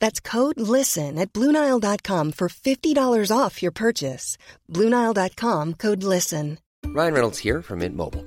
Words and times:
That's 0.00 0.20
code 0.20 0.60
LISTEN 0.60 1.18
at 1.18 1.32
Bluenile.com 1.32 2.32
for 2.32 2.48
$50 2.48 3.30
off 3.36 3.62
your 3.62 3.72
purchase. 3.72 4.36
Bluenile.com 4.68 5.74
code 5.74 6.02
LISTEN. 6.02 6.58
Ryan 6.86 7.14
Reynolds 7.14 7.38
here 7.38 7.62
from 7.62 7.78
Mint 7.78 7.96
Mobile. 7.96 8.26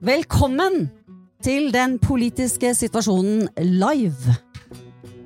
Velkommen 0.00 0.88
til 1.44 1.70
den 1.74 1.98
politiske 2.02 2.74
situasjonen 2.76 3.48
live. 3.60 4.36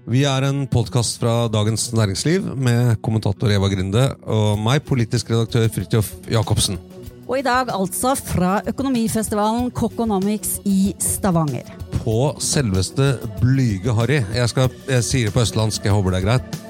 Vi 0.04 0.24
er 0.28 0.44
en 0.44 0.66
podkast 0.68 1.16
fra 1.22 1.46
Dagens 1.48 1.86
Næringsliv 1.96 2.44
med 2.60 2.98
kommentator 3.02 3.48
Eva 3.54 3.70
Grinde 3.72 4.02
og 4.28 4.58
meg, 4.60 4.82
politisk 4.84 5.30
redaktør 5.32 5.70
Fridtjof 5.72 6.10
Jacobsen. 6.30 6.76
Og 7.24 7.38
i 7.38 7.44
dag 7.46 7.70
altså 7.72 8.12
fra 8.18 8.58
økonomifestivalen 8.68 9.70
Coconomics 9.72 10.58
i 10.68 10.92
Stavanger. 11.00 11.70
På 12.02 12.34
selveste 12.42 13.14
Blyge 13.40 13.94
Harry. 13.96 14.20
Jeg, 14.34 14.52
skal, 14.52 14.68
jeg 14.90 15.08
sier 15.08 15.30
det 15.30 15.36
på 15.36 15.46
østlandsk, 15.46 15.88
jeg 15.88 15.96
håper 15.96 16.12
det 16.12 16.20
er 16.20 16.28
greit. 16.28 16.60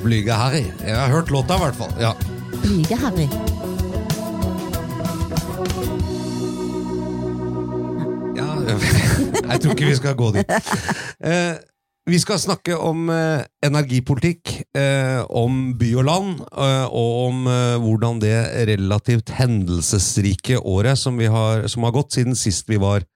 Blyge 0.00 0.32
Harry. 0.32 0.64
Jeg 0.80 0.96
har 0.96 1.12
hørt 1.12 1.30
låta, 1.30 1.60
i 1.60 1.66
hvert 1.66 1.80
fall. 1.84 1.92
Ja. 2.00 2.16
Blyge 2.62 2.96
Harry. 3.04 3.28
jeg 9.50 9.62
tror 9.62 9.72
ikke 9.72 9.88
vi 9.88 9.96
skal 9.98 10.18
gå 10.18 10.30
dit. 10.36 10.52
Eh, 11.22 11.56
vi 12.06 12.18
skal 12.22 12.38
snakke 12.38 12.76
om 12.78 13.08
eh, 13.10 13.42
energipolitikk, 13.66 14.52
eh, 14.78 15.24
om 15.26 15.72
by 15.78 15.88
og 15.98 16.06
land, 16.06 16.44
eh, 16.54 16.84
og 16.86 17.10
om 17.24 17.48
eh, 17.50 17.78
hvordan 17.82 18.20
det 18.22 18.36
relativt 18.70 19.32
hendelsesrike 19.34 20.60
året 20.62 21.00
som, 21.00 21.18
har, 21.18 21.66
som 21.70 21.86
har 21.86 21.96
gått 21.96 22.14
siden 22.18 22.38
sist 22.38 22.70
vi 22.70 22.78
var 22.82 23.06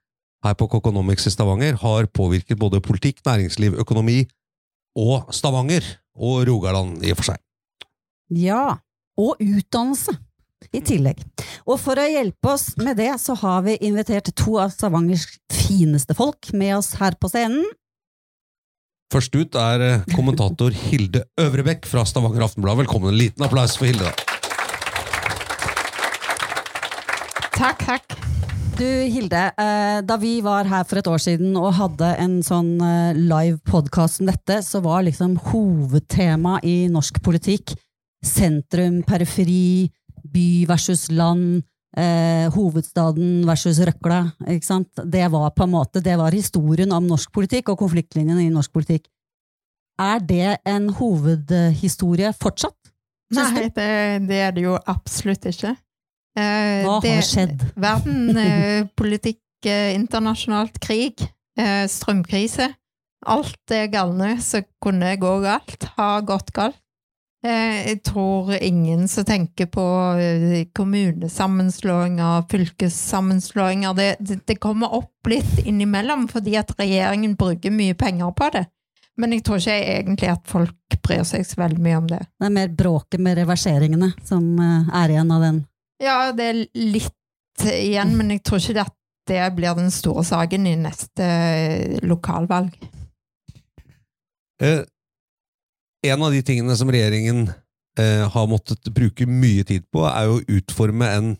her 0.44 0.56
på 0.58 0.66
Kokonomics 0.72 1.28
i 1.28 1.34
Stavanger, 1.34 1.78
har 1.82 2.08
påvirket 2.10 2.58
både 2.58 2.82
politikk, 2.82 3.20
næringsliv, 3.26 3.76
økonomi 3.78 4.24
og 4.98 5.30
Stavanger, 5.34 5.84
og 6.20 6.42
Rogaland 6.48 7.04
i 7.06 7.12
og 7.14 7.20
for 7.20 7.30
seg. 7.30 7.38
Ja, 8.34 8.80
og 9.20 9.38
utdannelse 9.38 10.16
i 10.72 10.82
tillegg. 10.84 11.20
Og 11.66 11.78
for 11.80 11.98
å 12.00 12.06
hjelpe 12.08 12.54
oss 12.54 12.72
med 12.80 12.98
det, 13.00 13.12
så 13.22 13.36
har 13.42 13.64
vi 13.66 13.78
invitert 13.86 14.32
to 14.36 14.58
av 14.62 14.72
Stavangers 14.74 15.26
fineste 15.52 16.16
folk 16.18 16.52
med 16.56 16.76
oss 16.78 16.94
her 17.00 17.16
på 17.20 17.30
scenen. 17.32 17.64
Først 19.10 19.34
ut 19.34 19.56
er 19.58 19.82
eh, 19.82 20.02
kommentator 20.14 20.74
Hilde 20.86 21.24
Øvrebekk 21.40 21.88
fra 21.90 22.04
Stavanger 22.06 22.44
Aftenblad. 22.46 22.78
Velkommen. 22.84 23.10
En 23.10 23.18
liten 23.18 23.42
applaus 23.42 23.74
for 23.78 23.90
Hilde. 23.90 24.12
Takk, 27.56 27.82
takk. 27.82 28.14
Du, 28.78 28.86
Hilde, 28.86 29.42
eh, 29.60 29.98
da 30.06 30.16
vi 30.16 30.38
var 30.46 30.70
her 30.70 30.86
for 30.88 31.00
et 31.00 31.10
år 31.10 31.20
siden 31.20 31.58
og 31.58 31.74
hadde 31.76 32.14
en 32.22 32.38
sånn 32.46 32.76
eh, 32.80 33.18
live 33.18 33.58
podkast 33.66 34.22
om 34.22 34.30
dette, 34.30 34.62
så 34.64 34.80
var 34.84 35.02
liksom 35.04 35.34
hovedtema 35.50 36.60
i 36.62 36.86
norsk 36.88 37.18
politikk 37.26 37.74
sentrum, 38.24 39.00
periferi, 39.08 39.90
by 40.24 40.64
versus 40.68 41.08
land, 41.10 41.62
eh, 41.96 42.48
hovedstaden 42.54 43.44
versus 43.48 43.78
røkla. 43.86 44.20
Ikke 44.48 44.66
sant? 44.66 44.88
Det 45.04 45.26
var 45.32 45.50
på 45.56 45.64
en 45.66 45.74
måte, 45.74 46.02
det 46.04 46.16
var 46.18 46.32
historien 46.36 46.92
om 46.92 47.06
norsk 47.08 47.32
politikk 47.32 47.72
og 47.72 47.78
konfliktlinjene 47.84 48.46
i 48.46 48.52
norsk 48.52 48.72
politikk. 48.72 49.06
Er 50.00 50.18
det 50.24 50.58
en 50.64 50.88
hovedhistorie 50.96 52.32
fortsatt? 52.40 52.76
Nei, 53.36 53.68
det, 53.76 53.90
det 54.26 54.38
er 54.42 54.52
det 54.56 54.64
jo 54.64 54.74
absolutt 54.90 55.44
ikke. 55.46 55.76
Eh, 56.38 56.82
Hva 56.86 57.00
det- 57.02 57.14
har 57.14 57.26
skjedd? 57.26 57.64
Verden, 57.76 58.36
eh, 58.44 58.84
politikk, 58.98 59.42
eh, 59.66 59.92
internasjonalt 59.94 60.80
krig, 60.82 61.20
eh, 61.58 61.84
strømkrise. 61.90 62.70
Alt 63.28 63.58
det 63.68 63.90
galne 63.92 64.38
som 64.40 64.64
kunne 64.82 65.12
gå 65.20 65.34
galt, 65.44 65.84
har 65.98 66.22
gått 66.24 66.50
galt. 66.56 66.78
Eh, 67.46 67.76
jeg 67.88 68.02
tror 68.04 68.52
ingen 68.60 69.06
som 69.08 69.24
tenker 69.24 69.70
på 69.72 69.84
eh, 70.20 70.66
kommunesammenslåinger, 70.76 72.42
fylkessammenslåinger 72.50 73.94
det, 73.96 74.08
det, 74.20 74.42
det 74.44 74.58
kommer 74.60 74.92
opp 74.98 75.30
litt 75.30 75.62
innimellom 75.64 76.26
fordi 76.28 76.58
at 76.60 76.74
regjeringen 76.76 77.38
bruker 77.40 77.72
mye 77.72 77.96
penger 77.96 78.34
på 78.36 78.50
det. 78.58 78.66
Men 79.20 79.32
jeg 79.32 79.44
tror 79.44 79.60
ikke 79.60 79.78
egentlig 79.78 80.30
at 80.32 80.44
folk 80.48 81.00
bryr 81.00 81.24
seg 81.28 81.48
så 81.48 81.62
veldig 81.62 81.80
mye 81.84 81.96
om 82.02 82.12
det. 82.12 82.20
Det 82.36 82.48
er 82.48 82.54
mer 82.58 82.76
bråket 82.76 83.24
med 83.24 83.40
reverseringene 83.40 84.12
som 84.28 84.46
eh, 84.60 84.94
er 85.00 85.16
igjen 85.16 85.34
av 85.34 85.48
den. 85.48 85.64
Ja, 86.00 86.20
det 86.36 86.52
er 86.52 86.62
litt 86.76 87.66
igjen, 87.66 88.14
men 88.20 88.36
jeg 88.36 88.44
tror 88.44 88.60
ikke 88.60 88.84
at 88.84 88.96
det 89.30 89.42
blir 89.56 89.76
den 89.78 89.92
store 89.94 90.24
saken 90.26 90.68
i 90.68 90.76
neste 90.80 91.26
lokalvalg. 92.04 92.76
Eh, 94.60 94.84
en 96.06 96.22
av 96.24 96.32
de 96.32 96.40
tingene 96.44 96.76
som 96.78 96.90
regjeringen 96.92 97.48
eh, 97.98 98.24
har 98.32 98.48
måttet 98.50 98.88
bruke 98.94 99.26
mye 99.28 99.64
tid 99.68 99.86
på, 99.92 100.04
er 100.08 100.30
å 100.30 100.40
utforme 100.48 101.08
en 101.10 101.34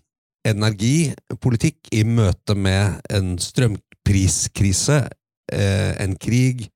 energipolitikk 0.48 1.91
i 1.97 2.04
møte 2.09 2.56
med 2.56 3.00
en 3.12 3.34
strømpriskrise, 3.41 5.03
eh, 5.53 5.93
en 6.00 6.16
krig, 6.21 6.69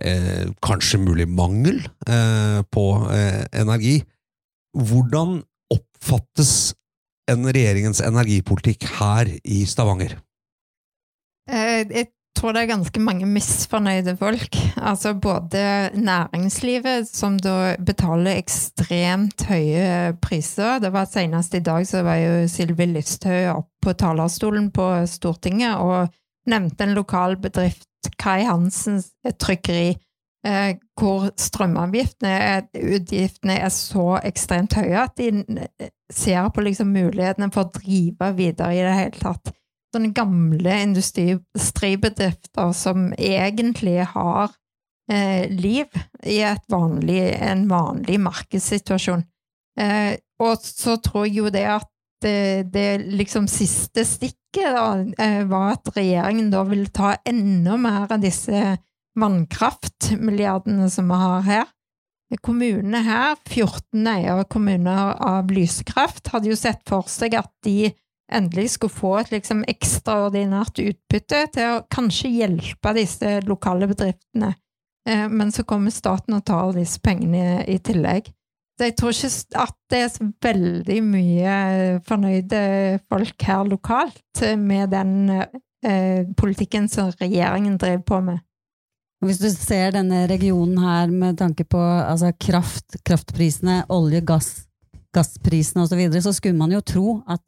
eh, 0.00 0.48
kanskje 0.64 1.00
mulig 1.00 1.28
mangel 1.28 1.80
eh, 2.06 2.60
på 2.72 2.86
eh, 3.12 3.44
energi. 3.62 4.00
Hvordan 4.76 5.40
oppfattes 5.72 6.74
en 7.30 7.46
regjeringens 7.46 8.02
energipolitikk 8.04 8.88
her 8.98 9.30
i 9.44 9.64
Stavanger? 9.68 10.16
Eh, 11.50 11.84
Jeg 11.88 12.10
tror 12.40 12.56
det 12.56 12.62
er 12.64 12.70
ganske 12.72 13.02
mange 13.04 13.28
misfornøyde 13.28 14.14
folk. 14.16 14.56
Altså 14.76 15.12
både 15.14 15.90
næringslivet, 15.94 17.08
som 17.08 17.36
da 17.38 17.74
betaler 17.84 18.40
ekstremt 18.40 19.44
høye 19.48 20.14
priser. 20.22 20.80
Det 20.80 20.92
var 20.94 21.08
Senest 21.10 21.54
i 21.54 21.62
dag 21.64 21.86
så 21.88 22.02
var 22.06 22.20
jo 22.22 22.48
Sylvi 22.48 22.88
Listhaug 22.94 23.58
opp 23.58 23.70
på 23.84 23.96
talerstolen 24.00 24.70
på 24.72 24.88
Stortinget 25.08 25.80
og 25.80 26.10
nevnte 26.50 26.86
en 26.86 26.96
lokal 26.96 27.36
bedrift, 27.40 27.86
Kai 28.20 28.46
Hansens 28.48 29.10
trykkeri, 29.40 29.92
eh, 30.48 30.70
hvor 30.96 31.28
strømavgiftene 31.36 32.32
utgiftene 32.96 33.58
er 33.60 33.72
så 33.74 34.14
ekstremt 34.24 34.76
høye 34.80 35.04
at 35.04 35.20
de 35.20 35.28
eh, 35.36 35.90
ser 36.10 36.48
på 36.48 36.64
liksom 36.64 36.92
mulighetene 36.96 37.52
for 37.52 37.68
å 37.68 37.74
drive 37.76 38.32
videre 38.40 38.72
i 38.76 38.84
det 38.84 38.96
hele 38.96 39.20
tatt 39.20 39.52
sånne 39.90 40.12
gamle 40.14 40.76
industribedrifter 40.86 42.72
som 42.76 43.10
egentlig 43.18 43.98
har 44.12 44.52
eh, 45.10 45.50
liv 45.50 45.86
i 46.22 46.40
vanlig, 46.70 47.22
en 47.42 47.66
vanlig 47.70 48.20
markedssituasjon. 48.22 49.24
Eh, 49.80 50.14
og 50.40 50.60
så 50.62 50.96
tror 51.02 51.26
jeg 51.26 51.40
jo 51.40 51.50
det 51.52 51.66
at 51.68 51.88
det, 52.20 52.70
det 52.74 53.00
liksom 53.16 53.48
siste 53.48 54.04
stikket 54.04 54.76
da, 54.76 54.86
eh, 55.24 55.42
var 55.48 55.76
at 55.76 55.92
regjeringen 55.96 56.50
da 56.52 56.64
ville 56.68 56.92
ta 56.92 57.14
enda 57.28 57.78
mer 57.80 58.06
av 58.10 58.20
disse 58.22 58.76
vannkraftmilliardene 59.20 60.90
som 60.92 61.10
vi 61.10 61.20
har 61.24 61.46
her. 61.48 61.68
Kommunene 62.44 63.00
her, 63.02 63.34
14 63.48 64.06
eierkommuner 64.06 65.16
av 65.18 65.50
Lysekraft, 65.50 66.30
hadde 66.30 66.52
jo 66.52 66.58
sett 66.58 66.84
for 66.86 67.08
seg 67.10 67.34
at 67.40 67.50
de 67.66 67.90
endelig 68.32 68.74
skulle 68.74 68.94
få 68.94 69.14
et 69.20 69.32
liksom 69.34 69.62
ekstraordinært 69.70 70.80
utbytte 70.82 71.44
til 71.54 71.76
å 71.76 71.84
kanskje 71.92 72.32
hjelpe 72.32 72.94
disse 72.96 73.38
lokale 73.48 73.88
bedriftene. 73.90 74.54
Eh, 75.08 75.26
men 75.28 75.52
så 75.52 75.64
kommer 75.68 75.94
staten 75.94 76.36
og 76.36 76.44
tar 76.48 76.74
disse 76.76 77.00
pengene 77.02 77.64
i 77.68 77.78
tillegg. 77.82 78.30
Så 78.80 78.86
jeg 78.88 78.96
tror 78.96 79.12
ikke 79.12 79.60
at 79.60 79.74
det 79.92 79.98
er 80.00 80.12
så 80.12 80.26
veldig 80.46 81.00
mye 81.04 81.56
fornøyde 82.08 82.60
folk 83.12 83.44
her 83.44 83.66
lokalt 83.68 84.44
med 84.56 84.94
den 84.94 85.34
eh, 85.36 86.22
politikken 86.40 86.88
som 86.88 87.10
regjeringen 87.20 87.76
driver 87.80 88.06
på 88.08 88.22
med. 88.30 88.40
Hvis 89.20 89.36
du 89.42 89.50
ser 89.52 89.92
denne 89.92 90.22
regionen 90.30 90.80
her 90.80 91.12
med 91.12 91.36
tanke 91.42 91.66
på 91.68 91.80
altså 91.80 92.32
kraft, 92.40 92.96
kraftprisene, 93.04 93.82
olje, 93.92 94.22
gass, 94.24 94.48
gassprisene 95.12 95.84
osv., 95.84 95.92
så, 95.92 95.98
videre, 96.00 96.22
så 96.24 96.32
skulle 96.32 96.56
man 96.56 96.72
jo 96.72 96.80
tro 96.80 97.18
at 97.28 97.44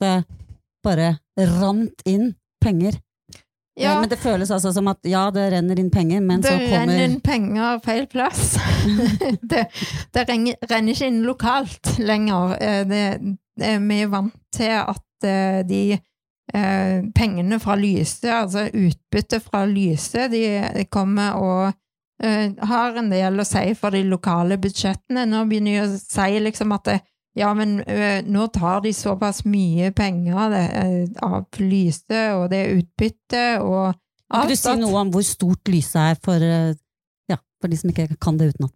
bare 0.84 1.16
rant 1.36 2.06
inn 2.08 2.32
penger. 2.62 2.98
Ja. 3.74 4.00
Men 4.00 4.08
det 4.08 4.18
føles 4.20 4.50
altså 4.52 4.72
som 4.72 4.88
at 4.92 5.00
ja, 5.08 5.24
det 5.32 5.46
renner 5.54 5.78
inn 5.80 5.90
penger, 5.90 6.20
men 6.20 6.42
det 6.42 6.50
så 6.50 6.56
kommer 6.58 6.68
Det 6.68 6.78
renner 6.78 7.04
inn 7.06 7.20
penger 7.24 7.78
feil 7.84 8.06
plass. 8.12 8.56
det, 9.52 9.64
det, 10.12 10.24
renner 10.28 10.92
ikke 10.92 11.08
inn 11.08 11.22
lokalt 11.24 11.94
lenger. 12.02 12.56
Eh, 12.60 12.82
det, 12.88 13.04
vi 13.56 14.00
er 14.02 14.10
vant 14.12 14.36
til 14.52 14.74
at 14.76 15.28
eh, 15.28 15.62
de 15.68 15.82
eh, 15.96 16.98
pengene 17.16 17.60
fra 17.62 17.78
Lyse, 17.80 18.28
altså 18.28 18.66
utbyttet 18.68 19.46
fra 19.46 19.64
Lyse, 19.68 20.28
de 20.32 20.84
kommer 20.92 21.40
og 21.40 21.78
har 22.22 22.94
en 23.00 23.08
del 23.10 23.40
å 23.42 23.42
si 23.42 23.72
for 23.74 23.90
de 23.90 24.04
lokale 24.06 24.54
budsjettene. 24.62 25.24
Nå 25.26 25.40
begynner 25.50 25.72
de 25.72 25.80
å 25.88 25.96
si 25.98 26.36
liksom 26.44 26.70
at 26.76 26.84
det, 26.86 27.00
ja, 27.38 27.52
men 27.56 27.78
ø, 27.80 28.10
nå 28.28 28.46
tar 28.52 28.82
de 28.84 28.92
såpass 28.96 29.44
mye 29.48 29.92
penger 29.96 30.52
det, 30.52 30.66
av 31.24 31.46
Lyse, 31.62 32.22
og 32.36 32.50
det 32.52 32.60
er 32.60 32.76
utbytte 32.76 33.46
og 33.64 33.88
alt. 33.88 34.42
Kan 34.42 34.52
du 34.52 34.58
si 34.60 34.76
noe 34.80 35.00
om 35.00 35.12
hvor 35.14 35.24
stort 35.26 35.72
Lyse 35.72 36.06
er 36.12 36.20
for, 36.24 36.44
ja, 37.30 37.40
for 37.60 37.72
de 37.72 37.80
som 37.80 37.92
ikke 37.92 38.10
kan 38.20 38.40
det 38.40 38.52
utenat? 38.52 38.74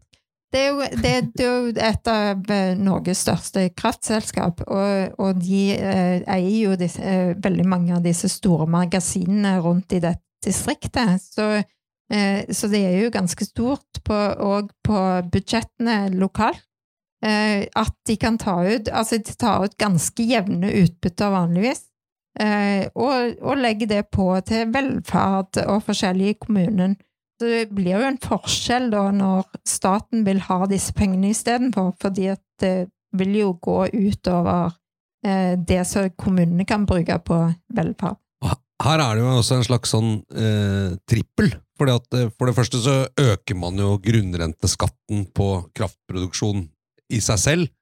Det 0.53 0.61
er, 0.63 0.69
jo, 0.71 0.85
det, 1.03 1.13
det 1.37 1.45
er 1.45 1.57
jo 1.57 1.71
et 1.85 2.09
av 2.09 2.51
Norges 2.79 3.25
største 3.27 3.65
kraftselskap, 3.77 4.63
og, 4.71 5.17
og 5.21 5.41
de 5.43 5.63
eh, 5.75 6.21
eier 6.23 6.71
jo 6.71 6.77
disse, 6.79 7.03
eh, 7.03 7.33
veldig 7.43 7.67
mange 7.67 7.97
av 7.97 8.05
disse 8.05 8.31
store 8.31 8.69
magasinene 8.71 9.57
rundt 9.65 9.97
i 9.97 10.01
dette 10.05 10.23
distriktet. 10.47 11.19
Så, 11.21 11.49
eh, 12.13 12.47
så 12.55 12.71
det 12.71 12.85
er 12.87 12.95
jo 13.03 13.13
ganske 13.13 13.49
stort 13.49 14.01
på, 14.07 14.21
på 14.87 15.03
budsjettene 15.33 15.99
lokalt. 16.15 16.63
Eh, 17.25 17.65
at 17.73 17.95
de 18.05 18.17
kan 18.21 18.37
ta 18.37 18.59
ut 18.61 18.91
Altså, 18.93 19.17
de 19.25 19.33
tar 19.41 19.65
ut 19.65 19.77
ganske 19.81 20.25
jevne 20.29 20.69
utbytter 20.83 21.33
vanligvis, 21.33 21.87
eh, 22.39 22.89
og, 22.93 23.39
og 23.41 23.63
legger 23.63 23.89
det 23.89 24.03
på 24.13 24.29
til 24.45 24.69
velferd 24.75 25.63
og 25.65 25.81
forskjellige 25.87 26.35
i 26.35 26.41
kommunen. 26.45 26.99
Det 27.41 27.67
blir 27.73 27.97
jo 27.97 28.11
en 28.11 28.21
forskjell 28.21 28.91
da 28.93 29.09
når 29.13 29.49
staten 29.69 30.25
vil 30.29 30.43
ha 30.45 30.63
disse 30.69 30.93
pengene 30.97 31.33
istedenfor, 31.33 31.95
fordi 32.01 32.31
at 32.33 32.45
det 32.61 32.91
vil 33.17 33.35
jo 33.41 33.51
gå 33.65 33.81
utover 33.93 34.77
eh, 35.25 35.57
det 35.57 35.83
som 35.89 36.13
kommunene 36.21 36.69
kan 36.69 36.85
bruke 36.89 37.19
på 37.25 37.43
velferd. 37.77 38.21
Her 38.77 39.01
er 39.01 39.17
det 39.17 39.23
jo 39.23 39.29
også 39.33 39.57
en 39.57 39.65
slags 39.65 39.93
sånn 39.95 40.11
eh, 40.37 40.97
trippel. 41.09 41.55
Fordi 41.81 41.93
at, 41.93 42.17
for 42.37 42.49
det 42.49 42.57
første 42.57 42.81
så 42.81 42.95
øker 43.21 43.57
man 43.57 43.77
jo 43.81 43.95
grunnrenteskatten 44.05 45.27
på 45.37 45.49
kraftproduksjon 45.77 46.67
i 47.13 47.21
seg 47.23 47.41
selv. 47.41 47.73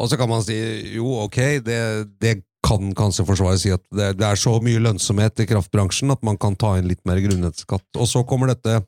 Og 0.00 0.08
så 0.08 0.16
kan 0.16 0.30
man 0.30 0.42
si 0.44 0.56
jo, 0.94 1.06
ok, 1.26 1.38
det, 1.64 1.80
det 2.22 2.38
kan 2.64 2.92
kanskje 2.96 3.26
forsvaret 3.28 3.60
si 3.60 3.72
at 3.74 3.82
det, 3.90 4.14
det, 4.20 4.26
er 4.26 4.38
så 4.38 4.54
mye 4.62 4.80
lønnsomhet 4.80 5.42
i 5.42 5.48
kraftbransjen 5.50 6.14
at 6.14 6.22
man 6.24 6.38
kan 6.40 6.56
ta 6.56 6.76
inn 6.78 6.88
litt 6.88 7.02
mer 7.08 7.20
grunnrenteskatt. 7.24 7.88
Og 7.98 8.08
så 8.08 8.22
kommer 8.28 8.52
dette 8.52 8.80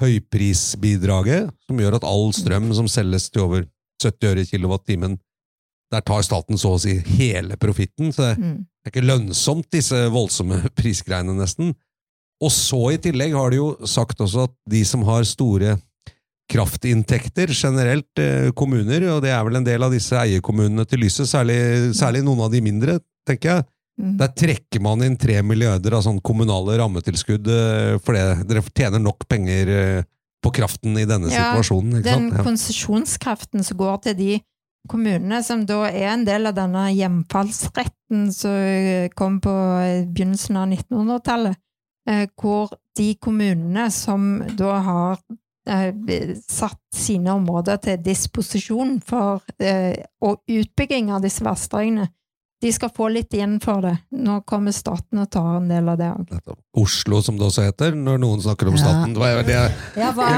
høyprisbidraget, 0.00 1.52
som 1.68 1.80
gjør 1.80 1.98
at 1.98 2.06
all 2.08 2.32
strøm 2.36 2.72
som 2.76 2.88
selges 2.90 3.30
til 3.30 3.46
over 3.46 3.66
70 4.02 4.28
øre 4.28 4.44
i 4.44 4.48
kilowattimen, 4.50 5.16
der 5.92 6.02
tar 6.04 6.24
staten 6.26 6.58
så 6.60 6.74
å 6.74 6.80
si 6.82 6.96
hele 7.16 7.56
profitten. 7.60 8.10
Så 8.12 8.26
det 8.26 8.36
mm. 8.40 8.56
er 8.84 8.92
ikke 8.92 9.06
lønnsomt, 9.06 9.68
disse 9.72 10.06
voldsomme 10.12 10.64
prisgreiene, 10.78 11.36
nesten. 11.38 11.74
Og 12.42 12.52
så 12.52 12.80
i 12.92 13.00
tillegg 13.00 13.36
har 13.36 13.52
de 13.52 13.62
jo 13.62 13.70
sagt 13.88 14.20
også 14.20 14.48
at 14.50 14.56
de 14.68 14.82
som 14.84 15.06
har 15.08 15.24
store 15.28 15.78
kraftinntekter 16.50 17.50
generelt, 17.50 18.18
eh, 18.18 18.50
kommuner, 18.54 19.02
og 19.10 19.22
det 19.22 19.32
er 19.34 19.44
vel 19.44 19.58
en 19.58 19.66
del 19.66 19.82
av 19.82 19.94
disse 19.94 20.14
eierkommunene 20.14 20.86
til 20.86 21.02
Lyset, 21.02 21.26
særlig, 21.26 21.58
særlig 21.98 22.22
noen 22.24 22.44
av 22.46 22.52
de 22.52 22.60
mindre, 22.62 22.98
tenker 23.26 23.50
jeg. 23.50 23.66
Mm. 23.96 24.16
Der 24.20 24.28
trekker 24.36 24.82
man 24.84 25.02
inn 25.02 25.16
tre 25.16 25.40
milliarder 25.42 25.96
av 25.96 26.04
sånn 26.04 26.20
kommunale 26.20 26.76
rammetilskudd 26.78 27.48
fordi 28.04 28.26
for. 28.28 28.44
Dere 28.44 28.62
tjener 28.76 29.00
nok 29.00 29.24
penger 29.26 29.70
eh, 29.72 30.02
på 30.44 30.52
kraften 30.52 30.98
i 31.00 31.06
denne 31.08 31.32
ja, 31.32 31.54
situasjonen. 31.54 32.02
Den? 32.04 32.28
Ja. 32.30 32.44
konsesjonskraften 32.44 33.64
som 33.64 33.80
går 33.80 33.96
til 34.04 34.18
de 34.18 34.32
kommunene, 34.86 35.40
som 35.42 35.64
da 35.66 35.88
er 35.88 36.12
en 36.12 36.26
del 36.28 36.46
av 36.46 36.54
denne 36.54 36.84
hjemfallsretten 36.92 38.28
som 38.36 39.08
kom 39.18 39.40
på 39.42 39.54
begynnelsen 40.12 40.60
av 40.60 40.68
1900-tallet, 40.68 41.58
hvor 42.38 42.76
de 42.94 43.08
kommunene 43.18 43.88
som 43.90 44.28
da 44.60 44.76
har 44.84 45.18
Eh, 45.26 45.45
satt 45.66 46.80
sine 46.94 47.32
områder 47.34 47.80
til 47.82 48.02
disposisjon 48.04 49.00
for 49.04 49.42
eh, 49.58 49.98
og 50.22 50.42
utbygging 50.46 51.10
av 51.14 51.24
disse 51.24 51.44
vassdragene. 51.44 52.08
De 52.62 52.72
skal 52.72 52.88
få 52.96 53.08
litt 53.12 53.34
igjen 53.36 53.58
for 53.60 53.84
det. 53.84 53.92
Nå 54.16 54.38
kommer 54.48 54.72
staten 54.72 55.20
og 55.20 55.28
tar 55.30 55.58
en 55.58 55.66
del 55.68 55.90
av 55.92 55.98
det 56.00 56.08
òg. 56.08 56.54
Oslo, 56.80 57.20
som 57.24 57.36
det 57.36 57.44
også 57.50 57.66
heter, 57.66 57.92
når 57.96 58.20
noen 58.22 58.40
snakker 58.40 58.70
om 58.70 58.78
staten. 58.80 59.12
Det 59.12 59.20
var, 59.20 59.42
det, 59.44 59.58
ja, 60.00 60.10
hva, 60.16 60.28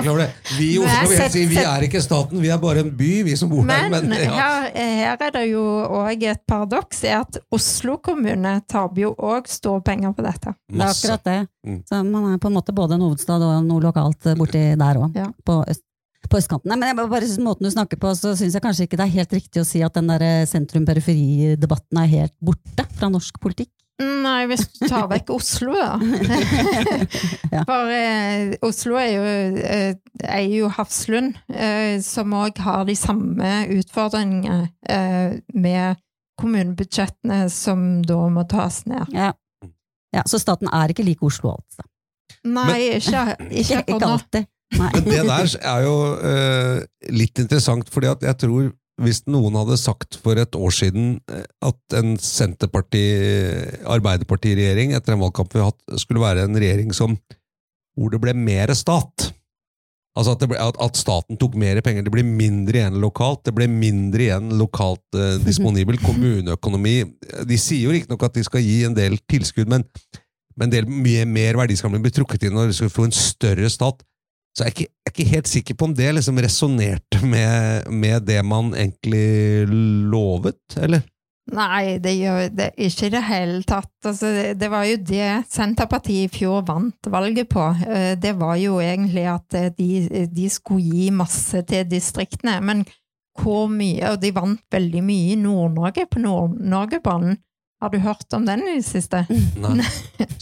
vi 0.58 0.72
i 0.74 0.80
Oslo 0.82 1.12
vil 1.12 1.22
si 1.30 1.44
vi 1.50 1.62
er 1.62 1.86
ikke 1.86 2.02
staten, 2.02 2.42
vi 2.42 2.50
er 2.50 2.58
bare 2.62 2.82
en 2.82 2.90
by, 2.98 3.12
vi 3.26 3.36
som 3.38 3.50
bor 3.50 3.62
men, 3.66 3.86
her. 3.86 4.06
Men 4.10 4.14
ja. 4.18 4.34
her, 4.34 4.68
her, 4.74 5.24
er 5.28 5.34
det 5.38 5.44
jo 5.52 5.64
òg 6.00 6.26
et 6.32 6.42
paradoks, 6.50 7.04
er 7.06 7.20
at 7.22 7.38
Oslo 7.54 8.00
kommune 8.02 8.58
taper 8.66 9.06
jo 9.06 9.14
òg 9.14 9.50
store 9.50 9.82
penger 9.86 10.14
på 10.14 10.26
dette. 10.26 10.54
Masse. 10.54 10.74
Det 10.74 10.82
er 10.82 10.94
akkurat 10.94 11.28
det. 11.30 11.40
Mm. 11.68 11.82
Så 11.86 12.02
man 12.02 12.32
er 12.32 12.42
på 12.42 12.50
en 12.50 12.58
måte 12.58 12.74
både 12.74 12.98
en 12.98 13.06
hovedstad 13.06 13.46
og 13.46 13.60
noe 13.66 13.84
lokalt 13.88 14.32
borti 14.38 14.64
der 14.78 15.04
òg, 15.04 15.14
ja. 15.18 15.30
på 15.46 15.62
øst 15.66 15.86
på 16.30 16.38
østkanten. 16.40 16.72
Nei, 16.74 16.92
men 16.94 17.10
bare 17.10 17.28
Måten 17.42 17.68
du 17.68 17.72
snakker 17.72 18.00
på, 18.00 18.12
så 18.18 18.34
syns 18.38 18.56
jeg 18.56 18.64
kanskje 18.64 18.88
ikke 18.88 18.98
det 19.00 19.06
er 19.06 19.16
helt 19.18 19.34
riktig 19.36 19.62
å 19.62 19.66
si 19.66 19.82
at 19.84 19.96
den 19.96 20.10
der 20.10 20.24
eh, 20.24 20.46
sentrum-periferi-debatten 20.50 22.00
er 22.02 22.14
helt 22.14 22.34
borte 22.44 22.86
fra 22.98 23.10
norsk 23.12 23.40
politikk. 23.42 23.72
Nei, 23.98 24.44
hvis 24.46 24.62
du 24.76 24.84
tar 24.86 25.08
vekk 25.10 25.32
Oslo, 25.34 25.72
da. 25.74 25.96
For 27.68 27.90
eh, 27.90 28.52
Oslo 28.62 28.98
er 29.00 29.08
jo, 29.10 29.24
eh, 29.58 29.96
er 30.22 30.44
jo 30.46 30.70
Hafslund, 30.70 31.34
eh, 31.50 31.98
som 32.04 32.36
òg 32.38 32.60
har 32.62 32.84
de 32.86 32.94
samme 32.98 33.50
utfordringene 33.74 34.68
eh, 34.86 35.40
med 35.50 35.98
kommunebudsjettene 36.38 37.48
som 37.50 37.88
da 38.06 38.20
må 38.30 38.46
tas 38.50 38.84
ned. 38.86 39.10
Ja. 39.16 39.32
ja 40.14 40.22
så 40.30 40.38
staten 40.38 40.70
er 40.70 40.94
ikke 40.94 41.06
like 41.08 41.26
Oslo, 41.26 41.56
altså? 41.58 41.88
Nei, 42.46 43.00
ikke, 43.00 43.24
ikke, 43.50 43.82
ikke 43.90 44.12
alltid. 44.12 44.46
Men 44.76 45.04
det 45.06 45.22
der 45.24 45.48
er 45.64 45.80
jo 45.86 45.94
uh, 46.20 46.84
litt 47.14 47.38
interessant, 47.40 47.88
fordi 47.92 48.06
at 48.10 48.22
jeg 48.26 48.36
tror 48.44 48.64
hvis 48.98 49.22
noen 49.30 49.54
hadde 49.54 49.76
sagt 49.78 50.18
for 50.18 50.34
et 50.40 50.54
år 50.58 50.72
siden 50.74 51.20
eh, 51.30 51.44
at 51.62 51.78
en 51.94 52.16
Senterparti-Arbeiderparti-regjering 52.18 54.90
etter 54.96 55.12
en 55.14 55.22
valgkamp 55.22 55.54
vi 55.54 55.60
har 55.62 55.70
hatt, 55.70 55.82
skulle 56.02 56.24
være 56.24 56.42
en 56.48 56.58
regjering 56.58 56.90
som, 56.96 57.14
hvor 57.94 58.10
det 58.10 58.18
ble 58.24 58.34
mer 58.34 58.74
stat 58.74 59.38
Altså 60.18 60.34
at, 60.34 60.42
ble, 60.50 60.58
at, 60.58 60.98
staten 60.98 61.38
tok 61.38 61.54
mer 61.60 61.78
penger. 61.84 62.02
Det 62.02 62.10
ble 62.10 62.24
mindre 62.26 62.80
igjen 62.80 62.96
lokalt. 62.98 63.44
Det 63.46 63.52
ble 63.54 63.68
mindre 63.70 64.24
igjen 64.24 64.50
lokalt 64.58 65.14
eh, 65.14 65.36
disponibel 65.46 65.94
kommuneøkonomi. 66.02 66.96
De 67.46 67.58
sier 67.60 67.86
jo 67.86 67.92
riktignok 67.94 68.24
at 68.26 68.34
de 68.34 68.42
skal 68.46 68.64
gi 68.64 68.84
en 68.88 68.96
del 68.96 69.18
tilskudd, 69.30 69.68
men, 69.70 69.84
men 70.58 70.66
en 70.66 70.74
del 70.74 70.86
mye 70.90 71.22
mer 71.28 71.54
verdiskapning 71.60 72.02
blir 72.02 72.14
trukket 72.16 72.48
inn 72.48 72.56
når 72.58 72.72
de 72.72 72.78
skal 72.80 72.90
få 72.90 73.06
en 73.06 73.14
større 73.14 73.70
stat. 73.70 74.02
Så 74.56 74.64
jeg 74.64 74.70
er, 74.70 74.74
ikke, 74.74 74.88
jeg 74.88 75.10
er 75.10 75.14
ikke, 75.14 75.34
helt 75.34 75.50
sikker 75.52 75.78
på 75.78 75.86
om 75.86 75.94
det 75.94 76.08
liksom 76.16 76.40
resonnerte 76.42 77.20
med, 77.22 77.88
med, 77.92 78.26
det 78.26 78.40
man 78.46 78.72
egentlig 78.74 79.68
lovet, 79.68 80.60
eller? 80.76 81.04
Nei, 81.48 81.96
det 82.04 82.12
gjør 82.18 82.50
det 82.52 82.66
ikke 82.76 83.06
i 83.06 83.12
det 83.14 83.22
hele 83.24 83.62
tatt. 83.64 83.92
Altså, 84.04 84.32
det, 84.58 84.68
var 84.68 84.84
jo 84.84 84.98
det 85.00 85.28
Senterpartiet 85.48 86.26
i 86.26 86.32
fjor 86.32 86.66
vant 86.68 87.08
valget 87.08 87.48
på. 87.48 87.64
Eh, 87.88 88.12
Det 88.20 88.34
var 88.36 88.58
jo 88.60 88.76
egentlig 88.84 89.24
at 89.32 89.56
eh, 89.56 89.70
de, 89.72 90.26
de 90.28 90.48
skulle 90.52 90.84
gi 90.84 91.08
masse 91.14 91.62
til 91.70 91.88
distriktene. 91.88 92.58
Men 92.60 92.84
hvor 93.38 93.68
mye 93.70 94.12
Og 94.12 94.20
de 94.20 94.34
vant 94.34 94.60
veldig 94.72 95.02
mye 95.04 95.32
i 95.32 95.40
Nord-Norge, 95.40 96.08
på 96.10 96.20
Nord-Norgebanen. 96.20 97.38
Har 97.80 97.90
du 97.94 97.98
hørt 98.02 98.32
om 98.34 98.44
den 98.46 98.64
i 98.66 98.76
det 98.80 98.86
siste? 98.88 99.20
Nei. 99.62 99.84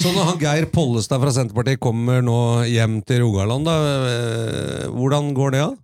Så 0.00 0.09
når 0.14 0.31
han 0.31 0.38
Geir 0.40 0.66
Pollestad 0.73 1.21
fra 1.21 1.33
Senterpartiet 1.37 1.81
kommer 1.85 2.23
nå 2.25 2.37
hjem 2.71 3.02
til 3.05 3.21
Rogaland, 3.26 3.69
da, 3.69 3.75
eh, 4.09 4.87
hvordan 4.95 5.35
går 5.37 5.52
det, 5.57 5.64
da? 5.66 5.75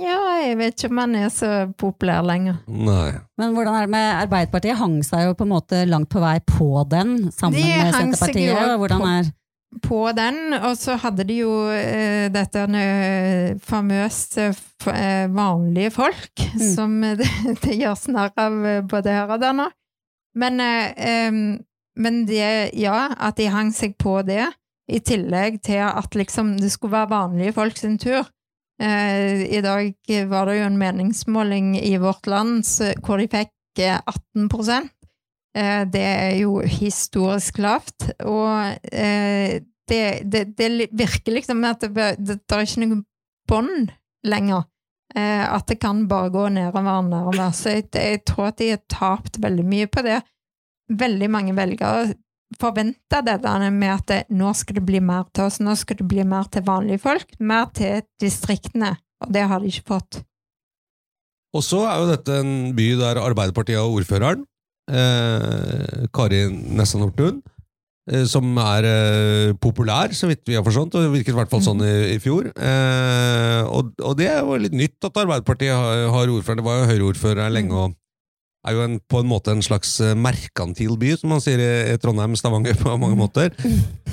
Ja, 0.00 0.20
jeg 0.40 0.56
vet 0.56 0.72
ikke 0.78 0.88
om 0.88 0.98
han 1.02 1.16
er 1.20 1.26
så 1.28 1.48
populær 1.76 2.24
lenger. 2.24 2.62
Nei. 2.66 3.10
Men 3.36 3.52
hvordan 3.52 3.76
er 3.76 3.84
det 3.84 3.92
med 3.92 4.06
Arbeiderpartiet? 4.22 4.78
Hang 4.80 4.94
seg 5.04 5.26
jo 5.28 5.34
på 5.36 5.44
en 5.44 5.52
måte 5.52 5.82
langt 5.86 6.08
på 6.14 6.22
vei 6.24 6.38
på 6.48 6.70
den, 6.88 7.26
sammen 7.36 7.60
De 7.60 7.66
med 7.68 7.92
seg 7.92 8.14
Senterpartiet. 8.16 8.78
Hvordan 8.80 9.04
på- 9.04 9.10
er 9.18 9.34
på 9.84 9.98
den, 10.16 10.38
og 10.56 10.78
så 10.80 10.94
hadde 11.02 11.26
de 11.28 11.36
jo 11.42 11.50
eh, 11.76 12.30
dette 12.32 12.62
famøst 12.64 13.66
famøse 13.68 14.46
f 14.56 14.86
eh, 14.92 15.26
vanlige 15.28 15.92
folk, 15.92 16.32
Mm. 16.56 16.68
som 16.74 16.94
eh, 17.04 17.16
det, 17.20 17.28
det 17.60 17.76
gjør 17.82 17.96
snarr 18.00 18.32
av 18.40 18.54
eh, 18.64 18.80
både 18.88 19.12
her 19.12 19.28
og 19.36 19.42
der 19.44 19.52
nå. 19.60 19.66
Men, 20.36 20.60
eh, 20.60 21.32
men 21.96 22.22
det, 22.28 22.70
ja, 22.76 23.08
at 23.16 23.38
de 23.40 23.48
hang 23.52 23.72
seg 23.74 23.96
på 23.98 24.20
det, 24.26 24.44
i 24.86 25.00
tillegg 25.02 25.62
til 25.66 25.82
at 25.82 26.14
liksom 26.14 26.54
det 26.60 26.70
skulle 26.70 26.94
være 26.94 27.10
vanlige 27.10 27.54
folk 27.56 27.78
sin 27.78 27.96
tur. 27.98 28.28
Eh, 28.78 29.46
I 29.56 29.62
dag 29.64 29.94
var 30.30 30.46
det 30.46 30.60
jo 30.60 30.66
en 30.68 30.78
meningsmåling 30.78 31.72
i 31.80 31.96
Vårt 31.98 32.28
Land 32.30 32.68
hvor 33.02 33.18
de 33.18 33.26
fikk 33.32 33.80
eh, 33.80 33.98
18 34.36 34.92
Eh, 35.56 35.84
Det 35.88 36.02
er 36.04 36.34
jo 36.42 36.60
historisk 36.60 37.58
lavt, 37.64 38.10
og 38.20 38.76
eh, 38.92 39.62
det, 39.88 40.02
det, 40.32 40.42
det 40.58 40.88
virker 40.92 41.32
liksom 41.32 41.64
at 41.64 41.80
det, 41.80 42.16
det, 42.18 42.40
det 42.44 42.56
er 42.56 42.66
ikke 42.66 42.82
noe 42.84 43.04
bånd 43.48 43.92
lenger. 44.26 44.66
Eh, 45.14 45.44
At 45.54 45.68
det 45.70 45.78
kan 45.80 46.06
bare 46.08 46.32
gå 46.34 46.48
nedover 46.48 46.90
og 46.98 47.10
nedover. 47.10 47.52
Så 47.54 47.76
jeg, 47.76 47.88
jeg 47.94 48.24
tror 48.26 48.50
at 48.50 48.58
de 48.58 48.72
har 48.74 48.82
tapt 48.90 49.38
veldig 49.42 49.64
mye 49.64 49.86
på 49.86 50.02
det. 50.06 50.20
Veldig 50.90 51.28
mange 51.30 51.54
velgere 51.56 52.14
forventer 52.60 53.24
der 53.26 53.70
med 53.70 53.90
at 53.90 54.06
det, 54.06 54.20
nå 54.30 54.52
skal 54.54 54.78
det 54.78 54.84
bli 54.86 55.00
mer 55.02 55.26
til 55.34 55.48
oss, 55.48 55.58
nå 55.58 55.74
skal 55.78 55.98
det 55.98 56.06
bli 56.08 56.22
mer 56.22 56.46
til 56.52 56.62
vanlige 56.66 57.02
folk, 57.02 57.34
mer 57.40 57.66
til 57.74 58.04
distriktene. 58.22 58.94
Og 59.24 59.32
det 59.32 59.46
har 59.48 59.60
de 59.60 59.72
ikke 59.72 59.88
fått. 59.94 60.20
Og 61.56 61.64
så 61.64 61.80
er 61.88 62.02
jo 62.02 62.10
dette 62.10 62.38
en 62.42 62.54
by 62.76 62.86
der 63.00 63.22
Arbeiderpartiet 63.22 63.80
har 63.80 63.88
ordføreren, 63.88 64.44
eh, 64.90 66.06
Kari 66.14 66.42
Nessa 66.52 67.00
Nordtun, 67.00 67.40
som 68.30 68.54
er 68.62 68.86
uh, 68.86 69.54
populær, 69.58 70.12
så 70.14 70.28
vidt 70.30 70.44
vi 70.46 70.54
har 70.54 70.62
forstått, 70.66 70.94
det 70.94 71.10
virket 71.10 71.34
i 71.34 71.38
hvert 71.40 71.50
fall 71.50 71.64
sånn 71.64 71.82
i, 71.82 71.94
i 72.14 72.18
fjor. 72.22 72.52
Uh, 72.54 73.62
og, 73.66 73.94
og 73.98 74.14
det 74.20 74.30
er 74.30 74.42
jo 74.46 74.58
litt 74.62 74.76
nytt 74.76 75.08
at 75.08 75.22
Arbeiderpartiet 75.24 75.74
har, 75.74 76.06
har 76.14 76.34
ordføreren. 76.34 76.62
Det 76.62 76.68
var 76.68 76.82
jo 76.82 76.90
Høyre-ordfører 76.92 77.50
lenge, 77.50 77.74
og 77.74 77.96
er 78.66 78.76
jo 78.76 78.84
en, 78.86 78.96
på 78.98 79.20
en 79.22 79.30
måte 79.30 79.54
en 79.54 79.64
slags 79.64 79.96
eh, 80.02 80.16
merkantil 80.18 80.96
by, 81.00 81.14
som 81.20 81.32
man 81.34 81.42
sier 81.44 81.62
i, 81.62 81.70
i 81.92 82.00
Trondheim, 82.02 82.36
Stavanger, 82.38 82.76
på 82.78 82.96
mange 83.00 83.18
måter. 83.18 83.54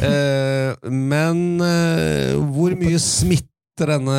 Uh, 0.01 0.73
men 1.13 1.62
eh, 1.63 2.33
hvor 2.53 2.75
mye 2.79 3.01
smitter 3.01 3.50
denne 3.89 4.17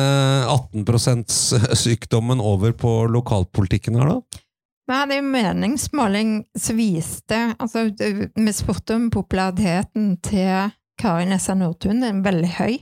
18 0.51 0.83
%-sykdommen 0.83 2.41
over 2.43 2.75
på 2.75 3.05
lokalpolitikken 3.07 3.95
her, 4.01 4.17
da? 4.17 4.41
Vi 4.85 4.93
hadde 4.93 5.17
en 5.17 5.31
meningsmåling 5.31 6.33
som 6.57 6.77
viste 6.77 7.37
altså, 7.59 7.87
Vi 8.35 8.51
spurte 8.53 8.95
om 8.95 9.09
populariteten 9.13 10.17
til 10.21 10.69
Kari 11.01 11.25
Nessa 11.25 11.55
Nordtun. 11.57 12.03
Den 12.03 12.21
er 12.21 12.27
veldig 12.27 12.51
høy. 12.59 12.75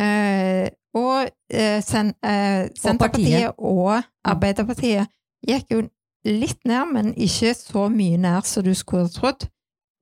Eh, 0.00 0.68
og 0.96 1.28
eh, 1.52 1.82
sen, 1.84 2.14
eh, 2.24 2.66
Senterpartiet 2.80 3.52
og 3.58 4.00
Arbeiderpartiet 4.24 5.12
gikk 5.46 5.70
jo 5.70 5.82
litt 6.26 6.64
ned, 6.66 6.90
men 6.92 7.12
ikke 7.14 7.52
så 7.54 7.86
mye 7.92 8.18
ned 8.18 8.48
som 8.48 8.64
du 8.66 8.72
skulle 8.74 9.12
trodd. 9.12 9.46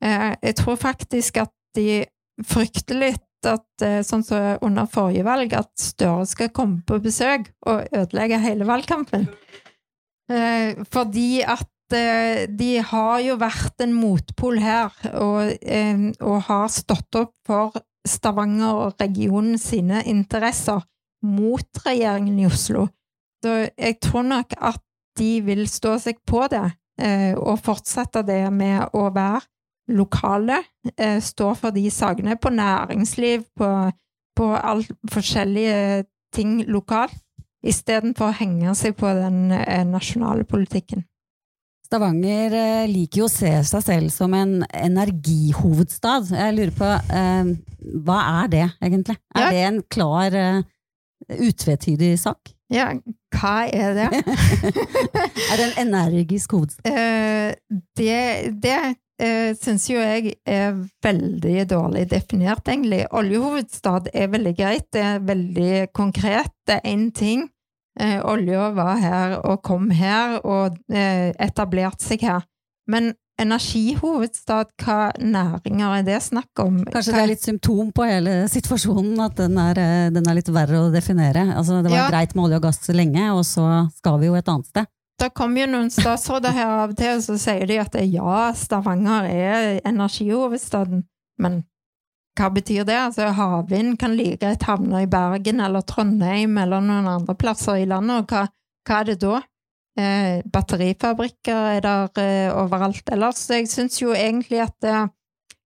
Eh, 0.04 0.32
jeg 0.40 0.56
tror 0.62 0.78
faktisk 0.80 1.42
at 1.42 1.52
de 1.76 2.04
frykter 2.46 3.00
litt 3.02 3.48
at, 3.50 3.66
eh, 3.84 4.00
sånn 4.06 4.24
som 4.24 4.62
under 4.64 4.88
forrige 4.88 5.26
valg, 5.26 5.52
at 5.52 5.70
Støre 5.80 6.24
skal 6.30 6.52
komme 6.54 6.80
på 6.86 7.00
besøk 7.02 7.50
og 7.66 7.84
ødelegge 7.92 8.40
hele 8.40 8.66
valgkampen. 8.70 9.28
Eh, 10.30 10.84
fordi 10.88 11.42
at 11.44 11.92
eh, 11.92 12.46
de 12.48 12.78
har 12.80 13.18
jo 13.20 13.36
vært 13.40 13.82
en 13.84 13.92
motpol 13.92 14.60
her, 14.62 14.94
og, 15.12 15.52
eh, 15.60 16.06
og 16.20 16.46
har 16.48 16.70
stått 16.72 17.18
opp 17.20 17.34
for 17.46 17.76
Stavanger 18.08 18.80
og 18.86 19.00
regionen 19.00 19.58
sine 19.60 20.02
interesser 20.08 20.82
mot 21.24 21.84
regjeringen 21.84 22.38
i 22.40 22.48
Oslo. 22.48 22.88
Så 23.44 23.68
jeg 23.68 23.98
tror 24.00 24.24
nok 24.28 24.56
at 24.60 24.80
de 25.18 25.38
vil 25.44 25.66
stå 25.68 25.96
seg 26.02 26.18
på 26.26 26.46
det, 26.50 26.66
og 27.38 27.58
fortsette 27.62 28.22
det 28.26 28.52
med 28.54 28.94
å 28.94 29.08
være 29.14 29.40
lokale, 29.94 30.60
stå 31.22 31.48
for 31.58 31.74
de 31.74 31.88
sakene 31.90 32.36
på 32.40 32.52
næringsliv, 32.54 33.44
på, 33.56 33.70
på 34.36 34.48
alt 34.54 34.92
forskjellige 35.10 36.04
ting 36.34 36.60
lokalt 36.70 37.23
istedenfor 37.64 38.30
å 38.30 38.36
henge 38.38 38.74
seg 38.78 38.96
på 39.00 39.10
den 39.16 39.52
eh, 39.56 39.84
nasjonale 39.88 40.44
politikken. 40.48 41.04
Stavanger 41.84 42.54
eh, 42.56 42.86
liker 42.90 43.22
jo 43.22 43.28
å 43.28 43.32
se 43.32 43.52
seg 43.68 43.84
selv 43.84 44.12
som 44.12 44.34
en 44.36 44.62
energihovedstad. 44.74 46.32
Jeg 46.34 46.56
lurer 46.56 46.74
på, 46.76 46.90
eh, 47.14 47.52
hva 48.04 48.18
er 48.42 48.50
det 48.52 48.66
egentlig? 48.82 49.18
Er 49.36 49.46
Ja. 49.46 49.50
det 49.50 49.62
en 49.68 49.82
klar, 49.92 50.38
utvetydig 51.24 52.18
sak? 52.20 52.52
Ja, 52.72 52.90
hva 53.32 53.54
er 53.68 53.94
det? 53.96 54.08
er 55.50 55.56
det 55.56 55.64
en 55.70 55.88
energisk 55.88 56.52
hovedstad? 56.56 57.56
Det 57.96 58.52
det 58.64 58.78
syns 59.60 59.84
jo 59.88 60.00
jeg 60.00 60.32
er 60.44 60.74
veldig 61.04 61.68
dårlig 61.70 62.08
definert, 62.10 62.66
egentlig. 62.66 63.04
Oljehovedstad 63.14 64.08
er 64.12 64.32
veldig 64.32 64.54
greit, 64.58 64.88
det 64.92 65.04
er 65.06 65.20
veldig 65.22 65.92
konkret. 65.94 66.50
Det 66.66 66.80
er 66.80 66.88
én 66.90 67.12
ting. 67.14 67.44
Eh, 68.00 68.18
olja 68.26 68.70
var 68.74 68.96
her 68.98 69.36
og 69.46 69.60
kom 69.62 69.90
her 69.94 70.40
og 70.42 70.74
eh, 70.90 71.30
etablerte 71.38 72.02
seg 72.02 72.24
her. 72.26 72.42
Men 72.90 73.12
energihovedstad, 73.40 74.72
hva 74.82 75.12
næringer 75.18 75.96
er 75.98 76.04
det 76.06 76.18
snakk 76.22 76.62
om? 76.62 76.80
Kanskje 76.90 77.14
det 77.14 77.22
er 77.22 77.30
litt 77.32 77.46
symptom 77.46 77.92
på 77.94 78.06
hele 78.06 78.34
situasjonen, 78.50 79.14
at 79.24 79.38
den 79.38 79.58
er, 79.58 79.78
eh, 79.78 80.10
den 80.14 80.26
er 80.30 80.38
litt 80.38 80.50
verre 80.54 80.84
å 80.84 80.92
definere. 80.94 81.46
Altså, 81.54 81.82
det 81.82 81.90
var 81.90 82.04
Ja. 82.04 82.10
greit 82.10 82.34
med 82.34 82.44
olje 82.44 82.56
og 82.56 82.62
gass 82.62 82.88
lenge, 82.88 83.30
og 83.34 83.44
så 83.44 83.90
skal 83.96 84.18
vi 84.20 84.26
jo 84.26 84.34
et 84.34 84.48
annet 84.48 84.66
sted. 84.66 84.86
Det 85.18 85.32
kommer 85.34 85.60
jo 85.60 85.66
noen 85.70 85.90
statsråder 85.90 86.52
her 86.52 86.66
av 86.66 86.90
og 86.90 86.96
til, 86.96 87.16
og 87.16 87.22
så 87.22 87.38
sier 87.38 87.66
de 87.66 87.78
at 87.78 87.94
ja, 88.10 88.52
Stavanger 88.52 89.24
er 89.30 89.80
energihovedstaden. 89.84 91.04
Men 91.38 91.64
hva 92.34 92.50
betyr 92.54 92.86
det? 92.88 92.98
Altså, 92.98 93.30
havvind 93.36 93.96
kan 94.00 94.14
like 94.18 94.40
greit 94.42 94.66
havne 94.66 95.04
i 95.04 95.10
Bergen 95.10 95.62
eller 95.62 95.84
Trondheim 95.86 96.58
eller 96.58 96.82
noen 96.84 97.10
andre 97.10 97.36
plasser 97.38 97.82
i 97.82 97.88
landet, 97.90 98.24
og 98.24 98.32
hva, 98.32 98.46
hva 98.88 99.00
er 99.00 99.10
det 99.12 99.18
da? 99.22 99.42
Eh, 99.94 100.40
batterifabrikker 100.50 101.68
er 101.76 101.84
der 101.84 102.22
eh, 102.22 102.48
overalt 102.50 103.12
ellers. 103.14 103.44
Så 103.46 103.60
jeg 103.60 103.70
syns 103.70 104.00
jo 104.02 104.10
egentlig 104.16 104.64
at 104.64 104.88
eh, 104.90 105.06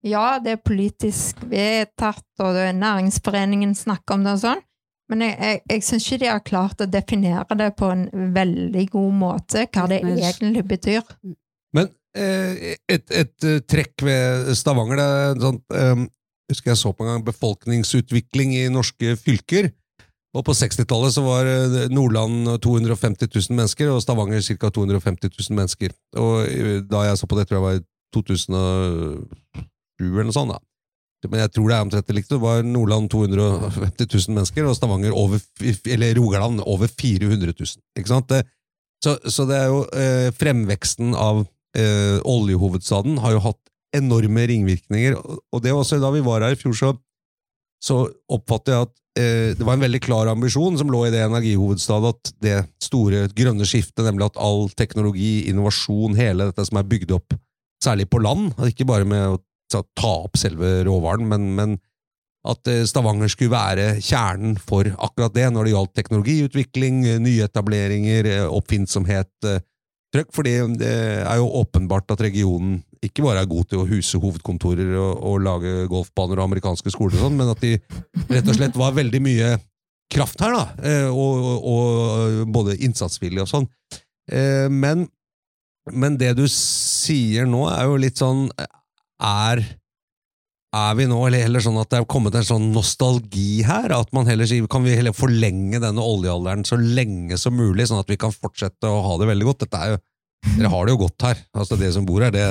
ja, 0.06 0.38
det 0.42 0.58
er 0.58 0.64
politisk 0.64 1.40
vedtatt, 1.48 2.26
og 2.44 2.54
det 2.54 2.70
næringsforeningen 2.78 3.74
snakker 3.74 4.18
om 4.18 4.26
det 4.26 4.36
og 4.36 4.42
sånn, 4.44 4.64
men 5.08 5.24
jeg, 5.24 5.36
jeg, 5.40 5.60
jeg 5.72 5.84
syns 5.86 6.06
ikke 6.06 6.20
de 6.20 6.28
har 6.28 6.44
klart 6.44 6.84
å 6.84 6.90
definere 6.90 7.56
det 7.58 7.70
på 7.78 7.88
en 7.94 8.04
veldig 8.34 8.84
god 8.92 9.16
måte, 9.16 9.64
hva 9.72 9.86
det 9.90 10.02
egentlig 10.04 10.64
betyr. 10.68 11.00
Men 11.76 11.88
eh, 12.16 12.76
et, 12.84 13.06
et 13.08 13.48
eh, 13.48 13.60
trekk 13.64 14.04
ved 14.04 14.52
Stavanger 14.58 15.00
det 15.00 15.08
er 15.08 15.42
sånn, 15.46 15.60
eh, 15.72 16.04
husker 16.48 16.72
jeg 16.72 16.80
så 16.80 16.92
på 16.92 17.04
en 17.04 17.12
gang 17.12 17.26
befolkningsutvikling 17.26 18.56
i 18.56 18.68
norske 18.72 19.16
fylker. 19.20 19.70
Og 20.36 20.44
På 20.44 20.52
60-tallet 20.52 21.14
så 21.14 21.22
var 21.24 21.48
eh, 21.48 21.88
Nordland 21.92 22.60
250 22.62 23.30
000 23.32 23.56
mennesker, 23.56 23.88
og 23.90 24.02
Stavanger 24.04 24.44
ca. 24.44 24.70
250 24.70 25.32
000 25.32 25.56
mennesker. 25.56 25.94
Og 26.20 26.44
eh, 26.46 26.80
Da 26.84 27.06
jeg 27.08 27.18
så 27.18 27.26
på 27.26 27.38
det, 27.38 27.48
tror 27.48 27.58
jeg 27.58 27.66
var 27.66 27.78
i 27.80 27.86
2007 28.14 30.04
eller 30.04 30.28
noe 30.28 30.36
sånt. 30.36 30.52
da. 30.52 30.60
Men 31.26 31.40
jeg 31.42 31.50
tror 31.50 31.66
det 31.66 31.76
er 31.76 31.86
omtrent 31.86 32.12
likt. 32.14 32.30
Det 32.30 32.38
var 32.38 32.62
Nordland 32.62 33.08
250 33.10 34.06
000 34.06 34.36
mennesker, 34.36 34.68
og 34.68 34.76
Stavanger 34.78 35.16
over, 35.16 35.40
eller 35.64 36.14
Rogaland 36.20 36.62
over 36.62 36.86
400 36.92 37.56
000. 37.58 37.82
Ikke 37.98 38.12
sant? 38.12 38.36
Så, 39.02 39.16
så 39.26 39.46
det 39.48 39.56
er 39.58 39.72
jo 39.72 39.80
eh, 39.94 40.28
fremveksten 40.34 41.16
av 41.18 41.42
eh, 41.78 42.18
oljehovedstaden 42.26 43.18
har 43.24 43.34
jo 43.36 43.42
hatt 43.48 43.60
enorme 43.96 44.46
ringvirkninger. 44.50 45.16
Og 45.16 45.62
det 45.64 45.72
var 45.72 45.82
også 45.82 46.00
da 46.02 46.10
vi 46.14 46.24
var 46.24 46.44
her 46.44 46.56
i 46.56 46.60
fjor, 46.60 46.76
så 46.76 46.94
så 47.78 48.00
oppfatter 48.34 48.74
jeg 48.74 48.86
at 48.88 48.94
eh, 49.20 49.50
det 49.54 49.66
var 49.66 49.76
en 49.76 49.84
veldig 49.84 50.00
klar 50.02 50.30
ambisjon 50.32 50.78
som 50.80 50.90
lå 50.90 51.04
i 51.06 51.12
det 51.14 51.20
energihovedstadet, 51.22 52.10
at 52.10 52.32
det 52.42 52.56
store 52.82 53.28
grønne 53.38 53.66
skiftet, 53.70 54.02
nemlig 54.02 54.26
at 54.26 54.40
all 54.42 54.66
teknologi, 54.74 55.44
innovasjon, 55.46 56.18
hele 56.18 56.48
dette 56.50 56.66
som 56.66 56.80
er 56.80 56.88
bygd 56.90 57.14
opp, 57.14 57.36
særlig 57.84 58.08
på 58.10 58.18
land, 58.24 58.50
ikke 58.66 58.88
bare 58.88 59.06
med 59.06 59.36
å 59.36 59.38
ta 59.70 60.10
opp 60.24 60.40
selve 60.40 60.80
råvaren, 60.88 61.28
men, 61.30 61.52
men 61.54 61.78
at 62.48 62.70
eh, 62.70 62.84
Stavanger 62.88 63.30
skulle 63.30 63.54
være 63.54 63.88
kjernen 64.02 64.56
for 64.62 64.88
akkurat 64.94 65.34
det 65.34 65.48
når 65.52 65.66
det 65.66 65.74
gjaldt 65.74 65.96
teknologiutvikling, 65.98 67.00
eh, 67.06 67.22
nyetableringer, 67.22 68.30
eh, 68.32 68.44
oppfinnsomhet, 68.46 69.32
trøkk, 70.14 70.30
fordi 70.32 70.54
det 70.80 70.94
er 71.20 71.36
jo 71.36 71.50
åpenbart 71.60 72.10
at 72.14 72.22
regionen 72.24 72.80
ikke 73.04 73.24
bare 73.24 73.42
er 73.42 73.50
god 73.50 73.68
til 73.70 73.82
å 73.82 73.88
huse 73.88 74.20
hovedkontorer 74.20 74.92
og, 74.98 75.24
og 75.30 75.42
lage 75.44 75.74
golfbaner 75.90 76.40
og 76.40 76.48
amerikanske 76.48 76.92
skoler 76.94 77.18
og 77.18 77.26
sånn, 77.26 77.38
men 77.38 77.52
at 77.52 77.62
de 77.64 77.76
rett 78.30 78.48
og 78.48 78.58
slett 78.58 78.78
var 78.78 78.96
veldig 78.96 79.22
mye 79.24 79.52
kraft 80.12 80.40
her, 80.40 80.54
da, 80.56 80.92
og, 81.12 81.42
og, 81.44 81.66
og 81.68 82.52
både 82.54 82.78
innsatsvillig 82.86 83.42
og 83.44 83.50
sånn. 83.50 83.66
Men, 84.72 85.04
men 85.92 86.16
det 86.20 86.34
du 86.38 86.46
sier 86.52 87.48
nå, 87.48 87.66
er 87.68 87.86
jo 87.88 88.00
litt 88.00 88.20
sånn 88.20 88.46
Er 89.24 89.62
er 90.76 90.96
vi 90.98 91.06
nå 91.08 91.18
eller 91.24 91.46
heller 91.46 91.62
sånn 91.64 91.78
at 91.80 91.88
det 91.92 92.00
er 92.02 92.08
kommet 92.10 92.34
en 92.36 92.44
sånn 92.44 92.66
nostalgi 92.74 93.62
her? 93.64 93.92
At 93.96 94.12
man 94.16 94.28
heller 94.28 94.48
sier 94.48 94.66
kan 94.70 94.84
vi 94.84 94.96
heller 94.98 95.16
forlenge 95.16 95.80
denne 95.80 96.04
oljealderen 96.04 96.66
så 96.68 96.76
lenge 96.76 97.38
som 97.40 97.56
mulig, 97.56 97.86
sånn 97.88 98.02
at 98.02 98.10
vi 98.10 98.18
kan 98.20 98.34
fortsette 98.34 98.88
å 98.88 99.00
ha 99.06 99.14
det 99.20 99.30
veldig 99.30 99.48
godt? 99.48 99.64
Dette 99.64 99.80
er 99.80 99.94
jo, 99.94 100.00
Dere 100.54 100.70
har 100.70 100.86
det 100.86 100.92
jo 100.92 101.00
godt 101.00 101.24
her. 101.26 101.40
Altså, 101.56 101.78
det 101.80 101.88
som 101.96 102.04
bor 102.06 102.22
her, 102.22 102.30
det 102.34 102.44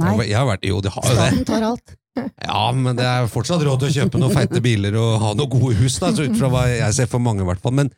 Nei. 0.00 0.14
Jeg 0.24 0.38
har 0.38 0.46
vært, 0.48 0.64
jo, 0.64 0.78
det 0.84 0.92
har 0.94 1.04
jo 1.04 1.16
det. 1.16 1.26
Staten 1.26 1.48
tar 1.48 1.66
alt. 1.72 1.96
Ja, 2.44 2.66
men 2.76 2.96
det 2.98 3.06
er 3.08 3.28
fortsatt 3.32 3.62
råd 3.64 3.80
til 3.80 3.88
å 3.88 3.94
kjøpe 3.94 4.18
noen 4.20 4.34
feite 4.36 4.60
biler 4.60 4.96
og 5.00 5.14
ha 5.22 5.30
noen 5.32 5.48
gode 5.48 5.78
hus, 5.78 5.94
da, 5.96 6.10
ut 6.12 6.36
fra 6.36 6.50
hva 6.52 6.66
jeg 6.68 6.96
ser 6.98 7.08
for 7.08 7.24
mange, 7.24 7.40
i 7.40 7.48
hvert 7.48 7.62
fall. 7.64 7.72
Men, 7.78 7.88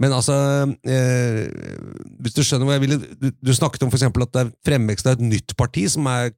men 0.00 0.14
altså 0.14 0.36
eh, 0.88 1.42
Hvis 2.22 2.36
du 2.38 2.40
skjønner 2.46 2.64
hva 2.68 2.78
jeg 2.78 2.84
ville 2.86 2.98
du, 3.02 3.28
du 3.28 3.52
snakket 3.52 3.84
om 3.84 3.92
for 3.92 4.00
at 4.00 4.32
det 4.32 4.44
er 4.46 4.52
fremvekst 4.64 5.10
av 5.10 5.18
et 5.18 5.26
nytt 5.34 5.52
parti 5.60 5.84
som 5.92 6.08
er 6.08 6.32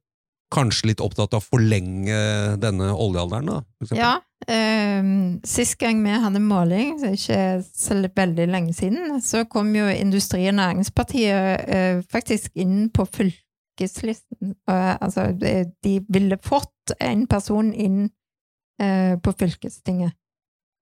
kanskje 0.51 0.89
litt 0.89 1.03
opptatt 1.03 1.31
av 1.37 1.39
å 1.39 1.45
forlenge 1.53 2.17
denne 2.59 2.89
oljealderen? 2.91 3.47
da? 3.47 3.95
Ja. 3.95 4.11
Eh, 4.51 5.11
sist 5.47 5.77
gang 5.79 6.01
vi 6.03 6.17
hadde 6.25 6.41
måling, 6.43 6.97
så 6.99 7.13
ikke 7.15 7.39
så 7.63 8.01
veldig 8.11 8.49
lenge 8.51 8.75
siden, 8.75 9.21
så 9.23 9.45
kom 9.47 9.71
jo 9.77 9.87
Industri- 9.93 10.49
og 10.51 10.57
Næringspartiet 10.59 11.63
eh, 11.63 12.03
faktisk 12.11 12.59
inn 12.59 12.89
på 12.91 13.07
fylkeslisten. 13.79 14.55
Altså, 14.67 15.31
de 15.83 15.93
ville 16.09 16.37
fått 16.43 16.95
en 16.99 17.27
person 17.27 17.73
inn 17.73 18.09
eh, 18.81 19.17
på 19.19 19.33
fylkestinget. 19.39 20.13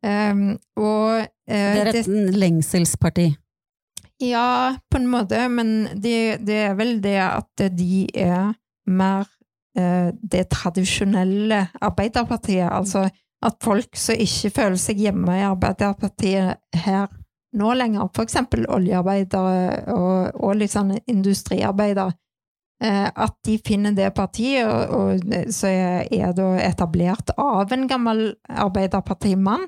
Ehm, 0.06 0.58
og 0.80 1.20
eh, 1.20 1.76
Det 1.76 1.82
er 1.82 2.00
et 2.00 2.36
lengselsparti? 2.36 3.34
Ja, 4.24 4.76
på 4.92 5.00
en 5.00 5.08
måte, 5.08 5.42
men 5.50 5.90
det, 5.96 6.40
det 6.48 6.62
er 6.70 6.80
vel 6.80 6.98
det 7.04 7.20
at 7.24 7.70
de 7.76 8.08
er 8.16 8.54
mer 8.90 9.28
Eh, 9.78 10.14
det 10.22 10.50
tradisjonelle 10.50 11.68
Arbeiderpartiet. 11.82 12.70
Altså 12.72 13.10
at 13.42 13.56
folk 13.64 13.96
som 13.96 14.18
ikke 14.20 14.50
føler 14.56 14.80
seg 14.82 15.04
hjemme 15.06 15.38
i 15.38 15.46
Arbeiderpartiet 15.48 16.58
her 16.76 17.06
nå 17.60 17.74
lenger, 17.74 18.10
for 18.14 18.28
eksempel 18.28 18.66
oljearbeidere 18.70 19.94
og, 19.94 20.36
og 20.36 20.58
litt 20.60 20.74
sånn 20.74 20.92
industriarbeidere, 21.10 22.14
at 22.80 23.34
de 23.44 23.58
finner 23.60 23.92
det 23.92 24.14
partiet, 24.16 24.64
og, 24.64 24.94
og 24.96 25.34
så 25.52 25.68
er, 25.68 26.30
da 26.32 26.46
etablert 26.64 27.34
av 27.36 27.74
en 27.76 27.88
gammel 27.92 28.22
Arbeiderpartimann, 28.48 29.66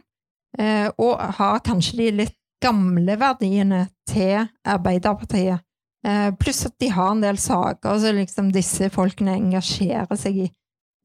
eh, 0.60 0.88
og 0.96 1.20
har 1.40 1.60
kanskje 1.66 1.98
de 1.98 2.08
litt 2.22 2.38
gamle 2.64 3.18
verdiene 3.20 3.86
til 4.08 4.46
Arbeiderpartiet. 4.68 5.66
Eh, 6.08 6.30
pluss 6.40 6.64
at 6.66 6.78
de 6.82 6.90
har 6.90 7.12
en 7.14 7.22
del 7.22 7.38
saker 7.38 8.00
som 8.02 8.18
liksom 8.18 8.54
disse 8.54 8.90
folkene 8.94 9.36
engasjerer 9.38 10.18
seg 10.18 10.46
i. 10.46 10.48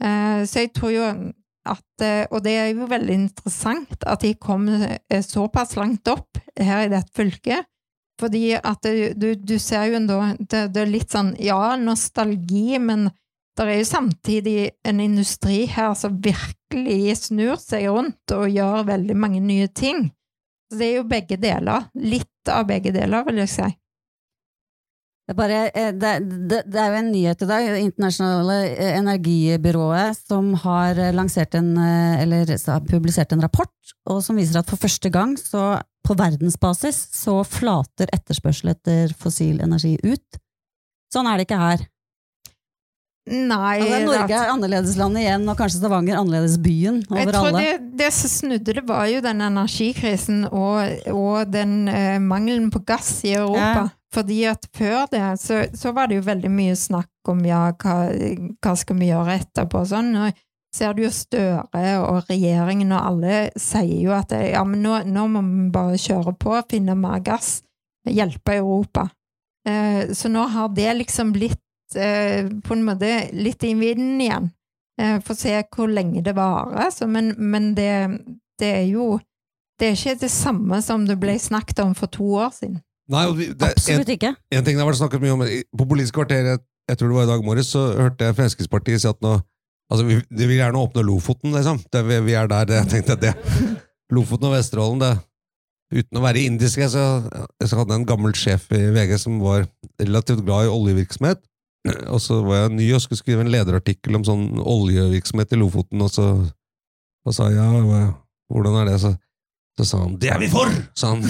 Eh, 0.02 0.44
så 0.48 0.64
jeg 0.64 0.72
tror 0.76 0.94
jo 0.94 1.08
at 1.66 2.02
eh, 2.04 2.26
Og 2.30 2.42
det 2.44 2.52
er 2.52 2.66
jo 2.76 2.84
veldig 2.86 3.14
interessant 3.16 4.04
at 4.06 4.20
de 4.22 4.34
kom 4.38 4.68
eh, 4.68 5.22
såpass 5.24 5.72
langt 5.74 6.06
opp 6.12 6.38
her 6.54 6.84
i 6.84 6.92
dette 6.92 7.10
fylket. 7.16 7.66
Fordi 8.20 8.54
at 8.56 8.86
du, 9.14 9.34
du 9.36 9.58
ser 9.60 9.90
jo 9.90 10.00
da 10.08 10.18
det, 10.38 10.62
det, 10.72 10.82
er 10.82 10.88
litt 10.88 11.12
sånn 11.12 11.34
Ja, 11.42 11.76
nostalgi, 11.76 12.78
men 12.80 13.10
det 13.56 13.64
er 13.64 13.78
jo 13.80 13.88
samtidig 13.88 14.58
en 14.84 15.00
industri 15.00 15.64
her 15.72 15.94
som 15.96 16.18
virkelig 16.24 17.16
snur 17.26 17.56
seg 17.60 17.88
rundt 17.88 18.34
og 18.36 18.48
gjør 18.52 18.86
veldig 18.88 19.16
mange 19.16 19.40
nye 19.44 19.68
ting. 19.68 20.10
Så 20.68 20.80
det 20.80 20.88
er 20.88 20.98
jo 20.98 21.08
begge 21.08 21.38
deler. 21.40 21.88
Litt 21.96 22.52
av 22.52 22.66
begge 22.68 22.92
deler, 22.92 23.24
vil 23.28 23.40
jeg 23.44 23.52
si. 23.52 23.68
Det 25.26 25.34
er, 25.34 25.38
bare, 25.40 25.60
eh, 25.74 25.88
det, 25.90 26.10
det, 26.46 26.58
det 26.70 26.78
er, 26.78 26.92
jo 26.92 26.98
en 27.00 27.08
nyhet 27.10 27.40
i 27.42 27.48
dag. 27.50 27.64
Det 27.74 27.82
internasjonale 27.82 28.58
eh, 28.68 28.92
energibyrået 28.94 30.20
som 30.20 30.52
har 30.62 31.00
lansert 31.16 31.56
en, 31.58 31.72
eh, 31.82 32.22
eller 32.22 32.52
publisert 32.86 33.34
en 33.34 33.42
rapport 33.42 33.72
og 34.06 34.22
som 34.22 34.38
viser 34.38 34.60
at 34.60 34.70
for 34.70 34.78
første 34.78 35.10
gang 35.10 35.34
så, 35.40 35.80
på 36.06 36.14
verdensbasis 36.18 37.00
så 37.18 37.40
flater 37.42 38.10
etterspørsel 38.14 38.70
etter 38.76 39.10
fossil 39.18 39.58
energi 39.64 39.96
ut. 40.06 40.38
Sånn 41.10 41.26
er 41.26 41.38
det 41.38 41.48
ikke 41.48 41.58
her. 41.58 41.82
Nei 43.26 43.80
altså, 43.82 43.98
Norge 44.06 44.38
er 44.38 44.50
annerledeslandet 44.52 45.24
igjen, 45.24 45.48
og 45.50 45.58
kanskje 45.58 45.80
Stavanger 45.80 46.20
annerledesbyen 46.20 47.00
over 47.08 47.18
jeg 47.24 47.32
tror 47.34 47.48
alle. 47.48 47.62
Det, 47.64 47.88
det 47.98 48.10
som 48.14 48.30
snudde 48.30 48.76
det, 48.78 48.84
var 48.86 49.08
jo 49.10 49.22
den 49.24 49.42
energikrisen 49.48 50.44
og, 50.46 51.08
og 51.10 51.50
den 51.50 51.88
eh, 51.90 52.20
mangelen 52.22 52.70
på 52.70 52.84
gass 52.86 53.10
i 53.26 53.34
Europa. 53.34 53.88
Ja. 53.88 53.88
Fordi 54.14 54.38
at 54.48 54.68
før 54.78 55.10
det 55.10 55.24
så, 55.42 55.64
så, 55.74 55.90
var 55.92 56.06
det 56.06 56.20
jo 56.20 56.28
veldig 56.28 56.52
mye 56.54 56.76
snakk 56.78 57.32
om 57.32 57.42
ja, 57.44 57.66
hva, 57.82 57.96
hva 58.62 58.76
skal 58.78 59.00
vi 59.00 59.10
gjøre 59.10 59.40
etterpå 59.42 59.82
og 59.82 59.90
sånn. 59.90 60.14
Og 60.22 60.40
ser 60.76 60.94
du 60.94 61.02
jo 61.02 61.12
Støre 61.12 61.98
og 62.06 62.30
regjeringen 62.30 62.94
og 62.94 63.10
alle 63.10 63.42
sier 63.58 64.06
jo 64.06 64.14
at 64.14 64.32
ja, 64.38 64.62
men 64.62 64.86
nå, 64.86 65.00
nå 65.10 65.26
må 65.34 65.42
vi 65.50 65.68
bare 65.74 65.98
kjøre 65.98 66.36
på, 66.38 66.54
finne 66.70 66.94
mer 66.94 67.26
gass, 67.26 67.58
hjelpe 68.06 68.60
Europa. 68.60 69.08
Eh, 69.66 70.14
så 70.14 70.30
nå 70.30 70.46
har 70.54 70.70
det 70.78 70.92
liksom 71.02 71.34
blitt 71.34 71.60
på 71.94 72.74
en 72.74 72.82
måte 72.86 73.10
litt 73.36 73.62
i 73.64 73.74
vinden 73.78 74.20
igjen. 74.24 74.48
Eh, 74.96 75.18
for 75.20 75.36
å 75.36 75.38
se 75.38 75.54
hvor 75.74 75.90
lenge 75.92 76.22
det 76.24 76.34
varer. 76.36 76.90
Så, 76.94 77.08
men, 77.10 77.34
men 77.36 77.74
det, 77.76 77.90
det 78.60 78.72
er 78.80 78.86
jo 78.88 79.16
det 79.76 79.90
er 79.90 79.98
ikke 79.98 80.22
det 80.22 80.32
samme 80.32 80.80
som 80.80 81.04
det 81.04 81.18
ble 81.20 81.34
snakket 81.40 81.82
om 81.84 81.92
for 81.96 82.08
to 82.08 82.24
år 82.40 82.54
siden. 82.56 82.78
Nei, 83.12 83.26
det, 83.36 83.74
Absolutt 83.76 84.08
ikke. 84.16 84.32
En, 84.50 84.64
ting 84.64 84.78
det 84.78 84.82
har 84.82 84.88
vært 84.88 84.98
snakket 84.98 85.22
mye 85.22 85.34
om 85.36 85.42
På 85.78 85.84
Politisk 85.86 86.16
kvarter, 86.16 86.48
jeg, 86.48 86.62
jeg 86.90 86.98
tror 86.98 87.12
det 87.12 87.18
var 87.18 87.28
i 87.28 87.30
dag 87.30 87.44
morges, 87.46 87.68
så 87.70 87.84
hørte 87.94 88.26
jeg 88.26 88.34
Fremskrittspartiet 88.40 89.04
si 89.04 89.10
at 89.10 89.20
nå 89.24 89.36
Altså, 89.86 90.02
vi, 90.02 90.16
De 90.34 90.48
vil 90.50 90.58
gjerne 90.58 90.80
åpne 90.82 91.04
Lofoten, 91.06 91.52
liksom. 91.54 91.78
Det, 91.92 92.00
vi, 92.08 92.16
vi, 92.26 92.32
er 92.34 92.48
der. 92.50 92.64
Det, 92.66 92.80
jeg 92.80 92.90
tenkte 92.90 93.18
det 93.22 93.30
Lofoten 94.16 94.48
og 94.48 94.56
Vesterålen, 94.56 95.04
det 95.04 95.12
Uten 95.94 96.18
å 96.18 96.24
være 96.24 96.40
indisk, 96.42 96.80
så, 96.90 97.04
så 97.62 97.76
hadde 97.78 97.94
jeg 97.94 98.00
en 98.00 98.08
gammel 98.08 98.32
sjef 98.34 98.64
i 98.74 98.80
VG 98.90 99.12
som 99.22 99.36
var 99.38 99.68
relativt 100.02 100.42
glad 100.42 100.66
i 100.66 100.72
oljevirksomhet. 100.72 101.38
Og 102.12 102.20
så 102.22 102.40
var 102.44 102.64
jeg 102.64 102.76
ny 102.76 102.88
og 102.96 103.02
skulle 103.04 103.20
skrive 103.20 103.44
en 103.44 103.52
lederartikkel 103.52 104.18
om 104.18 104.24
sånn 104.26 104.46
oljevirksomhet 104.60 105.54
i 105.54 105.60
Lofoten, 105.60 106.02
og 106.02 106.12
så 106.12 106.30
og 107.26 107.34
sa 107.34 107.48
ja, 107.50 107.66
hvordan 108.46 108.76
er 108.80 108.92
det? 108.92 109.00
Så 109.02 109.16
så 109.76 109.84
sa 109.84 109.98
han 110.00 110.14
'det 110.16 110.30
er 110.32 110.38
vi 110.40 110.46
for'! 110.48 110.72
sa 110.96 111.10
han. 111.12 111.20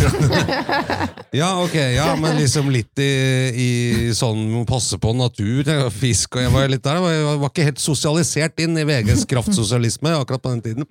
ja, 1.41 1.49
ok, 1.65 1.75
ja, 1.75 2.15
men 2.15 2.37
liksom 2.39 2.71
litt 2.71 2.95
i, 3.03 3.11
i 3.51 3.71
sånn 4.15 4.63
passe 4.71 5.01
på 5.03 5.11
natur 5.19 5.67
og 5.81 5.91
fisk, 5.91 6.37
og 6.39 6.45
jeg 6.45 6.53
var 6.55 6.71
litt 6.71 6.85
der. 6.85 7.01
Jeg 7.11 7.41
var 7.43 7.51
ikke 7.51 7.67
helt 7.67 7.83
sosialisert 7.83 8.63
inn 8.63 8.79
i 8.79 8.87
VGs 8.87 9.27
kraftsosialisme 9.27 10.15
akkurat 10.15 10.45
på 10.45 10.55
den 10.55 10.63
tiden. 10.63 10.87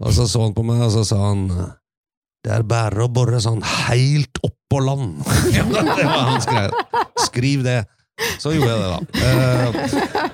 Og 0.00 0.16
så 0.16 0.24
så 0.24 0.46
han 0.46 0.56
på 0.56 0.64
meg, 0.64 0.80
og 0.80 0.94
så 0.96 1.04
sa 1.04 1.20
han 1.28 1.44
'det 2.42 2.56
er 2.56 2.64
bare 2.64 3.04
å 3.04 3.12
bore 3.12 3.36
sånn 3.36 3.60
heilt 3.60 4.40
oppå 4.40 4.80
land'. 4.80 5.20
det 5.52 6.08
var 6.08 6.24
hans 6.32 6.48
greie. 6.48 6.72
Skriv 7.20 7.68
det. 7.68 7.84
Så 8.42 8.52
gjorde 8.54 8.70
jeg 8.70 8.80
det, 8.82 8.90
da. 8.92 9.00
Uh, 9.22 9.76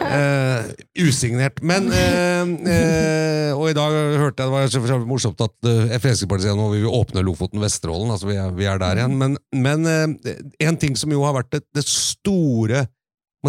uh, 0.09 1.07
usignert. 1.07 1.62
Men 1.64 1.88
uh, 1.92 3.55
Og 3.59 3.70
i 3.70 3.77
dag 3.77 3.96
hørte 4.20 4.44
jeg 4.44 4.70
det 4.72 4.83
var 4.83 5.07
morsomt 5.09 5.40
at 5.44 5.57
Fremskrittspartiet 5.98 6.48
sier 6.48 6.59
nå 6.59 6.68
vil 6.72 6.85
vi 6.87 6.92
åpne 7.01 7.24
Lofoten 7.27 7.62
Vesterålen. 7.62 8.12
Altså 8.14 8.31
vi 8.31 8.38
er, 8.40 8.53
vi 8.57 8.68
er 8.70 8.81
der 8.81 9.03
igjen. 9.03 9.16
Men, 9.20 9.38
men 9.53 9.88
en 9.88 10.79
ting 10.81 10.96
som 10.98 11.12
jo 11.12 11.24
har 11.27 11.37
vært 11.40 11.53
det, 11.57 11.64
det 11.77 11.85
store 11.88 12.87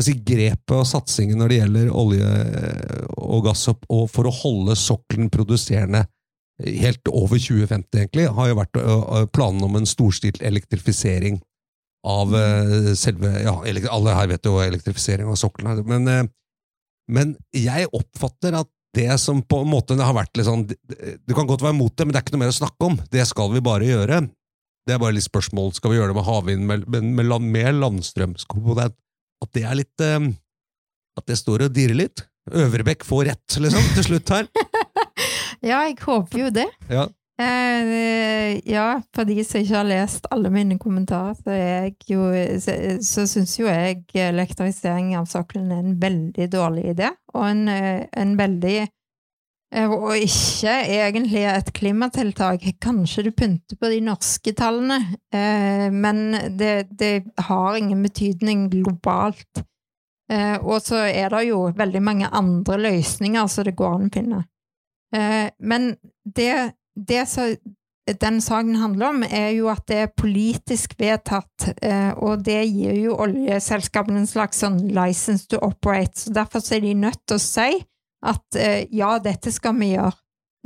si, 0.03 0.15
grepet 0.23 0.75
og 0.75 0.87
satsingen 0.87 1.39
når 1.41 1.51
det 1.51 1.59
gjelder 1.59 1.91
olje 1.97 2.29
og 3.19 3.43
gass, 3.47 3.67
og 3.69 4.05
for 4.11 4.29
å 4.29 4.33
holde 4.41 4.77
sokkelen 4.79 5.31
produserende 5.33 6.05
helt 6.59 7.07
over 7.07 7.39
2050, 7.39 7.87
egentlig, 7.95 8.27
har 8.35 8.49
jo 8.49 8.57
vært 8.59 8.79
planen 9.35 9.63
om 9.63 9.77
en 9.79 9.87
storstilt 9.87 10.41
elektrifisering 10.45 11.39
av 12.07 12.31
uh, 12.31 12.91
selve 12.95 13.31
ja, 13.43 13.53
Alle 13.91 14.13
her 14.15 14.29
vet 14.31 14.45
jo 14.47 14.59
elektrifisering 14.63 15.27
av 15.27 15.35
sokkelen, 15.39 15.81
men, 15.89 16.07
uh, 16.07 16.27
men 17.11 17.33
jeg 17.55 17.89
oppfatter 17.91 18.55
at 18.61 18.69
det 18.95 19.11
som 19.21 19.41
på 19.45 19.59
en 19.61 19.69
måte 19.69 19.93
har 19.99 20.15
vært 20.17 20.33
litt 20.39 20.47
sånn 20.47 20.63
Du 20.65 21.33
kan 21.37 21.45
godt 21.45 21.61
være 21.61 21.77
mot 21.77 21.93
det, 21.93 22.07
men 22.07 22.13
det 22.15 22.21
er 22.21 22.23
ikke 22.25 22.33
noe 22.37 22.41
mer 22.45 22.53
å 22.53 22.57
snakke 22.57 22.87
om. 22.87 22.95
Det 23.13 23.21
skal 23.29 23.51
vi 23.53 23.61
bare 23.61 23.85
gjøre. 23.85 24.21
Det 24.87 24.95
er 24.95 25.01
bare 25.03 25.13
litt 25.13 25.27
spørsmål. 25.27 25.75
Skal 25.77 25.91
vi 25.93 25.99
gjøre 25.99 26.09
det 26.09 26.17
med 26.17 26.25
havvind, 26.25 26.65
med, 26.65 26.87
med, 26.89 27.05
med, 27.19 27.27
land- 27.29 27.51
med 27.53 27.77
landstrømskomponent? 27.83 28.95
At 29.45 29.51
det 29.55 29.63
er 29.69 29.77
litt 29.77 30.01
uh, 30.05 30.25
At 31.21 31.27
det 31.29 31.37
står 31.37 31.67
og 31.67 31.75
dirrer 31.75 31.99
litt. 31.99 32.25
Øvrebekk 32.49 33.05
får 33.05 33.27
rett, 33.29 33.59
liksom, 33.61 33.85
til 33.97 34.07
slutt 34.09 34.33
her. 34.37 34.49
Ja, 35.59 35.81
jeg 35.83 35.97
håper 35.99 36.39
jo 36.39 36.49
det. 36.55 36.67
Ja. 36.87 37.01
Eh, 37.39 38.59
ja, 38.71 39.01
for 39.15 39.23
de 39.23 39.43
som 39.47 39.61
ikke 39.61 39.77
har 39.77 39.87
lest 39.87 40.25
alle 40.33 40.49
mine 40.51 40.75
kommentarer, 40.79 41.37
så, 41.39 41.53
jeg 41.55 41.93
jo, 42.11 42.25
så, 42.59 42.73
så 43.05 43.23
syns 43.31 43.53
jo 43.61 43.69
jeg 43.69 44.01
elektrifisering 44.11 45.13
av 45.15 45.29
sokkelen 45.31 45.71
er 45.71 45.85
en 45.85 45.99
veldig 46.01 46.49
dårlig 46.51 46.89
idé, 46.97 47.13
og 47.31 47.45
en, 47.47 47.61
eh, 47.71 48.01
en 48.11 48.33
veldig 48.39 48.75
eh, 48.81 49.87
Og 49.87 50.17
ikke 50.17 50.73
egentlig 50.97 51.45
et 51.45 51.71
klimatiltak. 51.77 52.65
Kanskje 52.81 53.29
du 53.29 53.31
pynter 53.31 53.79
på 53.79 53.93
de 53.93 54.01
norske 54.03 54.53
tallene, 54.57 54.99
eh, 55.31 55.87
men 55.93 56.35
det, 56.59 56.89
det 56.91 57.13
har 57.47 57.77
ingen 57.77 58.03
betydning 58.03 58.67
globalt. 58.73 59.63
Eh, 60.29 60.57
og 60.59 60.81
så 60.81 61.05
er 61.07 61.31
det 61.31 61.47
jo 61.47 61.69
veldig 61.77 62.01
mange 62.03 62.27
andre 62.27 62.81
løsninger 62.89 63.47
som 63.47 63.65
det 63.65 63.77
går 63.79 63.95
an 63.95 64.09
å 64.09 64.13
finne. 64.13 64.41
Eh, 65.15 65.47
men 65.59 65.93
det, 66.25 66.73
det 66.95 67.25
som 67.29 67.55
den 68.17 68.41
saken 68.41 68.75
handler 68.75 69.09
om, 69.09 69.23
er 69.23 69.51
jo 69.53 69.69
at 69.71 69.85
det 69.89 69.97
er 70.03 70.13
politisk 70.17 70.95
vedtatt, 70.99 71.69
eh, 71.81 72.11
og 72.17 72.43
det 72.45 72.61
gir 72.65 72.95
jo 72.97 73.17
oljeselskapene 73.21 74.23
en 74.23 74.29
slags 74.29 74.63
sånn 74.63 74.79
license 74.95 75.49
to 75.49 75.59
operate, 75.65 76.17
så 76.17 76.33
derfor 76.33 76.63
er 76.73 76.83
de 76.85 76.95
nødt 76.97 77.21
til 77.27 77.37
å 77.37 77.43
si 77.43 77.69
at 78.25 78.59
eh, 78.59 78.87
ja, 78.95 79.17
dette 79.23 79.53
skal 79.53 79.77
vi 79.79 79.93
gjøre. 79.93 80.15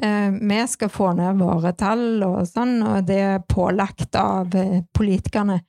Eh, 0.01 0.29
vi 0.39 0.61
skal 0.69 0.89
få 0.89 1.11
ned 1.17 1.41
våre 1.41 1.73
tall 1.77 2.23
og 2.25 2.39
sånn, 2.49 2.79
og 2.81 3.03
det 3.09 3.19
er 3.21 3.45
pålagt 3.49 4.15
av 4.19 4.55
politikerne. 4.95 5.59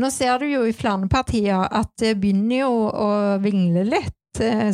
Nå 0.00 0.10
ser 0.10 0.40
du 0.42 0.48
jo 0.50 0.64
i 0.66 0.74
flere 0.74 1.06
partier 1.10 1.66
at 1.68 1.92
det 2.02 2.16
begynner 2.18 2.64
jo 2.64 2.72
å 2.90 3.10
vingle 3.42 3.84
litt. 3.86 4.16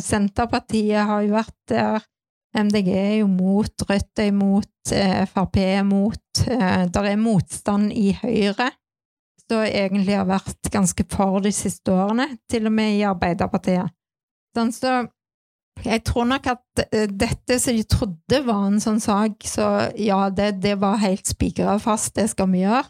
Senterpartiet 0.01 1.05
har 1.05 1.21
jo 1.21 1.35
vært 1.35 1.57
der. 1.69 2.07
MDG 2.51 2.91
er 2.91 3.15
jo 3.21 3.29
mot, 3.31 3.83
Rødt 3.87 4.19
er 4.19 4.29
imot, 4.31 4.91
eh, 4.91 5.23
Frp 5.29 5.57
er 5.61 5.79
imot. 5.79 6.43
Eh, 6.47 6.85
Der 6.91 7.07
er 7.07 7.15
motstand 7.15 7.91
i 7.93 8.11
Høyre, 8.11 8.71
som 9.47 9.63
egentlig 9.63 10.17
har 10.17 10.27
vært 10.27 10.71
ganske 10.71 11.05
for 11.09 11.39
de 11.39 11.51
siste 11.51 11.91
årene, 11.91 12.37
til 12.49 12.67
og 12.67 12.75
med 12.75 12.97
i 12.97 13.07
Arbeiderpartiet. 13.07 13.91
Sånn, 14.55 14.71
så 14.75 15.07
jeg 15.85 16.03
tror 16.03 16.27
nok 16.27 16.47
at 16.51 16.83
eh, 16.91 17.07
dette 17.07 17.59
som 17.59 17.75
de 17.75 17.83
trodde 17.87 18.41
var 18.45 18.65
en 18.67 18.81
sånn 18.83 18.99
sak, 18.99 19.39
så 19.47 19.91
ja, 19.95 20.29
det, 20.29 20.59
det 20.61 20.75
var 20.79 20.99
helt 20.99 21.25
spikra 21.25 21.77
fast, 21.79 22.15
det 22.15 22.29
skal 22.33 22.51
vi 22.51 22.65
gjøre. 22.65 22.87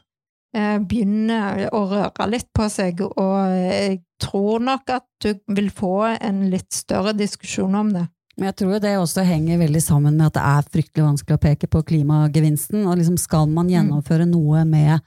Begynner 0.52 0.82
Begynne 0.84 1.70
å 1.72 1.86
røre 1.88 2.26
litt 2.28 2.50
på 2.52 2.66
seg, 2.68 3.00
og 3.00 3.38
jeg 3.56 4.02
tror 4.20 4.60
nok 4.60 4.90
at 4.92 5.06
du 5.24 5.38
vil 5.56 5.70
få 5.72 6.18
en 6.18 6.42
litt 6.52 6.74
større 6.76 7.14
diskusjon 7.16 7.78
om 7.80 7.94
det. 7.94 8.04
Men 8.42 8.50
jeg 8.50 8.56
tror 8.58 8.80
det 8.82 8.96
også 8.98 9.22
henger 9.22 9.60
veldig 9.62 9.82
sammen 9.86 10.16
med 10.18 10.32
at 10.32 10.34
det 10.40 10.42
er 10.50 10.70
fryktelig 10.74 11.04
vanskelig 11.06 11.36
å 11.38 11.42
peke 11.44 11.68
på 11.70 11.84
klimagevinsten. 11.86 12.88
Og 12.90 12.98
liksom 12.98 13.20
skal 13.22 13.46
man 13.54 13.68
gjennomføre 13.70 14.26
noe 14.26 14.64
med, 14.66 15.04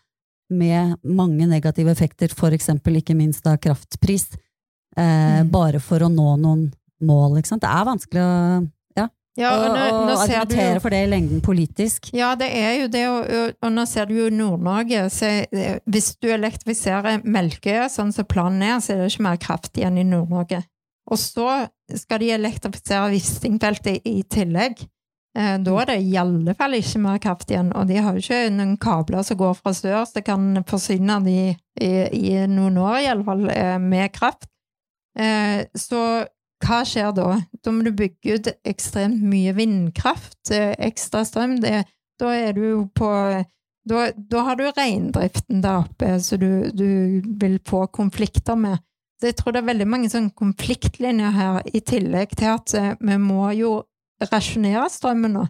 med 0.54 0.94
mange 1.02 1.48
negative 1.50 1.90
effekter, 1.90 2.30
eksempel 2.54 3.00
ikke 3.00 3.16
minst 3.18 3.42
da 3.42 3.56
kraftpris, 3.58 4.28
eh, 4.96 5.42
Mm. 5.42 5.50
bare 5.50 5.80
for 5.82 5.98
å 5.98 6.08
nå 6.08 6.36
noen 6.38 6.68
mål, 7.02 7.40
ikke 7.40 7.50
sant. 7.50 7.62
Det 7.66 7.72
er 7.74 7.84
vanskelig 7.90 8.22
å 8.22 8.68
ja, 8.96 9.08
Ja, 9.36 9.50
og 9.50 9.74
nå, 9.74 9.82
nå 10.06 10.14
å 10.14 10.26
jo 10.30 10.38
argumentere 10.44 10.80
for 10.80 10.90
det 10.94 11.00
i 11.02 11.10
lengden 11.10 11.40
politisk. 11.42 12.12
Ja, 12.14 12.36
det 12.36 12.52
er 12.54 12.82
jo 12.82 12.86
det, 12.86 13.02
og, 13.08 13.26
og- 13.34 13.54
og 13.66 13.72
nå 13.72 13.84
ser 13.88 14.06
du 14.06 14.14
jo 14.14 14.30
Nord-Norge, 14.30 15.10
eh, 15.50 15.80
hvis 15.90 16.14
du 16.22 16.28
elektrifiserer 16.28 17.24
Melkøya 17.24 17.90
sånn 17.90 18.12
som 18.14 18.24
planen 18.24 18.62
er, 18.62 18.78
så 18.78 18.92
er 18.94 19.02
det 19.02 19.10
ikke 19.10 19.26
mer 19.26 19.36
kraft 19.42 19.72
igjen 19.74 19.98
i 19.98 20.04
Nord-Norge. 20.04 20.62
Og 21.12 21.18
så 21.20 21.66
skal 21.94 22.22
de 22.22 22.30
elektrifisere 22.32 23.10
Wisting-feltet 23.12 24.06
i 24.08 24.22
tillegg. 24.30 24.80
Eh, 25.36 25.58
Da 25.58 25.74
er 25.80 25.90
det 25.90 25.98
i 26.02 26.16
alle 26.16 26.54
fall 26.54 26.78
ikke 26.78 27.00
mer 27.02 27.18
kraft 27.18 27.50
igjen, 27.50 27.72
og 27.76 27.88
de 27.88 27.98
har 28.00 28.14
jo 28.14 28.22
ikke 28.22 28.50
noen 28.54 28.76
kabler 28.80 29.22
som 29.26 29.36
går 29.36 29.54
fra 29.58 29.72
sør, 29.74 30.06
det 30.14 30.24
kan 30.24 30.62
forsyne 30.68 31.18
de 31.24 31.38
i, 31.80 31.90
i 32.14 32.46
noen 32.46 32.78
år 32.78 33.00
i 33.02 33.10
alle 33.10 33.24
fall 33.26 33.48
eh, 33.50 33.78
med 33.78 34.12
kraft. 34.14 34.46
Eh, 35.18 35.66
Så 35.74 36.00
hva 36.64 36.78
skjer 36.88 37.10
da? 37.12 37.40
Da 37.62 37.72
må 37.74 37.84
du 37.84 37.92
bygge 37.92 38.38
ut 38.38 38.48
ekstremt 38.64 39.20
mye 39.20 39.52
vindkraft, 39.52 40.48
ekstra 40.50 41.24
strøm. 41.26 41.58
Det, 41.60 41.82
da 42.18 42.30
er 42.32 42.54
du 42.56 42.86
på 42.94 43.10
da, 43.84 44.06
da 44.16 44.44
har 44.46 44.56
du 44.56 44.64
reindriften 44.70 45.60
der 45.60 45.82
oppe 45.82 46.14
som 46.24 46.40
du, 46.40 46.70
du 46.72 47.20
vil 47.40 47.58
få 47.68 47.82
konflikter 47.92 48.56
med. 48.56 48.78
Så 49.24 49.30
jeg 49.30 49.36
tror 49.38 49.54
det 49.56 49.62
er 49.62 49.70
veldig 49.70 49.84
mange 49.88 50.08
sånne 50.12 50.34
konfliktlinjer 50.36 51.30
her, 51.32 51.62
i 51.72 51.80
tillegg 51.80 52.34
til 52.36 52.50
at 52.52 52.74
eh, 52.76 52.90
vi 53.00 53.14
må 53.16 53.46
jo 53.56 53.70
rasjonere 54.20 54.90
strømmen 54.92 55.32
nå. 55.32 55.44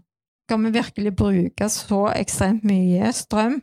Skal 0.47 0.61
vi 0.63 0.71
virkelig 0.77 1.13
bruke 1.19 1.67
så 1.73 2.05
ekstremt 2.15 2.63
mye 2.69 3.11
strøm 3.17 3.57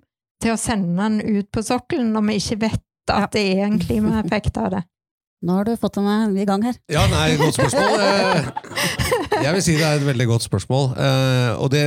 til 0.43 0.52
å 0.52 0.58
sende 0.60 0.97
den 1.00 1.38
ut 1.38 1.47
på 1.56 1.63
sokkelen 1.63 2.10
når 2.12 2.26
vi 2.28 2.36
ikke 2.41 2.58
vet 2.65 3.13
at 3.15 3.32
det 3.38 3.43
er 3.54 3.62
en 3.69 3.78
klimaeffekt 3.80 4.60
av 4.60 4.74
det? 4.74 4.82
Nå 5.47 5.56
har 5.62 5.69
du 5.69 5.71
fått 5.80 5.95
henne 6.02 6.36
i 6.38 6.45
gang 6.45 6.65
her. 6.67 6.76
Ja, 6.91 7.06
nei, 7.10 7.38
godt 7.39 7.56
spørsmål. 7.56 8.04
Eh, 8.04 8.52
Jeg 9.45 9.54
vil 9.56 9.63
si 9.63 9.78
det 9.80 9.86
er 9.88 9.95
et 10.02 10.06
veldig 10.06 10.28
godt 10.34 10.43
spørsmål. 10.43 10.91
Eh, 11.00 11.54
Og 11.63 11.71
det, 11.71 11.86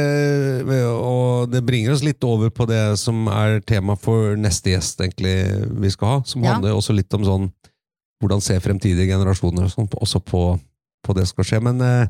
og 0.96 1.52
det 1.52 1.60
bringer 1.68 1.92
oss 1.92 2.02
litt 2.02 2.24
over 2.24 2.48
på 2.50 2.64
det 2.72 2.80
som 2.98 3.28
er 3.28 3.60
tema 3.68 3.94
for 4.00 4.32
neste 4.40 4.72
gjest 4.72 5.04
egentlig 5.04 5.36
vi 5.84 5.92
skal 5.92 6.08
ha, 6.08 6.18
som 6.24 6.42
Ja. 6.42 6.54
handler 6.56 6.72
også 6.80 6.96
litt 6.96 7.12
om 7.14 7.28
sånn 7.28 7.52
hvordan 8.22 8.42
ser 8.44 8.60
fremtidige 8.64 9.08
generasjoner 9.10 9.66
og 9.66 9.72
sånn, 9.72 9.88
også 10.00 10.20
på, 10.24 10.42
på 11.04 11.16
det 11.16 11.26
skal 11.28 11.44
skje. 11.48 11.60
Men, 11.64 11.80
eh, 11.84 12.06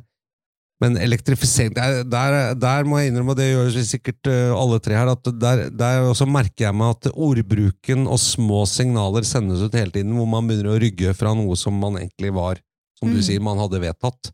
men 0.82 0.98
elektrifisering 1.00 1.72
der, 1.74 2.52
der, 2.58 2.84
må 2.84 2.98
jeg 3.00 3.12
innrømme, 3.12 3.32
og 3.32 3.38
det 3.38 3.46
gjør 3.52 3.70
vi 3.78 3.84
sikkert 3.88 4.30
eh, 4.30 4.52
alle 4.52 4.80
tre 4.84 4.98
her, 4.98 5.10
at 5.14 5.30
der, 5.40 5.64
der 5.70 6.08
også 6.10 6.26
merker 6.28 6.66
jeg 6.68 6.76
meg 6.76 6.94
at 6.96 7.10
ordbruken 7.14 8.06
og 8.10 8.18
små 8.20 8.64
signaler 8.68 9.24
sendes 9.26 9.62
ut 9.64 9.74
hele 9.78 9.94
tiden, 9.94 10.12
hvor 10.18 10.28
man 10.28 10.46
begynner 10.50 10.74
å 10.74 10.80
rygge 10.82 11.14
fra 11.16 11.32
noe 11.38 11.56
som 11.58 11.76
man 11.78 11.98
egentlig 12.02 12.34
var, 12.36 12.60
som 12.98 13.08
du 13.10 13.18
Mm. 13.18 13.26
sier, 13.26 13.40
man 13.42 13.58
hadde 13.58 13.80
vedtatt. 13.82 14.32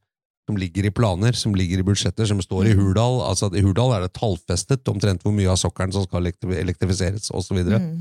Som 0.48 0.56
ligger 0.58 0.88
i 0.88 0.90
planer, 0.90 1.36
som 1.38 1.52
ligger 1.54 1.78
i 1.78 1.84
budsjetter, 1.86 2.26
som 2.26 2.40
står 2.42 2.66
i 2.66 2.74
Hurdal. 2.74 3.20
Altså, 3.22 3.46
I 3.54 3.60
Hurdal 3.62 3.92
er 3.94 4.00
det 4.02 4.14
tallfestet 4.16 4.88
omtrent 4.90 5.22
hvor 5.22 5.30
mye 5.36 5.46
av 5.52 5.60
sokkelen 5.60 5.92
som 5.94 6.02
skal 6.02 6.24
elektri- 6.24 6.56
elektrifiseres, 6.58 7.28
osv. 7.30 7.60
Mm. 7.68 8.00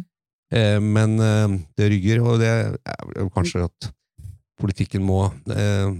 Eh, 0.49 0.79
men 0.81 1.15
eh, 1.21 1.55
det 1.77 1.91
rygger, 1.93 2.25
og 2.25 2.41
det 2.41 2.49
er 2.49 3.31
kanskje 3.35 3.67
at 3.67 3.89
politikken 4.59 5.05
må 5.05 5.27
eh, 5.53 5.91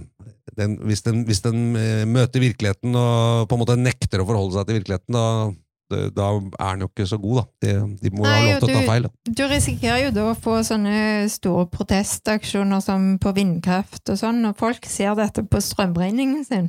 den, 0.58 0.76
hvis, 0.84 1.04
den, 1.06 1.22
hvis 1.28 1.40
den 1.44 1.70
møter 2.10 2.42
virkeligheten 2.42 2.96
og 2.98 3.46
på 3.48 3.56
en 3.56 3.60
måte 3.62 3.78
nekter 3.78 4.20
å 4.20 4.26
forholde 4.28 4.56
seg 4.56 4.66
til 4.66 4.80
virkeligheten, 4.80 5.14
da, 5.14 6.08
da 6.10 6.26
er 6.34 6.74
den 6.74 6.82
jo 6.84 6.88
ikke 6.90 7.06
så 7.06 7.18
god, 7.22 7.38
da. 7.38 7.44
De, 7.62 7.76
de 8.02 8.12
må 8.12 8.26
Nei, 8.26 8.34
ha 8.34 8.48
lov 8.48 8.64
til 8.64 8.72
å 8.74 8.74
ta 8.74 8.82
feil. 8.90 9.06
Da. 9.06 9.32
Du 9.38 9.44
risikerer 9.50 10.02
jo 10.02 10.10
da 10.18 10.26
å 10.32 10.34
få 10.38 10.58
sånne 10.66 10.98
store 11.32 11.68
protestaksjoner 11.70 12.82
som 12.84 13.14
på 13.22 13.32
vindkraft 13.38 14.10
og 14.10 14.20
sånn, 14.20 14.42
og 14.50 14.58
folk 14.60 14.90
ser 14.90 15.14
dette 15.18 15.46
på 15.46 15.62
strømregningen 15.64 16.44
sin. 16.50 16.68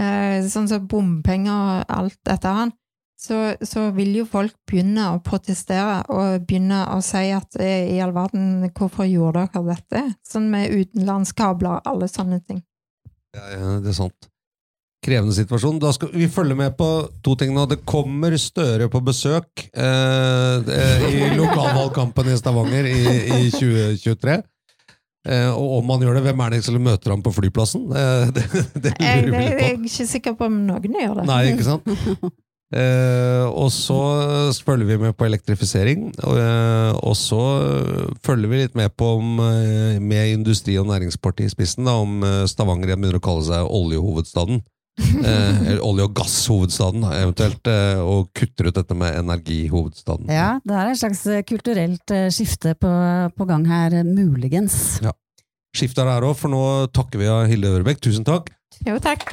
Eh, 0.00 0.42
sånn 0.50 0.68
som 0.70 0.86
bompenger 0.88 1.54
og 1.54 1.96
alt 2.02 2.18
dette 2.26 2.58
her. 2.58 2.76
Så, 3.22 3.36
så 3.62 3.84
vil 3.94 4.16
jo 4.16 4.24
folk 4.26 4.54
begynne 4.66 5.12
å 5.12 5.20
protestere 5.22 6.00
og 6.10 6.42
begynne 6.48 6.80
å 6.90 6.98
si 7.06 7.28
at 7.30 7.54
eh, 7.62 7.92
i 7.94 8.00
all 8.02 8.14
verden, 8.16 8.66
hvorfor 8.74 9.06
gjorde 9.06 9.44
dere 9.52 9.62
dette? 9.76 10.02
Sånn 10.26 10.48
med 10.50 10.74
utenlandskabler, 10.74 11.84
alle 11.86 12.10
sånne 12.10 12.40
ting. 12.42 12.64
Ja, 13.36 13.44
ja, 13.54 13.76
det 13.84 13.92
er 13.92 13.98
sant. 14.00 14.28
Krevende 15.02 15.34
situasjon. 15.34 15.78
Da 15.82 15.92
skal 15.94 16.10
vi 16.14 16.26
følge 16.30 16.56
med 16.58 16.74
på 16.78 16.88
to 17.22 17.36
ting 17.38 17.54
nå. 17.54 17.68
Det 17.70 17.80
kommer 17.86 18.34
Støre 18.38 18.90
på 18.90 19.00
besøk 19.06 19.68
eh, 19.70 20.72
eh, 20.74 21.06
i 21.08 21.30
lokalvalgkampen 21.38 22.30
i 22.30 22.36
Stavanger 22.38 22.90
i, 22.90 23.00
i 23.38 23.40
2023. 23.54 24.40
Eh, 25.30 25.50
og 25.54 25.78
om 25.78 25.90
han 25.94 26.02
gjør 26.02 26.18
det, 26.18 26.24
hvem 26.26 26.40
er 26.42 26.54
det 26.56 26.64
som 26.66 26.78
møter 26.82 27.14
ham 27.14 27.22
på 27.22 27.34
flyplassen? 27.34 27.86
Eh, 27.94 28.30
det, 28.34 28.46
det 28.82 28.96
lurer 28.98 29.30
vi 29.30 29.42
litt 29.44 29.58
på. 29.58 29.66
jeg 29.66 29.68
er 29.68 29.84
ikke 29.90 30.08
sikker 30.16 30.38
på 30.38 30.50
om 30.50 30.64
noen 30.70 31.02
gjør 31.04 31.20
det. 31.22 31.26
Nei, 31.30 31.44
ikke 31.54 31.70
sant? 31.70 31.86
Eh, 32.72 33.44
og 33.52 33.68
så 33.74 33.98
følger 34.64 34.88
vi 34.88 34.96
med 35.02 35.16
på 35.16 35.26
elektrifisering, 35.26 36.06
og, 36.24 36.36
eh, 36.40 36.92
og 37.04 37.16
så 37.18 37.40
følger 38.24 38.48
vi 38.48 38.60
litt 38.62 38.78
med 38.78 38.94
på 38.96 39.10
om, 39.18 39.40
eh, 39.44 39.98
med 40.00 40.38
Industri- 40.38 40.78
og 40.80 40.88
Næringspartiet 40.88 41.50
i 41.50 41.52
spissen, 41.52 41.84
da, 41.84 41.98
om 42.00 42.22
eh, 42.24 42.46
Stavanger 42.48 42.88
igjen 42.88 43.02
begynner 43.04 43.20
å 43.20 43.24
kalle 43.24 43.44
seg 43.48 43.68
oljehovedstaden. 43.80 44.62
Eh, 45.22 45.58
eller 45.70 45.80
olje- 45.86 46.04
og 46.04 46.12
gasshovedstaden, 46.18 47.04
eventuelt, 47.16 47.66
eh, 47.70 48.00
og 48.00 48.28
kutter 48.36 48.68
ut 48.68 48.76
dette 48.76 48.96
med 48.96 49.16
energihovedstaden. 49.22 50.28
Ja, 50.28 50.58
det 50.68 50.76
er 50.76 50.90
et 50.90 51.00
slags 51.00 51.22
kulturelt 51.48 52.14
skifte 52.34 52.74
på, 52.76 52.92
på 53.32 53.48
gang 53.48 53.64
her, 53.70 53.96
eh, 54.02 55.12
Skiftet 55.72 56.04
er 56.04 56.12
her 56.12 56.28
òg, 56.28 56.36
for 56.36 56.52
nå 56.52 56.62
takker 56.92 57.22
vi 57.22 57.30
av 57.32 57.46
Hilde 57.48 57.72
Ørebekk. 57.72 58.04
Tusen 58.04 58.28
takk. 58.28 58.52
Jo, 58.84 58.98
takk. 59.00 59.32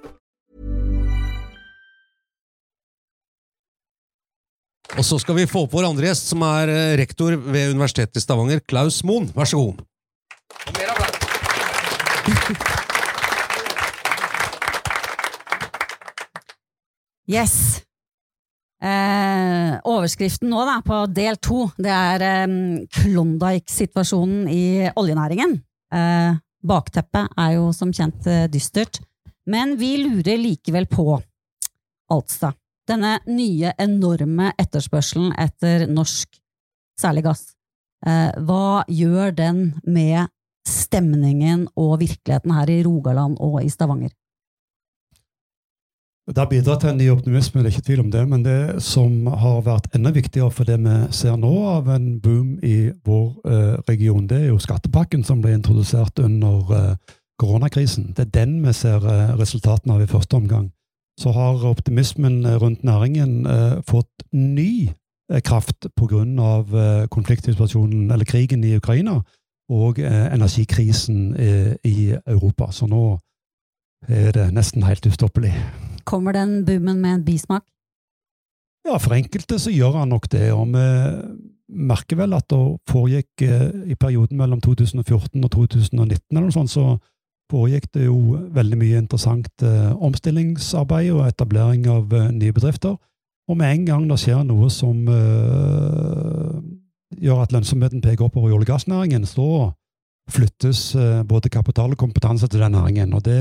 Og 4.99 5.05
så 5.07 5.19
skal 5.21 5.37
vi 5.37 5.47
få 5.47 5.63
på 5.67 5.77
vår 5.77 5.87
andre 5.87 6.09
gjest, 6.09 6.27
som 6.33 6.43
er 6.43 6.71
eh, 6.71 6.97
rektor 6.99 7.37
ved 7.39 7.71
Universitetet 7.71 8.19
i 8.19 8.23
Stavanger, 8.23 8.59
Klaus 8.67 9.03
Moen. 9.07 9.29
Vær 9.35 9.47
så 9.47 9.61
god. 9.61 9.75
Yes. 17.31 17.79
Eh, 18.81 19.73
overskriften 19.87 20.49
nå 20.51 20.63
da, 20.67 20.79
på 20.83 21.03
del 21.13 21.37
to, 21.39 21.67
det 21.79 21.91
er 21.93 22.23
eh, 22.25 22.55
Klondyke-situasjonen 22.97 24.49
i 24.51 24.89
oljenæringen. 24.99 25.53
Eh, 25.93 26.39
bakteppet 26.65 27.37
er 27.39 27.53
jo 27.55 27.69
som 27.77 27.93
kjent 27.93 28.27
eh, 28.27 28.47
dystert, 28.51 28.99
men 29.47 29.77
vi 29.79 29.93
lurer 30.01 30.41
likevel 30.41 30.89
på, 30.91 31.05
altså, 32.11 32.51
denne 32.91 33.17
nye 33.29 33.73
enorme 33.79 34.51
etterspørselen 34.59 35.33
etter 35.39 35.87
norsk, 35.89 36.29
særlig 36.99 37.25
gass. 37.29 37.51
Eh, 38.05 38.31
hva 38.45 38.81
gjør 38.89 39.35
den 39.37 39.61
med 39.85 40.31
stemningen 40.67 41.67
og 41.77 41.99
virkeligheten 42.01 42.53
her 42.53 42.69
i 42.69 42.81
Rogaland 42.85 43.37
og 43.41 43.61
i 43.63 43.69
Stavanger? 43.69 44.11
Det 46.31 46.37
har 46.37 46.47
bidratt 46.47 46.83
til 46.83 46.91
en 46.91 46.99
ny 47.01 47.07
optimisme, 47.11 47.59
det 47.59 47.71
er 47.71 47.73
ikke 47.75 47.87
tvil 47.89 48.03
om 48.05 48.11
det. 48.13 48.21
Men 48.29 48.43
det 48.45 48.83
som 48.85 49.25
har 49.27 49.63
vært 49.65 49.89
enda 49.97 50.13
viktigere 50.15 50.53
for 50.53 50.69
det 50.69 50.77
vi 50.79 50.97
ser 51.17 51.35
nå 51.37 51.51
av 51.73 51.89
en 51.91 52.19
boom 52.23 52.59
i 52.63 52.91
vår 53.05 53.25
eh, 53.51 53.73
region, 53.89 54.27
det 54.29 54.37
er 54.37 54.51
jo 54.51 54.61
skattepakken 54.61 55.25
som 55.27 55.41
ble 55.41 55.57
introdusert 55.57 56.21
under 56.23 56.75
eh, 56.77 57.17
koronakrisen. 57.41 58.13
Det 58.15 58.29
er 58.29 58.35
den 58.37 58.61
vi 58.63 58.73
ser 58.77 59.01
resultatene 59.39 59.97
av 59.97 60.05
i 60.05 60.09
første 60.09 60.37
omgang. 60.37 60.69
Så 61.19 61.33
har 61.35 61.65
optimismen 61.67 62.45
rundt 62.61 62.83
næringen 62.83 63.45
eh, 63.45 63.81
fått 63.87 64.25
ny 64.31 64.89
eh, 65.31 65.41
kraft 65.41 65.87
pga. 65.95 66.23
Eh, 66.23 67.07
konfliktsituasjonen, 67.11 68.11
eller 68.11 68.25
krigen 68.25 68.63
i 68.63 68.75
Ukraina, 68.75 69.21
og 69.69 69.99
eh, 69.99 70.33
energikrisen 70.33 71.35
eh, 71.35 71.75
i 71.83 72.15
Europa. 72.25 72.71
Så 72.71 72.87
nå 72.87 73.19
er 74.07 74.31
det 74.31 74.49
nesten 74.53 74.83
helt 74.83 75.05
ustoppelig. 75.05 75.53
Kommer 76.05 76.33
den 76.33 76.65
boomen 76.65 77.01
med 77.01 77.19
en 77.19 77.25
bismak? 77.25 77.63
Ja, 78.87 78.97
for 78.97 79.13
enkelte 79.13 79.59
så 79.61 79.69
gjør 79.69 79.99
han 79.99 80.09
nok 80.09 80.25
det, 80.31 80.47
og 80.51 80.71
vi 80.73 80.85
merker 81.71 82.19
vel 82.19 82.35
at 82.35 82.47
det 82.51 82.59
foregikk 82.89 83.45
eh, 83.45 83.69
i 83.93 83.95
perioden 83.95 84.39
mellom 84.39 84.61
2014 84.61 85.43
og 85.43 85.51
2019 85.51 86.19
eller 86.31 86.47
noe 86.47 86.55
sånt, 86.55 86.73
så 86.73 86.97
foregikk 87.51 87.89
det 87.95 88.07
jo 88.07 88.37
veldig 88.55 88.79
mye 88.79 89.01
interessant 89.03 89.65
eh, 89.65 89.91
omstillingsarbeid 89.99 91.11
og 91.13 91.25
etablering 91.27 91.87
av 91.91 92.13
eh, 92.15 92.29
nye 92.35 92.55
bedrifter. 92.55 92.95
Og 93.51 93.57
med 93.59 93.73
en 93.73 93.85
gang 93.89 94.07
det 94.07 94.19
skjer 94.21 94.45
noe 94.47 94.69
som 94.71 95.03
eh, 95.11 96.55
gjør 97.21 97.43
at 97.43 97.53
lønnsomheten 97.55 98.03
peker 98.03 98.27
oppover 98.27 98.51
i 98.51 98.55
olje- 98.55 98.69
og 98.69 98.73
gassnæringen, 98.73 99.27
så 99.27 99.71
flyttes 100.31 100.83
eh, 100.95 101.21
både 101.27 101.51
kapital 101.51 101.91
og 101.91 101.99
kompetanse 101.99 102.47
til 102.47 102.63
den 102.63 102.77
næringen. 102.77 103.13
Og 103.17 103.23
det, 103.25 103.39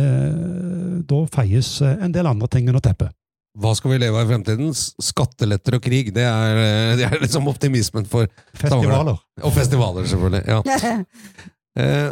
da 1.11 1.23
feies 1.31 1.77
eh, 1.85 1.99
en 2.05 2.15
del 2.15 2.29
andre 2.31 2.51
ting 2.51 2.69
under 2.71 2.83
teppet. 2.85 3.15
Hva 3.61 3.73
skal 3.75 3.93
vi 3.93 3.99
leve 3.99 4.19
av 4.19 4.29
i 4.29 4.31
fremtiden? 4.31 4.71
Skatteletter 4.75 5.77
og 5.79 5.83
krig, 5.83 6.13
det 6.15 6.23
er, 6.23 6.61
det 6.99 7.07
er 7.09 7.17
liksom 7.19 7.49
optimismen 7.51 8.07
for 8.07 8.29
Festivaler. 8.55 9.17
Festivaler. 9.17 9.23
Og 9.43 9.55
festivaler, 9.57 10.11
selvfølgelig. 10.11 10.45
ja. 10.47 10.61
Eh, 11.79 12.11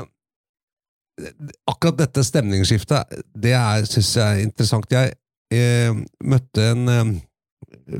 akkurat 1.68 1.98
dette 1.98 2.24
stemningsskiftet, 2.26 3.16
det 3.34 3.54
syns 3.90 4.12
jeg 4.16 4.26
er 4.26 4.44
interessant. 4.44 4.92
Jeg 4.92 5.16
eh, 5.54 5.96
møtte 6.24 6.68
en 6.72 6.92
eh, 6.92 7.12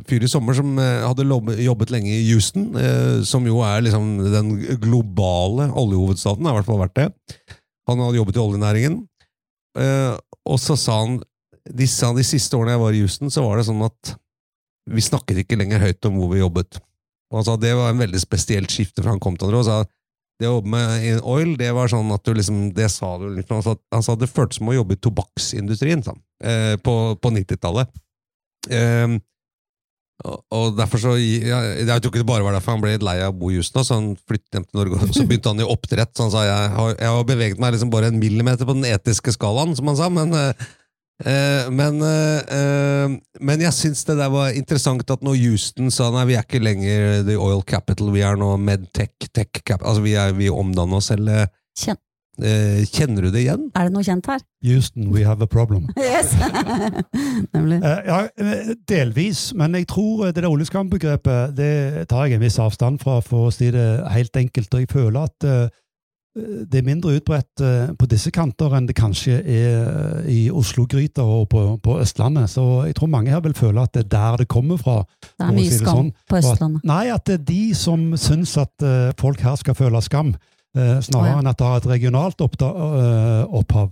fyr 0.08 0.24
i 0.24 0.30
sommer 0.30 0.56
som 0.56 0.78
eh, 0.80 1.04
hadde 1.04 1.26
jobbet 1.64 1.92
lenge 1.94 2.12
i 2.12 2.26
Houston, 2.30 2.70
eh, 2.78 3.20
som 3.26 3.46
jo 3.48 3.60
er 3.66 3.82
liksom 3.86 4.10
den 4.32 4.54
globale 4.82 5.68
oljehovedstaden, 5.72 6.46
har 6.46 6.56
i 6.56 6.60
hvert 6.60 6.70
fall 6.70 6.82
vært 6.84 6.98
det. 6.98 7.08
Han 7.90 8.04
hadde 8.04 8.20
jobbet 8.20 8.38
i 8.38 8.44
oljenæringen, 8.44 8.98
eh, 9.80 10.14
og 10.48 10.62
så 10.62 10.76
sa 10.78 11.02
han 11.02 11.20
disse, 11.68 12.08
de 12.16 12.24
siste 12.24 12.56
årene 12.56 12.76
jeg 12.76 12.84
var 12.84 12.96
i 12.96 13.04
Houston, 13.04 13.32
så 13.32 13.44
var 13.44 13.58
det 13.58 13.68
sånn 13.68 13.84
at 13.84 14.14
vi 14.88 15.04
snakket 15.04 15.42
ikke 15.42 15.58
lenger 15.60 15.82
høyt 15.84 16.06
om 16.08 16.16
hvor 16.16 16.30
vi 16.32 16.40
jobbet. 16.40 16.80
Og 17.28 17.40
han 17.40 17.44
sa 17.44 17.58
det 17.60 17.74
var 17.76 17.92
en 17.92 18.00
veldig 18.00 18.20
spesielt 18.22 18.72
skifte 18.72 19.02
fra 19.02 19.12
han 19.12 19.20
kom 19.20 19.36
til 19.36 19.50
andre. 19.50 19.60
og 19.60 19.66
sa 19.66 19.82
det 20.38 20.48
å 20.48 20.58
jobbe 20.58 20.70
med 20.70 21.22
oil, 21.26 21.54
det 21.58 21.70
var 21.74 21.90
sånn 21.90 22.12
at 22.14 22.24
du 22.26 22.36
liksom, 22.36 22.68
det 22.76 22.90
sa 22.94 23.16
du 23.18 23.28
litt, 23.34 23.48
han 23.50 23.64
sa, 23.64 23.74
han 23.94 24.04
sa 24.06 24.14
det 24.18 24.30
føltes 24.30 24.60
som 24.60 24.70
å 24.70 24.76
jobbe 24.76 24.94
i 24.94 25.00
tobakksindustrien, 25.02 26.04
sånn, 26.06 26.20
på, 26.84 26.94
på 27.18 27.32
90-tallet. 27.34 27.90
Eh, 28.70 29.18
og, 30.26 30.72
derfor 30.74 30.98
så, 30.98 31.12
ja, 31.18 31.60
jeg 31.78 31.86
tror 31.86 32.10
ikke 32.10 32.22
det 32.24 32.26
bare 32.26 32.42
var 32.42 32.56
derfor 32.56 32.74
han 32.74 32.82
ble 32.82 32.96
lei 32.98 33.20
av 33.22 33.36
å 33.36 33.38
bo 33.38 33.52
i 33.52 33.58
Houston, 33.58 33.86
så 33.86 33.98
han 34.00 34.08
flyttet 34.18 34.58
hjem 34.58 34.66
til 34.66 34.80
Norge, 34.80 34.98
og 34.98 35.14
så 35.14 35.26
begynte 35.26 35.52
han 35.52 35.62
i 35.62 35.68
oppdrett, 35.68 36.10
så 36.14 36.26
han 36.26 36.34
sa, 36.34 36.42
jeg 36.46 36.72
har, 36.74 36.94
jeg 36.96 37.12
har 37.14 37.28
beveget 37.28 37.62
meg 37.62 37.76
liksom 37.76 37.92
bare 37.94 38.10
en 38.10 38.18
millimeter 38.18 38.66
på 38.66 38.74
den 38.78 38.88
etiske 38.90 39.34
skalaen, 39.34 39.76
som 39.78 39.90
han 39.90 40.00
sa, 40.00 40.10
men 40.10 40.34
Eh, 40.34 40.68
men, 41.18 41.96
eh, 42.06 42.40
eh, 42.54 43.14
men 43.42 43.60
jeg 43.64 43.74
syns 43.74 44.04
det 44.06 44.18
der 44.20 44.30
var 44.30 44.52
interessant 44.54 45.02
at 45.10 45.24
når 45.26 45.34
Houston 45.42 45.90
sa 45.90 46.12
nei, 46.14 46.26
vi 46.30 46.36
er 46.38 46.44
ikke 46.46 46.60
lenger 46.62 47.24
the 47.26 47.34
oil 47.34 47.62
capital, 47.66 48.12
vi 48.14 48.22
er 48.22 48.38
nå 48.38 48.52
medtech, 48.62 49.16
tech 49.34 49.50
cap, 49.66 49.82
altså 49.82 50.04
vi, 50.04 50.14
er, 50.14 50.30
vi 50.38 50.46
omdanner 50.52 51.00
oss 51.00 51.10
selv. 51.10 51.28
eh, 51.34 51.48
Kjen 51.78 51.98
eh, 52.38 52.84
kjenner 52.86 53.26
du 53.26 53.32
det 53.34 53.40
igjen? 53.42 53.64
er 53.74 53.88
det 53.88 53.94
noe 53.96 54.06
kjent 54.06 54.28
her? 54.30 54.44
Houston, 54.62 55.08
we 55.10 55.24
have 55.26 55.42
a 55.42 55.46
problem. 55.50 55.88
Yes! 55.98 56.30
Nemlig. 57.54 57.80
Eh, 57.82 58.00
ja, 58.06 58.20
eh, 58.38 58.70
delvis, 58.88 59.48
men 59.58 59.74
jeg 59.74 59.88
tror 59.90 60.28
det 60.30 60.38
der 60.42 60.50
oljeskampbegrepet 60.50 61.56
det 61.58 62.06
tar 62.10 62.26
jeg 62.28 62.38
en 62.38 62.44
viss 62.46 62.58
avstand 62.62 63.02
fra, 63.02 63.18
for 63.26 63.48
å 63.48 63.54
si 63.54 63.72
det 63.74 63.86
helt 64.14 64.38
enkelt. 64.38 64.70
Og 64.74 64.84
jeg 64.86 64.90
føler 64.92 65.26
at 65.26 65.46
eh, 65.50 65.68
det 66.36 66.78
er 66.78 66.86
mindre 66.86 67.14
utbredt 67.16 67.62
eh, 67.64 67.90
på 67.98 68.06
disse 68.10 68.30
kanter 68.34 68.74
enn 68.76 68.86
det 68.88 68.96
kanskje 68.98 69.38
er 69.40 69.78
eh, 69.78 70.28
i 70.30 70.40
Oslo-gryta 70.54 71.24
og 71.24 71.48
på, 71.52 71.62
på, 71.82 71.98
Østlandet. 72.02 72.50
Så 72.52 72.64
jeg 72.86 72.96
tror 72.98 73.10
mange 73.12 73.32
her 73.32 73.42
vil 73.44 73.56
føle 73.56 73.82
at 73.82 73.94
det 73.96 74.06
er 74.06 74.10
der 74.12 74.42
det 74.42 74.48
kommer 74.50 74.80
fra. 74.80 75.00
Det 75.24 75.46
er 75.46 75.54
mye 75.56 75.66
si 75.66 75.78
det 75.78 75.82
skam 75.82 76.02
sånn. 76.02 76.10
på 76.28 76.40
Østlandet. 76.40 76.82
at-. 76.82 76.90
Nei, 76.92 77.04
at 77.14 77.24
det 77.26 77.38
er 77.38 77.46
de 77.48 77.62
som 77.78 78.10
syns 78.20 78.56
at 78.60 78.86
eh, 78.86 79.14
folk 79.20 79.42
her 79.44 79.56
skal 79.60 79.78
føle 79.78 80.04
skam, 80.04 80.36
snarere 80.78 81.32
ja. 81.32 81.38
enn 81.40 81.48
at 81.48 81.58
det 81.58 81.66
har 81.66 81.80
et 81.80 81.86
regionalt 81.90 82.42
opphav. 82.44 83.88